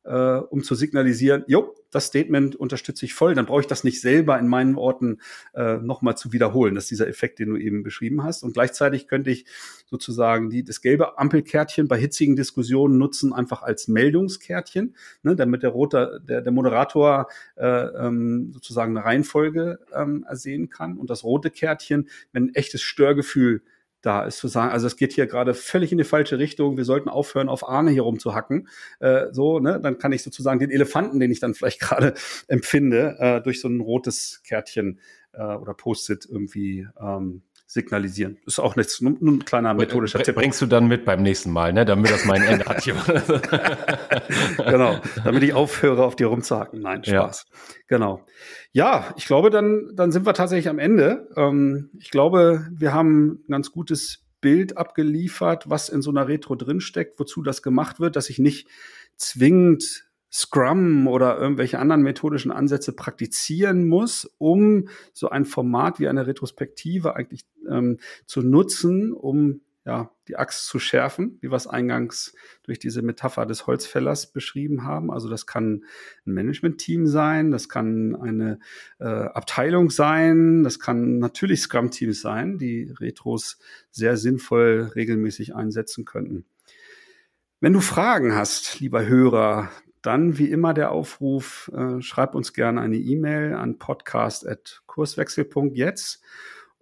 äh, 0.06 0.38
um 0.38 0.64
zu 0.64 0.76
signalisieren, 0.76 1.44
jo, 1.48 1.76
das 1.92 2.08
Statement 2.08 2.56
unterstütze 2.56 3.06
ich 3.06 3.14
voll. 3.14 3.36
Dann 3.36 3.46
brauche 3.46 3.62
ich 3.62 3.68
das 3.68 3.84
nicht 3.84 4.02
selber 4.02 4.38
in 4.38 4.48
meinen 4.48 4.76
Worten 4.76 5.20
äh, 5.54 5.78
nochmal 5.78 6.18
zu 6.18 6.34
wiederholen. 6.34 6.76
Das 6.76 6.86
ist 6.86 6.92
dieser 6.92 7.08
Effekt, 7.08 7.40
den 7.40 7.50
du 7.50 7.58
eben 7.58 7.84
beschrieben 7.84 8.24
hast. 8.24 8.44
Und 8.44 8.54
gleichzeitig 8.54 9.08
könnte 9.08 9.32
ich 9.32 9.46
sozusagen 9.86 10.50
die, 10.50 10.64
das 10.64 10.82
gelbe 10.82 11.18
Ampelkärtchen 11.18 11.88
bei 11.88 11.98
hitzigen 11.98 12.36
Diskussionen 12.36 12.98
nutzen, 12.98 13.32
einfach 13.32 13.64
als 13.64 13.88
Meldungskärtchen, 13.88 14.96
ne, 15.24 15.36
damit 15.36 15.64
der, 15.64 15.70
rote, 15.70 16.22
der, 16.28 16.42
der 16.42 16.52
Moderator 16.52 17.28
äh, 17.56 17.66
ähm, 17.66 18.52
sozusagen 18.54 18.98
eine 18.98 19.06
Reihenfolge 19.06 19.80
ähm, 19.94 20.26
ersehen 20.28 20.70
kann. 20.70 20.98
Und 20.98 21.10
das 21.10 21.24
rote 21.24 21.50
Kärtchen, 21.50 22.10
wenn 22.34 22.48
ein 22.48 22.56
echtes 22.56 22.82
Störgefühl 22.82 23.62
da 24.06 24.24
ist 24.24 24.38
zu 24.38 24.48
sagen, 24.48 24.72
also 24.72 24.86
es 24.86 24.98
geht 24.98 25.14
hier 25.14 25.26
gerade 25.26 25.54
völlig 25.54 25.92
in 25.92 25.98
die 25.98 26.04
falsche 26.04 26.38
Richtung, 26.38 26.78
wir 26.78 26.86
sollten 26.86 27.10
aufhören, 27.10 27.50
auf 27.50 27.68
Arne 27.68 27.92
hier 27.92 28.04
rumzuhacken. 28.04 28.68
Äh, 29.00 29.28
so, 29.32 29.60
ne, 29.60 29.80
dann 29.82 29.98
kann 29.98 30.12
ich 30.12 30.22
sozusagen 30.22 30.60
den 30.60 30.70
Elefanten, 30.70 31.20
den 31.20 31.32
ich 31.32 31.40
dann 31.40 31.56
vielleicht 31.56 31.80
gerade 31.82 32.14
empfinde, 32.48 33.16
äh, 33.20 33.42
durch 33.42 33.60
so 33.60 33.68
ein 33.68 33.82
rotes 33.82 34.42
Kärtchen 34.46 35.00
äh, 35.34 35.42
oder 35.42 35.74
Post-it 35.74 36.28
irgendwie 36.30 36.88
ähm, 37.02 37.42
signalisieren. 37.68 38.38
Ist 38.46 38.60
auch 38.60 38.76
nichts, 38.76 39.02
nur, 39.02 39.18
ein 39.20 39.46
kleiner 39.46 39.74
methodischer 39.74 40.20
Tipp. 40.20 40.36
Bringst 40.36 40.62
du 40.62 40.66
dann 40.66 40.88
mit 40.88 41.04
beim 41.06 41.24
nächsten 41.24 41.52
Mal, 41.52 41.74
ne? 41.74 41.86
damit 41.86 42.12
das 42.12 42.26
mein 42.26 42.44
Ende 42.44 42.66
hat 42.66 42.86
genau, 44.58 45.00
damit 45.24 45.44
ich 45.44 45.54
aufhöre, 45.54 46.04
auf 46.04 46.16
dir 46.16 46.28
rumzuhacken. 46.28 46.82
Nein, 46.82 47.04
Spaß. 47.04 47.46
Ja. 47.50 47.58
Genau. 47.88 48.26
Ja, 48.72 49.14
ich 49.18 49.26
glaube, 49.26 49.50
dann, 49.50 49.92
dann 49.96 50.12
sind 50.12 50.26
wir 50.26 50.34
tatsächlich 50.34 50.70
am 50.70 50.80
Ende. 50.80 51.28
Ähm, 51.36 51.90
ich 52.00 52.12
glaube, 52.12 52.68
wir 52.72 52.94
haben 52.94 53.44
ein 53.48 53.52
ganz 53.52 53.72
gutes 53.72 54.26
Bild 54.42 54.78
abgeliefert, 54.78 55.70
was 55.70 55.90
in 55.90 56.02
so 56.02 56.12
einer 56.12 56.28
Retro 56.28 56.56
drinsteckt, 56.56 57.20
wozu 57.20 57.42
das 57.42 57.64
gemacht 57.64 58.00
wird, 58.00 58.16
dass 58.16 58.30
ich 58.30 58.38
nicht 58.38 58.68
zwingend 59.18 60.05
Scrum 60.36 61.08
oder 61.08 61.38
irgendwelche 61.40 61.80
anderen 61.80 62.02
methodischen 62.02 62.52
Ansätze 62.52 62.92
praktizieren 62.92 63.88
muss, 63.88 64.30
um 64.38 64.90
so 65.14 65.30
ein 65.30 65.46
Format 65.46 65.98
wie 66.02 66.10
eine 66.10 66.28
Retrospektive 66.28 67.16
eigentlich 67.16 67.46
ähm, 67.70 68.00
zu 68.26 68.42
nutzen, 68.42 69.14
um 69.14 69.62
ja, 69.86 70.12
die 70.28 70.36
Axt 70.36 70.68
zu 70.68 70.78
schärfen, 70.78 71.38
wie 71.40 71.52
wir 71.52 71.56
es 71.56 71.68
eingangs 71.68 72.36
durch 72.64 72.80
diese 72.80 73.02
Metapher 73.02 73.46
des 73.46 73.66
Holzfällers 73.66 74.34
beschrieben 74.34 74.84
haben. 74.84 75.10
Also 75.10 75.30
das 75.30 75.48
kann 75.48 75.86
ein 76.26 76.34
Management-Team 76.34 77.08
sein, 77.08 77.52
das 77.52 77.70
kann 77.70 78.14
eine 78.18 78.60
äh, 79.00 79.06
Abteilung 79.06 79.90
sein, 79.90 80.64
das 80.64 80.82
kann 80.82 81.20
natürlich 81.20 81.62
Scrum-Teams 81.62 82.20
sein, 82.20 82.58
die 82.58 82.94
Retros 83.00 83.58
sehr 83.90 84.18
sinnvoll 84.18 84.92
regelmäßig 84.96 85.56
einsetzen 85.56 86.04
könnten. 86.04 86.44
Wenn 87.62 87.72
du 87.72 87.80
Fragen 87.80 88.36
hast, 88.36 88.82
lieber 88.82 89.06
Hörer, 89.06 89.70
dann 90.06 90.38
wie 90.38 90.50
immer 90.50 90.74
der 90.74 90.92
Aufruf, 90.92 91.72
äh, 91.76 92.02
schreib 92.02 92.36
uns 92.36 92.54
gerne 92.54 92.80
eine 92.82 92.98
E-Mail 92.98 93.56
an 93.56 93.78
podcast.kurswechsel.jetzt 93.78 96.24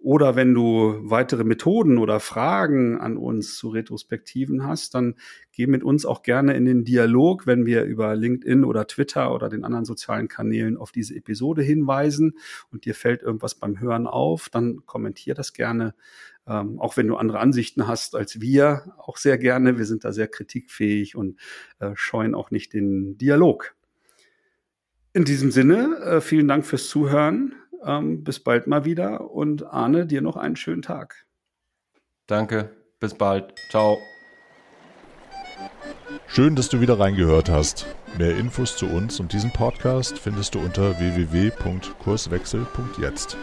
oder 0.04 0.36
wenn 0.36 0.52
du 0.52 0.98
weitere 1.00 1.44
Methoden 1.44 1.96
oder 1.96 2.20
Fragen 2.20 3.00
an 3.00 3.16
uns 3.16 3.56
zu 3.56 3.70
Retrospektiven 3.70 4.66
hast, 4.66 4.94
dann 4.94 5.14
geh 5.50 5.66
mit 5.66 5.82
uns 5.82 6.04
auch 6.04 6.22
gerne 6.22 6.52
in 6.52 6.66
den 6.66 6.84
Dialog, 6.84 7.46
wenn 7.46 7.64
wir 7.64 7.84
über 7.84 8.14
LinkedIn 8.14 8.64
oder 8.64 8.86
Twitter 8.86 9.34
oder 9.34 9.48
den 9.48 9.64
anderen 9.64 9.86
sozialen 9.86 10.28
Kanälen 10.28 10.76
auf 10.76 10.92
diese 10.92 11.16
Episode 11.16 11.62
hinweisen 11.62 12.34
und 12.70 12.84
dir 12.84 12.94
fällt 12.94 13.22
irgendwas 13.22 13.54
beim 13.54 13.80
Hören 13.80 14.06
auf, 14.06 14.50
dann 14.50 14.84
kommentier 14.84 15.32
das 15.32 15.54
gerne 15.54 15.94
ähm, 16.46 16.80
auch 16.80 16.96
wenn 16.96 17.08
du 17.08 17.16
andere 17.16 17.38
Ansichten 17.38 17.86
hast 17.86 18.14
als 18.14 18.40
wir, 18.40 18.94
auch 18.98 19.16
sehr 19.16 19.38
gerne. 19.38 19.78
Wir 19.78 19.86
sind 19.86 20.04
da 20.04 20.12
sehr 20.12 20.28
kritikfähig 20.28 21.16
und 21.16 21.38
äh, 21.78 21.90
scheuen 21.94 22.34
auch 22.34 22.50
nicht 22.50 22.72
den 22.72 23.16
Dialog. 23.18 23.74
In 25.12 25.24
diesem 25.24 25.50
Sinne, 25.50 25.96
äh, 25.98 26.20
vielen 26.20 26.48
Dank 26.48 26.66
fürs 26.66 26.88
Zuhören. 26.88 27.54
Ähm, 27.84 28.24
bis 28.24 28.40
bald 28.40 28.66
mal 28.66 28.84
wieder 28.84 29.30
und 29.30 29.66
Arne, 29.66 30.06
dir 30.06 30.22
noch 30.22 30.36
einen 30.36 30.56
schönen 30.56 30.82
Tag. 30.82 31.26
Danke, 32.26 32.70
bis 32.98 33.14
bald. 33.14 33.54
Ciao. 33.70 33.98
Schön, 36.26 36.56
dass 36.56 36.68
du 36.68 36.80
wieder 36.80 36.98
reingehört 36.98 37.48
hast. 37.50 37.86
Mehr 38.18 38.36
Infos 38.36 38.76
zu 38.76 38.86
uns 38.86 39.20
und 39.20 39.32
diesem 39.32 39.52
Podcast 39.52 40.18
findest 40.18 40.54
du 40.54 40.60
unter 40.60 40.98
www.kurswechsel.jetzt. 40.98 43.36